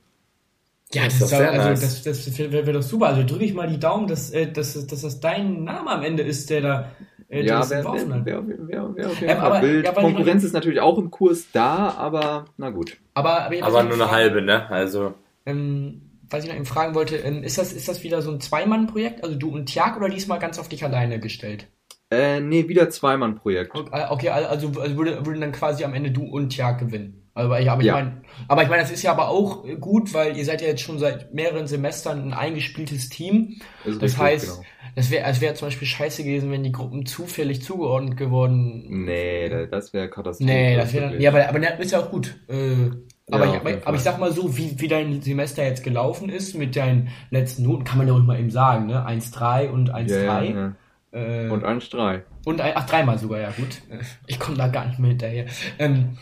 Ja, 0.94 1.04
Das 1.04 1.14
das, 1.18 1.22
ist 1.32 1.38
sehr 1.38 1.50
also 1.50 1.68
nice. 1.68 2.02
das, 2.04 2.24
das 2.24 2.38
wäre 2.38 2.64
wär 2.66 2.72
doch 2.72 2.82
super. 2.82 3.06
Also 3.08 3.24
drücke 3.24 3.44
ich 3.44 3.54
mal 3.54 3.68
die 3.68 3.80
Daumen, 3.80 4.06
dass, 4.06 4.30
äh, 4.30 4.50
dass, 4.50 4.74
dass 4.86 5.02
das 5.02 5.18
dein 5.20 5.64
Name 5.64 5.90
am 5.90 6.02
Ende 6.04 6.22
ist, 6.22 6.48
der 6.48 6.60
da 6.60 6.90
äh, 7.28 7.44
Ja, 7.44 7.58
das 7.58 7.70
wäre 7.70 7.84
wär, 7.84 7.92
hat. 7.92 8.24
wär, 8.24 8.46
wär, 8.48 8.68
wär 8.96 9.06
auf 9.08 9.20
jeden 9.20 9.30
Ähm, 9.30 9.36
Fall 9.38 9.46
aber- 9.52 9.62
wild. 9.66 9.84
ja, 9.84 9.92
Konkurrenz 9.92 10.44
ist 10.44 10.52
natürlich 10.52 10.80
auch 10.80 10.96
im 10.98 11.10
Kurs 11.10 11.46
da, 11.52 11.90
aber 11.96 12.44
na 12.56 12.70
gut. 12.70 12.96
Aber, 13.14 13.46
aber, 13.46 13.62
aber 13.62 13.82
nur 13.82 13.94
eine 13.94 14.10
halbe, 14.12 14.42
ne? 14.42 14.70
Also, 14.70 15.14
Ähm, 15.46 16.02
was 16.30 16.44
ich 16.44 16.48
noch 16.50 16.56
eben 16.56 16.64
fragen 16.66 16.94
wollte, 16.94 17.16
ähm, 17.16 17.42
ist, 17.42 17.58
das, 17.58 17.72
ist 17.72 17.88
das 17.88 18.02
wieder 18.02 18.22
so 18.22 18.30
ein 18.30 18.40
Zwei-Mann-Projekt, 18.40 19.24
also 19.24 19.36
du 19.36 19.50
und 19.50 19.66
Tjag, 19.66 19.96
oder 19.96 20.08
diesmal 20.08 20.38
ganz 20.38 20.58
auf 20.58 20.68
dich 20.68 20.84
alleine 20.84 21.20
gestellt? 21.20 21.66
Äh, 22.12 22.40
nee, 22.40 22.66
wieder 22.68 22.90
Zweimann-Projekt. 22.90 23.74
Okay, 23.76 24.04
okay, 24.10 24.28
also, 24.30 24.48
also 24.80 24.96
würde, 24.96 25.24
würde 25.26 25.40
dann 25.40 25.52
quasi 25.52 25.84
am 25.84 25.94
Ende 25.94 26.10
du 26.10 26.24
und 26.24 26.50
Tjag 26.50 26.78
gewinnen. 26.78 27.16
Aber 27.34 27.60
ich, 27.60 27.70
aber 27.70 27.80
ich 27.80 27.86
Ja. 27.86 27.94
meine, 27.94 28.22
aber 28.48 28.64
ich 28.64 28.68
meine, 28.68 28.82
das 28.82 28.90
ist 28.90 29.02
ja 29.02 29.12
aber 29.12 29.28
auch 29.28 29.64
gut, 29.78 30.12
weil 30.12 30.36
ihr 30.36 30.44
seid 30.44 30.60
ja 30.60 30.66
jetzt 30.66 30.82
schon 30.82 30.98
seit 30.98 31.32
mehreren 31.32 31.68
Semestern 31.68 32.20
ein 32.26 32.32
eingespieltes 32.32 33.08
Team. 33.08 33.60
Ist 33.84 34.02
Das 34.02 34.02
richtig, 34.02 34.18
heißt, 34.18 34.46
genau. 34.56 34.66
das 34.96 35.10
wäre, 35.12 35.30
es 35.30 35.40
wäre 35.40 35.54
zum 35.54 35.68
Beispiel 35.68 35.86
scheiße 35.86 36.24
gewesen, 36.24 36.50
wenn 36.50 36.64
die 36.64 36.72
Gruppen 36.72 37.06
zufällig 37.06 37.62
zugeordnet 37.62 38.16
geworden. 38.16 38.84
Nee, 39.04 39.48
da- 39.48 39.66
das 39.66 39.92
wäre 39.92 40.10
Katastrophe. 40.10 40.50
Nee, 40.52 40.76
das 40.76 40.92
wäre 40.92 41.16
ja, 41.22 41.30
aber, 41.30 41.48
aber 41.48 41.60
das 41.60 41.78
ist 41.78 41.92
ja 41.92 42.00
auch 42.00 42.10
gut. 42.10 42.40
Äh, 42.48 42.90
aber, 43.30 43.46
Ja, 43.46 43.54
ich, 43.54 43.60
aber, 43.60 43.86
aber 43.86 43.96
ich 43.96 44.02
sag 44.02 44.18
mal 44.18 44.32
so, 44.32 44.56
wie, 44.56 44.78
wie 44.80 44.88
dein 44.88 45.20
Semester 45.22 45.64
jetzt 45.64 45.82
gelaufen 45.84 46.28
ist 46.28 46.54
mit 46.54 46.76
deinen 46.76 47.08
letzten 47.30 47.62
Noten, 47.64 47.84
kann 47.84 47.98
man 47.98 48.08
ja 48.08 48.14
auch 48.14 48.18
mal 48.18 48.38
eben 48.38 48.50
sagen, 48.50 48.86
ne? 48.86 49.06
1,3 49.06 49.68
und 49.70 49.92
1,3. 49.94 50.08
ja, 50.24 50.42
ja. 50.42 50.72
Äh, 51.12 51.48
Und 51.50 51.64
ein 51.64 51.80
Strei. 51.80 52.22
und 52.44 52.60
ein, 52.60 52.72
ach, 52.76 52.86
dreimal 52.86 53.18
sogar, 53.18 53.40
ja 53.40 53.50
gut. 53.50 53.82
Ich 54.28 54.38
komme 54.38 54.56
da 54.56 54.68
gar 54.68 54.86
nicht 54.86 54.98
mehr 55.00 55.10
hinterher. 55.10 55.46
Ähm, 55.78 56.16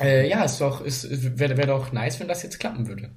äh, 0.00 0.28
ja, 0.28 0.44
ist 0.44 0.60
doch, 0.60 0.80
ist, 0.84 1.38
wäre 1.38 1.56
wär 1.56 1.66
doch 1.66 1.90
nice, 1.92 2.20
wenn 2.20 2.28
das 2.28 2.42
jetzt 2.44 2.60
klappen 2.60 2.86
würde. 2.86 3.10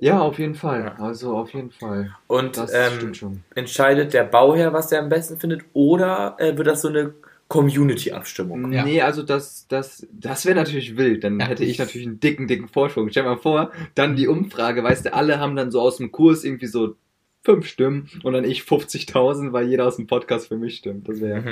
Ja, 0.00 0.20
auf 0.20 0.38
jeden 0.38 0.54
Fall. 0.54 0.92
Also 0.98 1.36
auf 1.36 1.52
jeden 1.54 1.70
Fall. 1.70 2.10
und 2.28 2.56
Das 2.56 2.72
ähm, 2.72 2.92
stimmt 2.96 3.16
schon. 3.16 3.44
entscheidet 3.54 4.12
der 4.12 4.24
Bauherr, 4.24 4.72
was 4.72 4.90
er 4.92 5.00
am 5.00 5.08
besten 5.08 5.38
findet, 5.38 5.62
oder 5.72 6.36
äh, 6.38 6.56
wird 6.56 6.66
das 6.68 6.82
so 6.82 6.88
eine 6.88 7.14
Community-Abstimmung? 7.48 8.72
Ja. 8.72 8.84
Nee, 8.84 9.00
also 9.02 9.22
das, 9.22 9.66
das, 9.68 10.06
das 10.12 10.46
wäre 10.46 10.56
natürlich 10.56 10.96
wild. 10.96 11.24
Dann 11.24 11.38
Ja. 11.40 11.46
hätte 11.46 11.64
ich 11.64 11.78
natürlich 11.78 12.06
einen 12.06 12.20
dicken, 12.20 12.46
dicken 12.46 12.68
Vorsprung. 12.68 13.10
Stell 13.10 13.22
dir 13.24 13.30
mal 13.30 13.36
vor, 13.38 13.72
dann 13.94 14.16
die 14.16 14.28
Umfrage, 14.28 14.82
weißt 14.82 15.06
du, 15.06 15.14
alle 15.14 15.38
haben 15.38 15.56
dann 15.56 15.70
so 15.70 15.80
aus 15.80 15.98
dem 15.98 16.10
Kurs 16.12 16.44
irgendwie 16.44 16.66
so 16.66 16.96
fünf 17.42 17.66
Stimmen 17.66 18.08
und 18.22 18.32
dann 18.32 18.44
ich 18.44 18.62
50.000, 18.62 19.52
weil 19.52 19.68
jeder 19.68 19.86
aus 19.86 19.96
dem 19.96 20.06
Podcast 20.06 20.48
für 20.48 20.56
mich 20.56 20.76
stimmt. 20.76 21.08
Das 21.08 21.20
wäre 21.20 21.42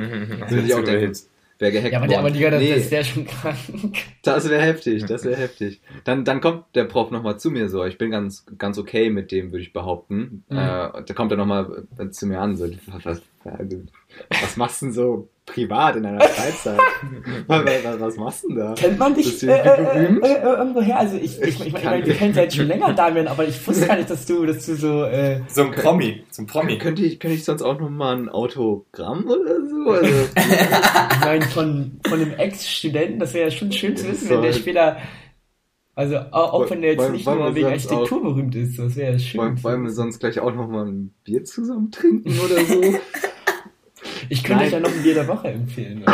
ich 0.66 0.74
auch 0.74 0.82
denken. 0.84 1.16
Wär 1.58 1.70
gehackt 1.70 1.92
Ja, 1.92 1.98
aber, 1.98 2.08
der, 2.08 2.18
aber 2.18 2.28
worden. 2.28 2.34
Digga, 2.34 2.50
das, 2.50 2.60
nee, 2.60 2.74
das 2.74 2.90
wäre 2.90 3.04
schon 3.04 3.26
krank. 3.26 3.56
das 4.22 4.48
wäre 4.48 4.62
heftig, 4.62 5.04
das 5.04 5.24
wäre 5.24 5.36
heftig. 5.40 5.80
Dann, 6.04 6.24
dann 6.24 6.40
kommt 6.40 6.64
der 6.74 6.84
Prof 6.84 7.10
nochmal 7.10 7.38
zu 7.38 7.50
mir 7.50 7.68
so. 7.68 7.84
Ich 7.84 7.98
bin 7.98 8.10
ganz, 8.10 8.46
ganz 8.58 8.78
okay 8.78 9.10
mit 9.10 9.30
dem, 9.30 9.52
würde 9.52 9.62
ich 9.62 9.72
behaupten. 9.72 10.42
Mhm. 10.48 10.56
Äh, 10.58 10.88
und 10.96 11.10
da 11.10 11.14
kommt 11.14 11.30
er 11.30 11.36
nochmal 11.36 11.84
zu 12.10 12.26
mir 12.26 12.40
an, 12.40 12.56
so, 12.56 12.68
was, 12.86 13.04
was, 13.04 13.22
was 14.30 14.56
machst 14.56 14.82
du 14.82 14.86
denn 14.86 14.92
so 14.94 15.28
privat 15.44 15.96
in 15.96 16.04
deiner 16.04 16.20
Freizeit? 16.20 16.78
was, 17.46 18.00
was, 18.00 18.16
machst 18.16 18.44
du 18.44 18.48
denn 18.48 18.56
da? 18.58 18.74
Kennt 18.74 18.98
man 18.98 19.14
dich 19.14 19.24
Bist 19.26 19.42
du 19.42 19.46
äh, 19.48 19.58
äh, 19.58 19.82
berühmt? 19.82 20.24
äh, 20.24 20.34
äh, 20.34 20.42
irgendwoher? 20.42 20.98
Also 20.98 21.16
ich, 21.16 21.40
ich, 21.42 21.60
ich, 21.60 21.66
ich 21.66 21.72
meine, 21.84 22.06
wir 22.06 22.14
kennen 22.14 22.34
ja 22.34 22.42
jetzt 22.42 22.56
schon 22.56 22.68
länger, 22.68 22.92
Damian, 22.92 23.26
aber 23.26 23.46
ich 23.46 23.66
wusste 23.66 23.86
gar 23.86 23.96
nicht, 23.96 24.08
dass 24.08 24.24
du, 24.26 24.46
dass 24.46 24.64
du 24.66 24.76
so, 24.76 25.04
äh, 25.04 25.40
So 25.48 25.64
ein 25.64 25.72
Promi, 25.72 26.22
so 26.30 26.42
ein 26.42 26.46
Promi. 26.46 26.78
Könnte 26.78 27.02
ich, 27.02 27.18
könnte 27.18 27.36
ich 27.36 27.44
sonst 27.44 27.62
auch 27.62 27.78
nochmal 27.80 28.16
ein 28.16 28.28
Autogramm 28.28 29.26
oder 29.26 29.56
so? 29.66 29.72
Also, 29.92 30.08
ich 30.08 31.20
meine, 31.24 31.44
von, 31.46 32.00
von 32.06 32.20
einem 32.20 32.34
Ex-Studenten, 32.34 33.18
das 33.18 33.34
wäre 33.34 33.46
ja 33.46 33.50
schon 33.50 33.72
schön 33.72 33.96
zu 33.96 34.06
wissen, 34.08 34.30
wenn 34.30 34.42
der 34.42 34.52
später, 34.52 34.96
also 35.94 36.18
auch, 36.30 36.52
auch 36.54 36.70
wenn 36.70 36.82
der 36.82 36.92
jetzt 36.92 37.00
Wollen- 37.00 37.12
nicht 37.12 37.26
wollen 37.26 37.38
nur 37.40 37.54
wegen 37.54 37.66
Architektur 37.66 38.22
berühmt 38.22 38.54
ist, 38.54 38.78
das 38.78 38.94
wäre 38.96 39.12
ja 39.14 39.18
schön. 39.18 39.40
wollen, 39.40 39.62
wollen 39.64 39.82
wir 39.82 39.90
sonst 39.90 40.20
gleich 40.20 40.38
auch 40.40 40.54
nochmal 40.54 40.86
ein 40.86 41.12
Bier 41.24 41.44
zusammen 41.44 41.90
trinken 41.90 42.30
oder 42.38 42.64
so? 42.64 42.80
Ich 44.32 44.42
könnte 44.42 44.64
euch 44.64 44.72
ja 44.72 44.80
noch 44.80 44.88
ein 44.90 45.02
Bier 45.02 45.12
der 45.12 45.28
Woche 45.28 45.48
empfehlen. 45.48 46.04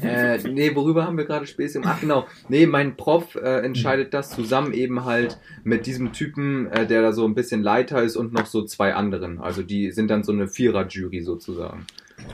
Äh, 0.00 0.38
nee, 0.48 0.74
worüber 0.74 1.04
haben 1.04 1.18
wir 1.18 1.24
gerade 1.24 1.44
gemacht? 1.44 1.82
Ach 1.84 2.00
genau, 2.00 2.26
nee, 2.48 2.66
mein 2.66 2.96
Prof 2.96 3.34
äh, 3.34 3.64
entscheidet 3.64 4.14
das 4.14 4.30
zusammen 4.30 4.72
eben 4.72 5.04
halt 5.04 5.38
mit 5.64 5.86
diesem 5.86 6.12
Typen, 6.12 6.70
äh, 6.70 6.86
der 6.86 7.02
da 7.02 7.12
so 7.12 7.26
ein 7.26 7.34
bisschen 7.34 7.64
Leiter 7.64 8.00
ist 8.02 8.16
und 8.16 8.32
noch 8.32 8.46
so 8.46 8.64
zwei 8.64 8.94
anderen. 8.94 9.40
Also 9.40 9.64
die 9.64 9.90
sind 9.90 10.08
dann 10.08 10.22
so 10.22 10.30
eine 10.30 10.46
Vierer-Jury 10.46 11.22
sozusagen. 11.22 11.84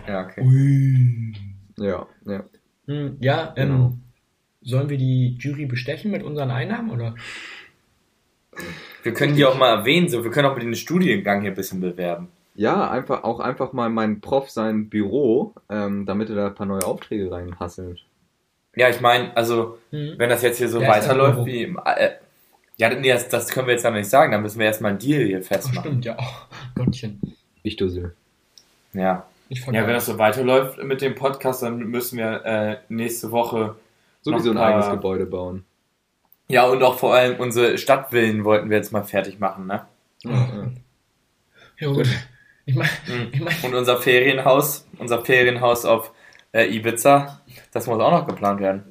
Ja, 0.07 0.27
okay. 0.27 0.43
Ui. 0.43 1.33
Ja, 1.79 2.07
ja. 2.27 2.45
Hm, 2.87 3.17
ja, 3.21 3.55
ähm, 3.57 3.69
Genau. 3.69 3.93
sollen 4.61 4.91
wir 4.91 4.99
die 4.99 5.37
Jury 5.41 5.65
bestechen 5.65 6.11
mit 6.11 6.23
unseren 6.23 6.51
Einnahmen, 6.51 6.91
oder? 6.91 7.15
Wir 9.03 9.15
können 9.15 9.37
die 9.37 9.45
auch 9.47 9.57
mal 9.59 9.79
erwähnen, 9.79 10.09
so, 10.09 10.23
wir 10.23 10.31
können 10.31 10.49
auch 10.49 10.55
mit 10.55 10.65
den 10.65 10.75
Studiengang 10.75 11.41
hier 11.41 11.53
ein 11.53 11.57
bisschen 11.57 11.81
bewerben. 11.81 12.29
Ja, 12.55 12.89
einfach 12.91 13.25
auch 13.25 13.41
einfach 13.41 13.73
mal 13.73 13.91
mein 13.91 14.21
Prof 14.21 14.49
sein 14.51 14.89
Büro, 14.89 15.55
ähm, 15.69 16.07
damit 16.07 16.31
er 16.31 16.37
da 16.37 16.47
ein 16.49 16.55
paar 16.55 16.67
neue 16.67 16.85
Aufträge 16.85 17.31
reinhasselt. 17.31 18.05
Ja, 18.77 18.89
ich 18.89 19.01
meine, 19.01 19.37
also, 19.37 19.79
Hm. 19.91 20.15
wenn 20.19 20.29
das 20.31 20.43
jetzt 20.43 20.59
hier 20.59 20.69
so 20.69 20.81
Ja, 20.81 20.89
weiterläuft 20.89 21.45
wie 21.47 21.63
im, 21.65 21.79
äh, 21.85 22.11
ja, 22.77 22.91
nee, 22.91 23.09
das, 23.13 23.29
das 23.29 23.49
können 23.49 23.67
wir 23.67 23.75
jetzt 23.75 23.85
aber 23.87 23.97
nicht 23.97 24.09
sagen, 24.11 24.33
da 24.33 24.39
müssen 24.39 24.59
wir 24.59 24.67
erstmal 24.67 24.91
einen 24.91 24.99
Deal 25.01 25.25
hier 25.25 25.41
Ach, 25.43 25.47
festmachen. 25.47 25.81
stimmt, 25.81 26.05
ja. 26.05 26.17
Oh, 26.19 26.55
Gottchen. 26.85 27.21
Ich 27.63 27.77
Dussel. 27.77 28.15
Ja. 28.93 29.27
Ich 29.49 29.65
Ja, 29.67 29.73
wenn 29.87 29.89
das 29.95 30.07
so 30.07 30.19
weiterläuft 30.19 30.83
mit 30.83 31.01
dem 31.01 31.15
Podcast, 31.15 31.63
dann 31.63 31.79
müssen 31.79 32.19
wir 32.19 32.45
äh, 32.45 32.77
nächste 32.89 33.31
Woche 33.31 33.77
Sowieso 34.23 34.51
ein 34.51 34.57
ein 34.57 34.63
paar- 34.63 34.67
eigenes 34.71 34.91
Gebäude 34.91 35.27
bauen. 35.27 35.65
Ja, 36.49 36.67
und 36.67 36.83
auch 36.83 36.99
vor 36.99 37.15
allem 37.15 37.39
unsere 37.41 37.79
Stadtvillen 37.79 38.45
wollten 38.45 38.71
wir 38.71 38.77
jetzt 38.77 38.93
mal 38.93 39.03
fertig 39.05 39.39
machen, 39.41 39.67
ne? 39.67 39.87
Ja 41.79 41.89
gut. 41.89 42.09
Ich 42.67 42.75
meine, 42.75 42.91
Mhm. 43.07 43.29
ich 43.33 43.41
mein, 43.41 43.55
Und 43.63 43.75
unser 43.75 43.99
Ferienhaus, 44.01 44.87
unser 44.99 45.25
Ferienhaus 45.25 45.85
auf 45.85 46.13
äh, 46.53 46.67
Ibiza, 46.75 47.41
das 47.73 47.87
muss 47.87 48.01
auch 48.01 48.11
noch 48.11 48.27
geplant 48.27 48.61
werden. 48.61 48.85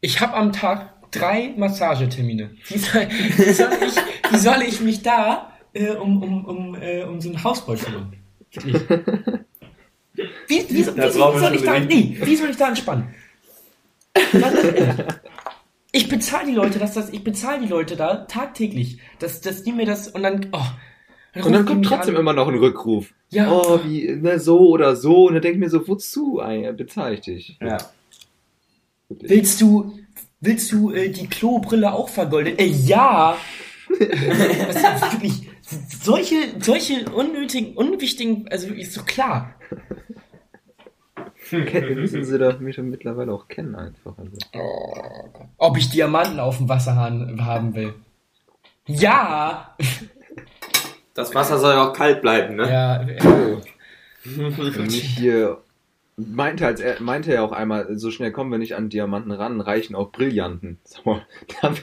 ich 0.00 0.20
habe 0.20 0.34
am 0.34 0.52
Tag 0.52 0.92
drei 1.10 1.54
Massagetermine. 1.56 2.50
Wie 2.68 2.78
soll, 2.78 3.08
wie 3.08 3.52
soll, 3.52 3.70
ich, 3.86 4.32
wie 4.32 4.38
soll 4.38 4.62
ich 4.62 4.80
mich 4.80 5.02
da 5.02 5.52
äh, 5.72 5.90
um, 5.90 6.22
um, 6.22 6.44
um, 6.44 6.74
äh, 6.80 7.02
um 7.02 7.20
so 7.20 7.30
einen 7.30 7.42
Hausbau 7.42 7.74
kümmern? 7.74 8.12
Wie, 10.48 10.64
wie, 10.70 10.78
wie, 10.78 10.82
soll 10.82 11.54
ich 11.54 11.62
da, 11.62 11.78
nee, 11.78 12.16
wie 12.22 12.36
soll 12.36 12.48
ich 12.48 12.56
da 12.56 12.68
entspannen? 12.68 13.14
Ich 15.92 16.08
bezahle 16.08 16.46
die 16.46 16.54
Leute, 16.54 16.78
dass 16.78 16.94
das, 16.94 17.10
ich 17.10 17.22
bezahle 17.22 17.60
die 17.60 17.68
Leute 17.68 17.96
da 17.96 18.24
tagtäglich, 18.24 18.98
dass, 19.18 19.40
dass 19.42 19.62
die 19.62 19.72
mir 19.72 19.84
das 19.86 20.08
und 20.08 20.22
dann, 20.22 20.46
oh, 20.52 20.64
Und 21.44 21.52
dann 21.52 21.66
kommt 21.66 21.84
trotzdem 21.84 22.14
an. 22.16 22.20
immer 22.22 22.32
noch 22.32 22.48
ein 22.48 22.58
Rückruf. 22.58 23.12
Ja. 23.30 23.50
Oh, 23.50 23.80
wie, 23.84 24.14
ne, 24.16 24.38
so 24.38 24.68
oder 24.68 24.96
so. 24.96 25.26
Und 25.26 25.34
dann 25.34 25.42
denke 25.42 25.56
ich 25.56 25.64
mir 25.64 25.70
so, 25.70 25.86
wozu 25.86 26.40
eigentlich 26.40 26.76
bezahle 26.76 27.14
ich 27.14 27.20
dich? 27.20 27.58
Ja. 27.60 27.78
Wirklich. 29.08 29.30
Willst 29.30 29.60
du, 29.60 29.98
willst 30.40 30.72
du 30.72 30.92
äh, 30.92 31.08
die 31.10 31.26
Klobrille 31.26 31.92
auch 31.92 32.08
vergolden? 32.08 32.58
Äh, 32.58 32.66
ja. 32.66 33.36
das 33.98 34.76
ist 34.76 35.12
wirklich 35.12 35.48
solche, 36.02 36.36
solche 36.60 37.10
unnötigen, 37.10 37.76
unwichtigen, 37.76 38.48
also 38.50 38.68
ist 38.68 38.92
so 38.92 39.02
klar. 39.02 39.54
Kennen, 41.48 41.94
müssen 42.00 42.24
sie 42.24 42.38
doch 42.38 42.58
mich 42.58 42.74
schon 42.74 42.90
mittlerweile 42.90 43.32
auch 43.32 43.46
kennen 43.46 43.76
einfach. 43.76 44.16
Also. 44.18 44.36
Ob 45.58 45.76
ich 45.76 45.90
Diamanten 45.90 46.40
auf 46.40 46.58
dem 46.58 46.68
Wasserhahn 46.68 47.44
haben 47.44 47.74
will? 47.74 47.94
Ja. 48.86 49.76
Das 51.16 51.34
Wasser 51.34 51.58
soll 51.58 51.72
ja 51.72 51.88
auch 51.88 51.94
kalt 51.94 52.20
bleiben, 52.20 52.56
ne? 52.56 52.70
Ja. 52.70 53.00
Und 54.38 54.78
nicht 54.78 55.18
hier. 55.18 55.58
Meinte, 56.18 56.66
als 56.66 56.80
er, 56.80 57.00
meinte 57.00 57.32
er 57.32 57.42
auch 57.42 57.52
einmal, 57.52 57.98
so 57.98 58.10
schnell 58.10 58.32
kommen 58.32 58.50
wir 58.50 58.58
nicht 58.58 58.74
an 58.74 58.88
Diamanten 58.88 59.32
ran, 59.32 59.60
reichen 59.60 59.94
auch 59.94 60.12
Brillanten. 60.12 60.78
Sag 60.84 61.04
mal, 61.04 61.26
da 61.62 61.74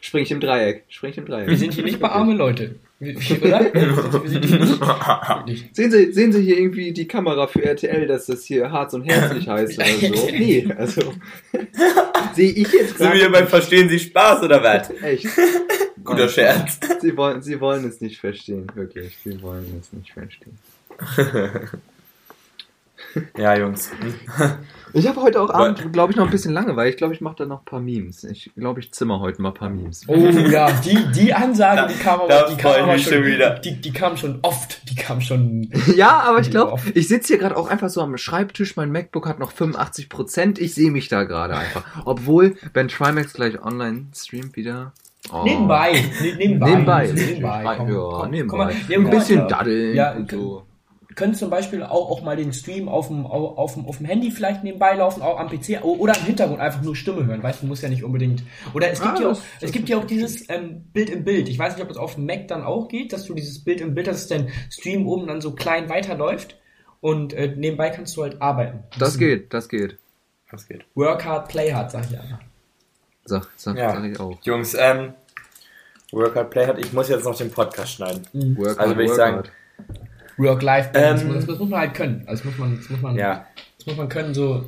spring 0.00 0.22
ich 0.24 0.30
im 0.30 0.40
Dreieck. 0.40 0.84
Spring 0.88 1.10
ich 1.10 1.18
im 1.18 1.26
Dreieck. 1.26 1.48
Wir 1.48 1.56
sind 1.56 1.74
hier 1.74 1.84
nicht 1.84 2.00
bei 2.00 2.08
arme 2.08 2.34
Leute. 2.34 2.76
Oder? 3.02 3.72
Hier. 5.46 5.56
Sehen 5.72 5.90
Sie, 5.90 6.12
sehen 6.12 6.32
Sie 6.32 6.42
hier 6.42 6.58
irgendwie 6.58 6.92
die 6.92 7.08
Kamera 7.08 7.48
für 7.48 7.64
RTL, 7.64 8.06
dass 8.06 8.26
das 8.26 8.44
hier 8.44 8.70
Harz 8.70 8.94
und 8.94 9.02
Herzlich 9.02 9.48
heißt 9.48 9.78
oder 9.78 10.16
so? 10.16 10.26
Nee, 10.30 10.68
also. 10.76 11.14
Sehe 12.34 12.52
ich 12.52 12.72
jetzt 12.72 12.98
Sind 12.98 13.12
wir 13.12 13.32
bei 13.32 13.44
Verstehen 13.46 13.88
Sie 13.88 13.98
Spaß 13.98 14.44
oder 14.44 14.62
was? 14.62 14.90
Echt. 15.02 15.26
Guter 16.04 16.28
Scherz. 16.28 16.78
Sie 17.00 17.16
wollen, 17.16 17.42
Sie 17.42 17.60
wollen 17.60 17.84
es 17.84 18.00
nicht 18.00 18.20
verstehen, 18.20 18.66
wirklich. 18.74 19.18
Sie 19.24 19.42
wollen 19.42 19.66
es 19.80 19.92
nicht 19.92 20.12
verstehen. 20.12 20.58
Ja, 23.36 23.56
Jungs. 23.56 23.90
Ich 24.94 25.08
habe 25.08 25.22
heute 25.22 25.40
auch 25.40 25.48
Abend, 25.48 25.92
glaube 25.92 26.12
ich, 26.12 26.18
noch 26.18 26.26
ein 26.26 26.30
bisschen 26.30 26.52
lange, 26.52 26.76
weil 26.76 26.90
ich 26.90 26.98
glaube, 26.98 27.14
ich 27.14 27.22
mache 27.22 27.36
da 27.36 27.46
noch 27.46 27.60
ein 27.60 27.64
paar 27.64 27.80
Memes. 27.80 28.24
Ich 28.24 28.50
glaube, 28.56 28.80
ich 28.80 28.92
zimmer 28.92 29.20
heute 29.20 29.40
mal 29.40 29.48
ein 29.48 29.54
paar 29.54 29.70
Memes. 29.70 30.04
Oh 30.06 30.14
ja, 30.16 30.70
die, 30.70 30.98
die 31.14 31.32
Ansage, 31.32 31.92
die 31.92 31.98
kam 31.98 32.20
aber, 32.20 32.46
die 32.50 32.60
freu 32.60 32.74
kam 32.74 32.84
ich 32.84 32.90
aber 32.90 32.98
schon, 32.98 33.24
wieder. 33.24 33.58
Die, 33.58 33.80
die 33.80 33.92
kam 33.92 34.16
schon 34.16 34.40
oft. 34.42 34.90
Die 34.90 34.94
kam 34.94 35.20
schon. 35.20 35.70
Ja, 35.96 36.20
aber 36.20 36.40
ich 36.40 36.50
glaube, 36.50 36.80
ich 36.94 37.08
sitze 37.08 37.28
hier 37.28 37.38
gerade 37.38 37.56
auch 37.56 37.68
einfach 37.68 37.88
so 37.88 38.02
am 38.02 38.16
Schreibtisch. 38.18 38.76
Mein 38.76 38.92
MacBook 38.92 39.26
hat 39.26 39.38
noch 39.38 39.52
85 39.52 40.08
Prozent. 40.08 40.58
Ich 40.58 40.74
sehe 40.74 40.90
mich 40.90 41.08
da 41.08 41.24
gerade 41.24 41.54
einfach. 41.56 41.84
Obwohl, 42.04 42.56
wenn 42.74 42.88
Trimax 42.88 43.32
gleich 43.32 43.62
online 43.62 44.06
streamt 44.14 44.56
wieder. 44.56 44.92
Oh. 45.32 45.42
Nebenbei. 45.44 45.92
Ne, 46.20 46.34
nebenbei. 46.36 46.70
Nebenbei. 46.70 47.12
Nebenbei. 47.12 47.74
Komm, 47.76 47.88
ja, 47.88 47.94
komm, 47.94 48.30
nebenbei. 48.30 48.76
Komm 48.86 48.90
ja, 48.90 48.98
ein 48.98 49.10
bisschen 49.10 49.48
daddeln 49.48 49.96
Ja, 49.96 50.12
und 50.12 50.30
so. 50.30 50.66
Können 51.14 51.34
zum 51.34 51.50
Beispiel 51.50 51.82
auch, 51.82 52.10
auch 52.10 52.22
mal 52.22 52.36
den 52.36 52.52
Stream 52.52 52.88
auf 52.88 53.08
dem, 53.08 53.26
au- 53.26 53.54
auf, 53.56 53.74
dem, 53.74 53.86
auf 53.86 53.98
dem 53.98 54.06
Handy 54.06 54.30
vielleicht 54.30 54.64
nebenbei 54.64 54.94
laufen, 54.94 55.22
auch 55.22 55.38
am 55.38 55.48
PC 55.48 55.82
oder 55.84 56.16
im 56.16 56.24
Hintergrund 56.24 56.60
einfach 56.60 56.82
nur 56.82 56.94
Stimme 56.96 57.26
hören. 57.26 57.42
Weißt 57.42 57.62
du, 57.62 57.66
muss 57.66 57.82
ja 57.82 57.88
nicht 57.88 58.04
unbedingt. 58.04 58.42
Oder 58.74 58.90
es 58.90 59.00
gibt 59.00 59.18
Ah, 59.18 59.20
ja 59.22 59.26
auch, 59.28 59.32
das- 59.32 59.42
es 59.60 59.72
gibt 59.72 59.88
ja 59.88 59.98
auch 59.98 60.04
dieses 60.04 60.48
ähm, 60.48 60.84
Bild 60.92 61.10
im 61.10 61.24
Bild. 61.24 61.48
Ich 61.48 61.58
weiß 61.58 61.74
nicht, 61.74 61.82
ob 61.82 61.88
das 61.88 61.96
auf 61.98 62.14
dem 62.14 62.26
Mac 62.26 62.48
dann 62.48 62.62
auch 62.62 62.88
geht, 62.88 63.12
dass 63.12 63.24
du 63.24 63.34
dieses 63.34 63.62
Bild 63.62 63.80
im 63.80 63.94
Bild, 63.94 64.06
dass 64.06 64.26
dein 64.28 64.48
Stream 64.70 65.06
oben 65.06 65.26
dann 65.26 65.40
so 65.40 65.52
klein 65.52 65.88
weiterläuft 65.88 66.56
und 67.00 67.32
äh, 67.34 67.54
nebenbei 67.56 67.90
kannst 67.90 68.16
du 68.16 68.22
halt 68.22 68.40
arbeiten. 68.40 68.84
Das 68.98 69.18
geht, 69.18 69.52
das 69.52 69.68
geht. 69.68 69.96
Was 70.50 70.68
geht? 70.68 70.84
Work 70.94 71.24
hard, 71.24 71.48
play 71.48 71.72
hard, 71.72 71.90
sag 71.90 72.04
ich 72.10 72.18
einfach. 72.18 72.38
Sag, 73.24 73.48
sag, 73.56 73.76
Ja. 73.76 73.92
sag 73.94 74.04
ich 74.04 74.18
auch. 74.20 74.38
Jungs, 74.42 74.74
ähm, 74.78 75.14
Work 76.12 76.36
Hard 76.36 76.50
Play 76.50 76.66
Hard. 76.66 76.78
Ich 76.78 76.92
muss 76.92 77.08
jetzt 77.08 77.24
noch 77.24 77.34
den 77.34 77.50
Podcast 77.50 77.92
schneiden. 77.92 78.26
Work 78.58 78.78
Also 78.78 78.94
würde 78.96 79.04
ich 79.04 79.12
sagen, 79.12 79.42
Work-Life-Balance, 80.36 81.24
Ähm, 81.24 81.34
das, 81.34 81.46
das 81.46 81.58
muss 81.58 81.68
man 81.68 81.80
halt 81.80 81.94
können. 81.94 82.24
Also 82.26 82.44
das 82.44 82.52
muss 82.52 82.58
man, 82.58 82.76
das 82.76 82.88
muss 82.90 83.00
man, 83.00 83.16
Ja, 83.16 83.46
das 83.78 83.86
muss 83.86 83.96
man 83.96 84.08
können, 84.08 84.34
so 84.34 84.64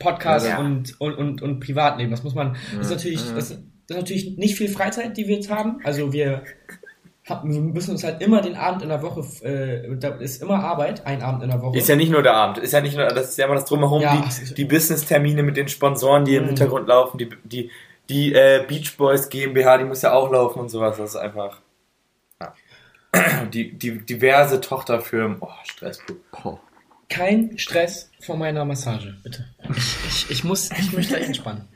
Podcast 0.00 0.46
Ja. 0.46 0.58
und, 0.58 1.00
und, 1.00 1.14
und, 1.14 1.42
und 1.42 1.60
Privatleben. 1.60 2.10
Das 2.10 2.22
muss 2.24 2.34
man, 2.34 2.56
das 2.78 2.86
ist 2.86 2.90
natürlich, 2.90 3.32
das, 3.34 3.48
das 3.50 3.50
ist 3.50 3.96
natürlich 3.96 4.36
nicht 4.36 4.56
viel 4.56 4.68
Freizeit, 4.68 5.16
die 5.16 5.26
wir 5.28 5.36
jetzt 5.36 5.50
haben. 5.50 5.78
Also 5.84 6.12
wir, 6.12 6.42
wir 7.28 7.60
müssen 7.60 7.92
uns 7.92 8.02
halt 8.02 8.20
immer 8.20 8.40
den 8.42 8.56
Abend 8.56 8.82
in 8.82 8.88
der 8.88 9.00
Woche, 9.02 9.20
äh, 9.46 9.96
da 9.96 10.08
ist 10.16 10.42
immer 10.42 10.64
Arbeit, 10.64 11.06
ein 11.06 11.22
Abend 11.22 11.42
in 11.44 11.50
der 11.50 11.62
Woche. 11.62 11.78
ist 11.78 11.88
ja 11.88 11.94
nicht 11.96 12.10
nur 12.10 12.22
der 12.22 12.34
Abend, 12.34 12.58
ist 12.58 12.72
ja 12.72 12.80
nicht 12.80 12.96
nur, 12.96 13.06
das 13.06 13.28
ist 13.30 13.38
ja 13.38 13.44
immer 13.46 13.54
das 13.54 13.64
Drumherum, 13.66 14.02
Ja, 14.02 14.20
die, 14.48 14.54
die 14.54 14.64
Business-Termine 14.64 15.42
mit 15.44 15.56
den 15.56 15.68
Sponsoren, 15.68 16.24
die 16.24 16.34
im 16.34 16.42
Mhm. 16.42 16.46
Hintergrund 16.48 16.88
laufen, 16.88 17.18
die, 17.18 17.28
die, 17.44 17.70
die 18.08 18.34
äh, 18.34 18.64
Beach 18.66 18.96
Boys 18.96 19.28
GmbH, 19.28 19.78
die 19.78 19.84
muss 19.84 20.02
ja 20.02 20.12
auch 20.12 20.32
laufen 20.32 20.58
und 20.58 20.68
sowas, 20.68 20.96
das 20.96 21.10
ist 21.10 21.16
einfach. 21.16 21.60
Die, 23.52 23.72
die 23.76 23.98
diverse 23.98 24.60
Tochterfirmen, 24.60 25.36
oh, 25.40 25.50
Stress. 25.64 26.00
Oh. 26.44 26.58
Kein 27.10 27.58
Stress 27.58 28.10
vor 28.20 28.38
meiner 28.38 28.64
Massage, 28.64 29.14
bitte. 29.22 29.46
Ich, 29.76 29.96
ich, 30.06 30.30
ich 30.30 30.44
muss, 30.44 30.70
ich 30.70 30.92
möchte 30.94 31.18
entspannen. 31.18 31.68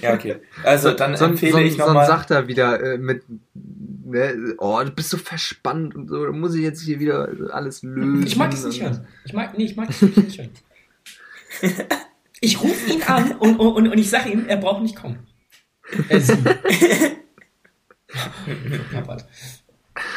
Ja, 0.00 0.14
okay. 0.14 0.36
Also, 0.62 0.92
dann 0.92 1.16
Son, 1.16 1.30
empfehle 1.30 1.52
son, 1.52 1.62
ich 1.62 1.76
Sonst 1.76 1.86
nochmal, 1.86 2.06
sagt 2.06 2.30
er 2.30 2.46
wieder 2.46 2.80
äh, 2.80 2.98
mit, 2.98 3.24
ne, 3.54 4.54
oh, 4.58 4.80
du 4.84 4.90
bist 4.90 5.10
so 5.10 5.16
verspannt 5.16 5.94
und 5.94 6.08
so, 6.08 6.24
da 6.24 6.32
muss 6.32 6.54
ich 6.54 6.62
jetzt 6.62 6.82
hier 6.82 7.00
wieder 7.00 7.28
alles 7.50 7.82
lösen. 7.82 8.26
Ich 8.26 8.36
mag 8.36 8.50
das 8.50 8.64
nicht 8.64 8.82
hören. 8.82 9.06
Ich 9.24 9.32
mag, 9.32 9.58
nee, 9.58 9.64
ich 9.64 9.76
mag 9.76 9.88
das 9.88 10.02
wirklich 10.02 10.26
nicht 10.26 10.38
hören. 10.38 10.50
Ich 12.40 12.60
rufe 12.60 12.92
ihn 12.92 13.02
an 13.02 13.32
und, 13.32 13.56
und, 13.56 13.88
und 13.88 13.98
ich 13.98 14.10
sage 14.10 14.28
ihm, 14.30 14.46
er 14.46 14.58
braucht 14.58 14.82
nicht 14.82 14.96
kommen. 14.96 15.26
Er 16.08 16.20
sie. 16.20 16.36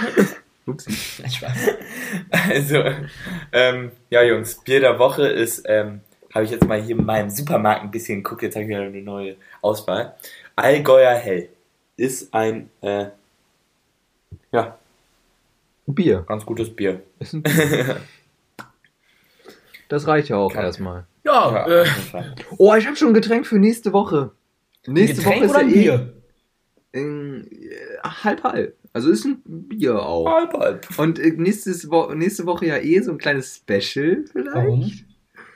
Upsi. 0.65 0.91
Nein, 1.21 1.31
Spaß. 1.31 1.57
also, 2.49 2.83
ähm, 3.53 3.91
ja, 4.09 4.21
Jungs, 4.23 4.55
Bier 4.63 4.81
der 4.81 4.99
Woche 4.99 5.27
ist, 5.27 5.63
ähm, 5.67 6.01
habe 6.33 6.43
ich 6.45 6.51
jetzt 6.51 6.67
mal 6.67 6.81
hier 6.81 6.97
in 6.97 7.05
meinem 7.05 7.29
Supermarkt 7.29 7.83
ein 7.83 7.91
bisschen 7.91 8.21
geguckt, 8.23 8.41
jetzt 8.41 8.55
habe 8.55 8.63
ich 8.63 8.69
wieder 8.69 8.81
eine 8.81 9.01
neue 9.01 9.35
Auswahl. 9.61 10.15
Allgäuer 10.55 11.15
Hell 11.15 11.49
ist 11.95 12.33
ein, 12.33 12.69
äh, 12.81 13.05
ja, 14.51 14.77
Bier. 15.85 16.25
ganz 16.27 16.45
gutes 16.45 16.75
Bier. 16.75 17.01
Ist 17.19 17.33
ein 17.33 17.43
Bier. 17.43 17.97
Das 19.89 20.05
reicht 20.05 20.27
ja 20.27 20.35
auch 20.35 20.51
Kann- 20.51 20.65
erstmal. 20.65 21.05
Ja, 21.23 21.65
Ja, 21.65 21.83
äh. 21.83 21.85
Oh, 22.57 22.75
ich 22.75 22.85
habe 22.85 22.97
schon 22.97 23.09
ein 23.09 23.13
Getränk 23.13 23.47
für 23.47 23.57
nächste 23.57 23.93
Woche. 23.93 24.31
Nächste 24.85 25.17
Getränk 25.21 25.43
Woche 25.43 25.49
oder 25.51 25.59
ein 25.59 25.69
ist 25.69 25.75
ja 25.75 25.81
Bier? 25.81 25.93
eh 25.93 25.95
äh, 25.95 26.16
halb 26.93 28.43
halb. 28.43 28.77
Also 28.93 29.09
ist 29.09 29.25
ein 29.25 29.41
Bier 29.45 30.01
auch. 30.01 30.29
Halb, 30.29 30.53
halb. 30.53 30.99
Und 30.99 31.19
äh, 31.19 31.31
nächstes 31.31 31.89
Wo 31.91 32.13
nächste 32.13 32.45
Woche 32.45 32.65
ja 32.65 32.77
eh 32.77 33.01
so 33.01 33.11
ein 33.11 33.17
kleines 33.17 33.55
Special 33.57 34.25
vielleicht. 34.31 34.55
Warum? 34.55 34.91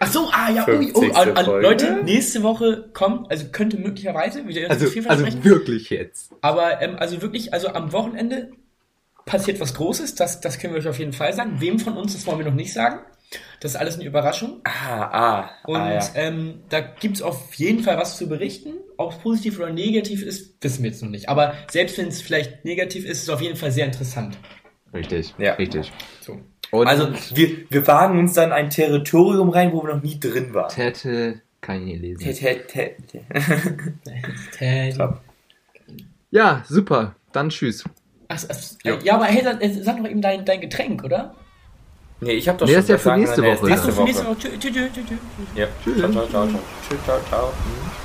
Ach 0.04 0.12
so, 0.12 0.30
ah 0.32 0.50
ja, 0.50 0.68
ui, 0.68 0.92
oh, 0.96 1.02
50. 1.02 1.16
an, 1.16 1.38
an, 1.38 1.46
Folge. 1.46 1.68
Leute, 1.68 2.04
nächste 2.04 2.42
Woche 2.42 2.90
kommt, 2.92 3.30
also 3.30 3.46
könnte 3.52 3.78
möglicherweise 3.78 4.48
wieder 4.48 4.68
Also, 4.70 4.88
viel 4.88 5.08
also 5.08 5.26
wirklich 5.44 5.92
jetzt. 5.92 6.34
aber 6.42 6.82
ähm, 6.82 6.96
also 6.98 7.22
wirklich, 7.22 7.54
also 7.54 7.68
am 7.68 7.94
Wochenende 7.94 8.52
passiert 9.28 9.60
was 9.60 9.76
Großes, 9.76 10.16
das, 10.16 10.42
das 10.42 10.58
können 10.58 10.74
wir 10.74 10.80
euch 10.80 10.88
auf 10.88 10.98
jeden 10.98 11.14
Fall 11.14 11.34
sagen. 11.34 11.58
Wem 11.60 11.78
von 11.78 11.98
uns, 11.98 12.14
das 12.14 12.26
wollen 12.26 12.40
wir 12.40 12.46
noch 12.46 12.56
nicht 12.56 12.74
sagen. 12.74 13.00
Das 13.62 13.72
ist 13.72 13.78
alles 13.78 13.96
eine 13.96 14.06
Überraschung. 14.06 14.60
Ah, 14.66 15.02
ah, 15.04 15.50
Und 15.66 15.78
ah, 15.78 15.94
ja. 15.94 16.02
ähm, 16.16 16.62
da 16.70 16.82
gibt's 16.82 17.22
auf 17.22 17.54
jeden 17.56 17.82
Fall 17.84 17.98
was 17.98 18.18
zu 18.18 18.28
berichten. 18.28 18.74
Ob 18.98 19.12
es 19.14 19.18
positiv 19.20 19.58
oder 19.60 19.72
negativ 19.72 20.24
ist, 20.24 20.56
wissen 20.62 20.84
wir 20.84 20.90
jetzt 20.92 21.02
noch 21.02 21.10
nicht. 21.10 21.30
Aber 21.30 21.54
selbst 21.70 21.98
wenn 21.98 22.08
es 22.08 22.22
vielleicht 22.22 22.66
negativ 22.66 23.06
ist, 23.06 23.12
ist 23.18 23.24
es 23.24 23.30
auf 23.30 23.42
jeden 23.42 23.56
Fall 23.56 23.72
sehr 23.72 23.86
interessant. 23.86 24.38
Richtig, 24.94 25.34
Ja. 25.38 25.54
richtig. 25.54 25.92
So. 26.22 26.40
Und 26.72 26.88
Also, 26.88 27.10
wir, 27.36 27.50
wir 27.70 27.88
wagen 27.88 28.20
uns 28.20 28.34
dann 28.34 28.52
ein 28.52 28.70
Territorium 28.70 29.50
rein, 29.50 29.72
wo 29.72 29.84
wir 29.84 29.96
noch 29.96 30.04
nie 30.04 30.20
drin 30.20 30.54
waren. 30.54 30.70
Tette 30.70 31.42
kann 31.62 31.88
ich 31.88 32.00
nicht 32.00 32.20
lesen. 32.22 32.34
Tä- 32.34 32.66
Teddy. 34.52 34.98
Top. 34.98 35.22
Ja, 36.32 36.64
super. 36.68 37.16
Dann 37.32 37.50
tschüss. 37.50 37.84
Ach, 38.28 38.44
ach, 38.50 38.58
Jo. 38.84 38.98
ja, 39.04 39.16
aber 39.16 39.26
hey, 39.26 39.44
sag, 39.44 39.62
äh, 39.62 39.70
sag 39.82 39.98
doch 39.98 40.10
eben 40.10 40.22
dein, 40.22 40.46
dein 40.46 40.62
Getränk, 40.62 41.04
oder? 41.04 41.36
Nee, 42.24 42.34
ich 42.34 42.48
hab 42.48 42.58
doch 42.60 42.68
Nee, 42.68 42.74
schon 42.74 42.82
das 42.82 42.84
ist 42.84 42.90
ja 42.90 42.98
für 43.12 43.18
nächste 43.18 43.44
Woche. 43.44 43.66
Nächste 43.66 43.92
für 43.92 44.04
nächste 44.04 44.26
Woche. 44.26 44.36
Woche? 44.36 44.60
Tschü, 44.60 44.60
tschü, 44.60 44.72
tschü, 44.94 45.04
tschü. 45.06 45.18
Ja. 45.56 45.68
Tschüss. 45.84 45.98
Ciao, 45.98 46.12
ciao, 46.12 46.28
ciao, 46.28 46.48
ciao. 46.48 46.60
Tschüss, 46.88 47.00
ciao, 47.04 47.20
ciao. 47.30 47.48
Mhm. 47.48 48.01